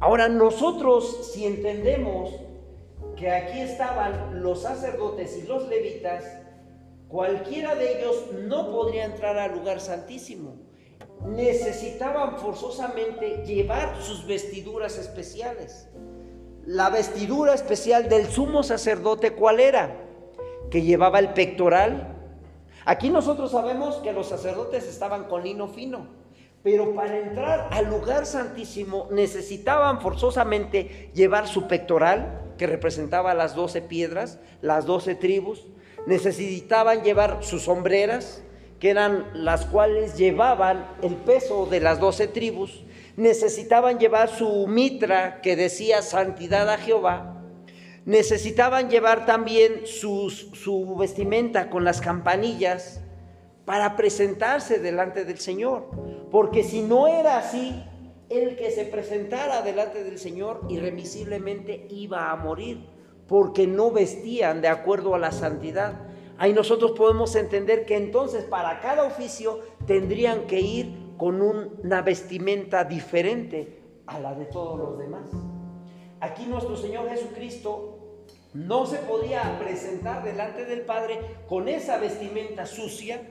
Ahora 0.00 0.28
nosotros, 0.28 1.30
si 1.32 1.46
entendemos 1.46 2.30
que 3.16 3.30
aquí 3.30 3.60
estaban 3.60 4.42
los 4.42 4.62
sacerdotes 4.62 5.38
y 5.42 5.46
los 5.46 5.66
levitas, 5.68 6.24
cualquiera 7.08 7.74
de 7.74 8.00
ellos 8.00 8.26
no 8.46 8.70
podría 8.70 9.06
entrar 9.06 9.38
al 9.38 9.52
lugar 9.52 9.80
santísimo. 9.80 10.56
Necesitaban 11.24 12.38
forzosamente 12.38 13.44
llevar 13.46 14.00
sus 14.00 14.26
vestiduras 14.26 14.98
especiales. 14.98 15.88
La 16.66 16.90
vestidura 16.90 17.54
especial 17.54 18.08
del 18.08 18.26
sumo 18.26 18.62
sacerdote, 18.62 19.32
¿cuál 19.32 19.60
era? 19.60 19.96
Que 20.70 20.82
llevaba 20.82 21.18
el 21.18 21.34
pectoral, 21.34 22.14
Aquí 22.86 23.08
nosotros 23.08 23.50
sabemos 23.50 23.96
que 23.96 24.12
los 24.12 24.28
sacerdotes 24.28 24.86
estaban 24.86 25.24
con 25.24 25.42
lino 25.42 25.68
fino, 25.68 26.06
pero 26.62 26.94
para 26.94 27.18
entrar 27.18 27.68
al 27.70 27.88
lugar 27.88 28.26
santísimo 28.26 29.08
necesitaban 29.10 30.02
forzosamente 30.02 31.10
llevar 31.14 31.48
su 31.48 31.66
pectoral, 31.66 32.42
que 32.58 32.66
representaba 32.66 33.32
las 33.32 33.54
doce 33.54 33.80
piedras, 33.80 34.38
las 34.60 34.84
doce 34.84 35.14
tribus, 35.14 35.66
necesitaban 36.06 37.02
llevar 37.02 37.38
sus 37.42 37.62
sombreras, 37.62 38.43
que 38.84 38.90
eran 38.90 39.24
las 39.32 39.64
cuales 39.64 40.14
llevaban 40.18 40.86
el 41.00 41.14
peso 41.14 41.64
de 41.64 41.80
las 41.80 42.00
doce 42.00 42.28
tribus, 42.28 42.84
necesitaban 43.16 43.98
llevar 43.98 44.28
su 44.28 44.66
mitra 44.66 45.40
que 45.40 45.56
decía 45.56 46.02
santidad 46.02 46.68
a 46.68 46.76
Jehová, 46.76 47.42
necesitaban 48.04 48.90
llevar 48.90 49.24
también 49.24 49.86
su 49.86 50.96
vestimenta 50.98 51.70
con 51.70 51.82
las 51.82 52.02
campanillas 52.02 53.00
para 53.64 53.96
presentarse 53.96 54.78
delante 54.78 55.24
del 55.24 55.38
Señor, 55.38 55.88
porque 56.30 56.62
si 56.62 56.82
no 56.82 57.08
era 57.08 57.38
así, 57.38 57.82
el 58.28 58.54
que 58.54 58.70
se 58.70 58.84
presentara 58.84 59.62
delante 59.62 60.04
del 60.04 60.18
Señor 60.18 60.60
irremisiblemente 60.68 61.86
iba 61.88 62.30
a 62.30 62.36
morir, 62.36 62.84
porque 63.28 63.66
no 63.66 63.90
vestían 63.92 64.60
de 64.60 64.68
acuerdo 64.68 65.14
a 65.14 65.18
la 65.18 65.32
santidad. 65.32 66.13
Ahí 66.44 66.52
nosotros 66.52 66.90
podemos 66.90 67.34
entender 67.36 67.86
que 67.86 67.96
entonces 67.96 68.44
para 68.44 68.78
cada 68.80 69.04
oficio 69.04 69.60
tendrían 69.86 70.46
que 70.46 70.60
ir 70.60 70.94
con 71.16 71.40
una 71.40 72.02
vestimenta 72.02 72.84
diferente 72.84 73.80
a 74.06 74.20
la 74.20 74.34
de 74.34 74.44
todos 74.44 74.78
los 74.78 74.98
demás. 74.98 75.22
Aquí 76.20 76.44
nuestro 76.44 76.76
Señor 76.76 77.08
Jesucristo 77.08 78.26
no 78.52 78.84
se 78.84 78.98
podía 78.98 79.58
presentar 79.58 80.22
delante 80.22 80.66
del 80.66 80.82
Padre 80.82 81.18
con 81.48 81.66
esa 81.66 81.96
vestimenta 81.96 82.66
sucia, 82.66 83.22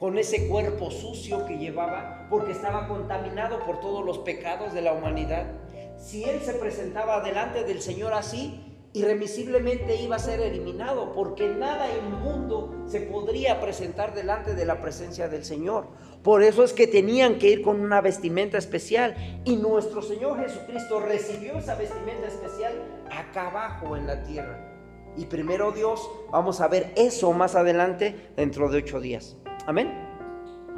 con 0.00 0.18
ese 0.18 0.48
cuerpo 0.48 0.90
sucio 0.90 1.46
que 1.46 1.58
llevaba, 1.58 2.26
porque 2.30 2.50
estaba 2.50 2.88
contaminado 2.88 3.60
por 3.60 3.78
todos 3.78 4.04
los 4.04 4.18
pecados 4.18 4.74
de 4.74 4.82
la 4.82 4.92
humanidad. 4.92 5.52
Si 5.98 6.24
Él 6.24 6.40
se 6.40 6.54
presentaba 6.54 7.20
delante 7.20 7.62
del 7.62 7.80
Señor 7.80 8.12
así, 8.12 8.75
irremisiblemente 8.96 10.00
iba 10.00 10.16
a 10.16 10.18
ser 10.18 10.40
eliminado, 10.40 11.12
porque 11.12 11.48
nada 11.48 11.86
inmundo 11.94 12.84
se 12.86 13.02
podría 13.02 13.60
presentar 13.60 14.14
delante 14.14 14.54
de 14.54 14.64
la 14.64 14.80
presencia 14.80 15.28
del 15.28 15.44
Señor. 15.44 15.88
Por 16.22 16.42
eso 16.42 16.64
es 16.64 16.72
que 16.72 16.86
tenían 16.86 17.38
que 17.38 17.50
ir 17.50 17.62
con 17.62 17.78
una 17.80 18.00
vestimenta 18.00 18.56
especial. 18.56 19.14
Y 19.44 19.56
nuestro 19.56 20.00
Señor 20.00 20.38
Jesucristo 20.40 20.98
recibió 21.00 21.58
esa 21.58 21.74
vestimenta 21.74 22.26
especial 22.26 22.72
acá 23.10 23.48
abajo 23.48 23.98
en 23.98 24.06
la 24.06 24.22
tierra. 24.22 24.72
Y 25.14 25.26
primero 25.26 25.72
Dios, 25.72 26.08
vamos 26.30 26.62
a 26.62 26.68
ver 26.68 26.94
eso 26.96 27.34
más 27.34 27.54
adelante 27.54 28.30
dentro 28.34 28.70
de 28.70 28.78
ocho 28.78 28.98
días. 28.98 29.36
Amén. 29.66 29.92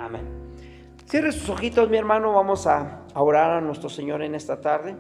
Amén. 0.01 0.27
Cierre 1.07 1.31
sus 1.31 1.49
ojitos, 1.51 1.89
mi 1.89 1.97
hermano. 1.99 2.33
Vamos 2.33 2.66
a 2.66 3.05
orar 3.14 3.53
a 3.53 3.61
nuestro 3.61 3.89
Señor 3.89 4.23
en 4.23 4.35
esta 4.35 4.61
tarde. 4.61 4.97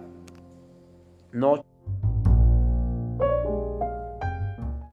No. 1.32 1.64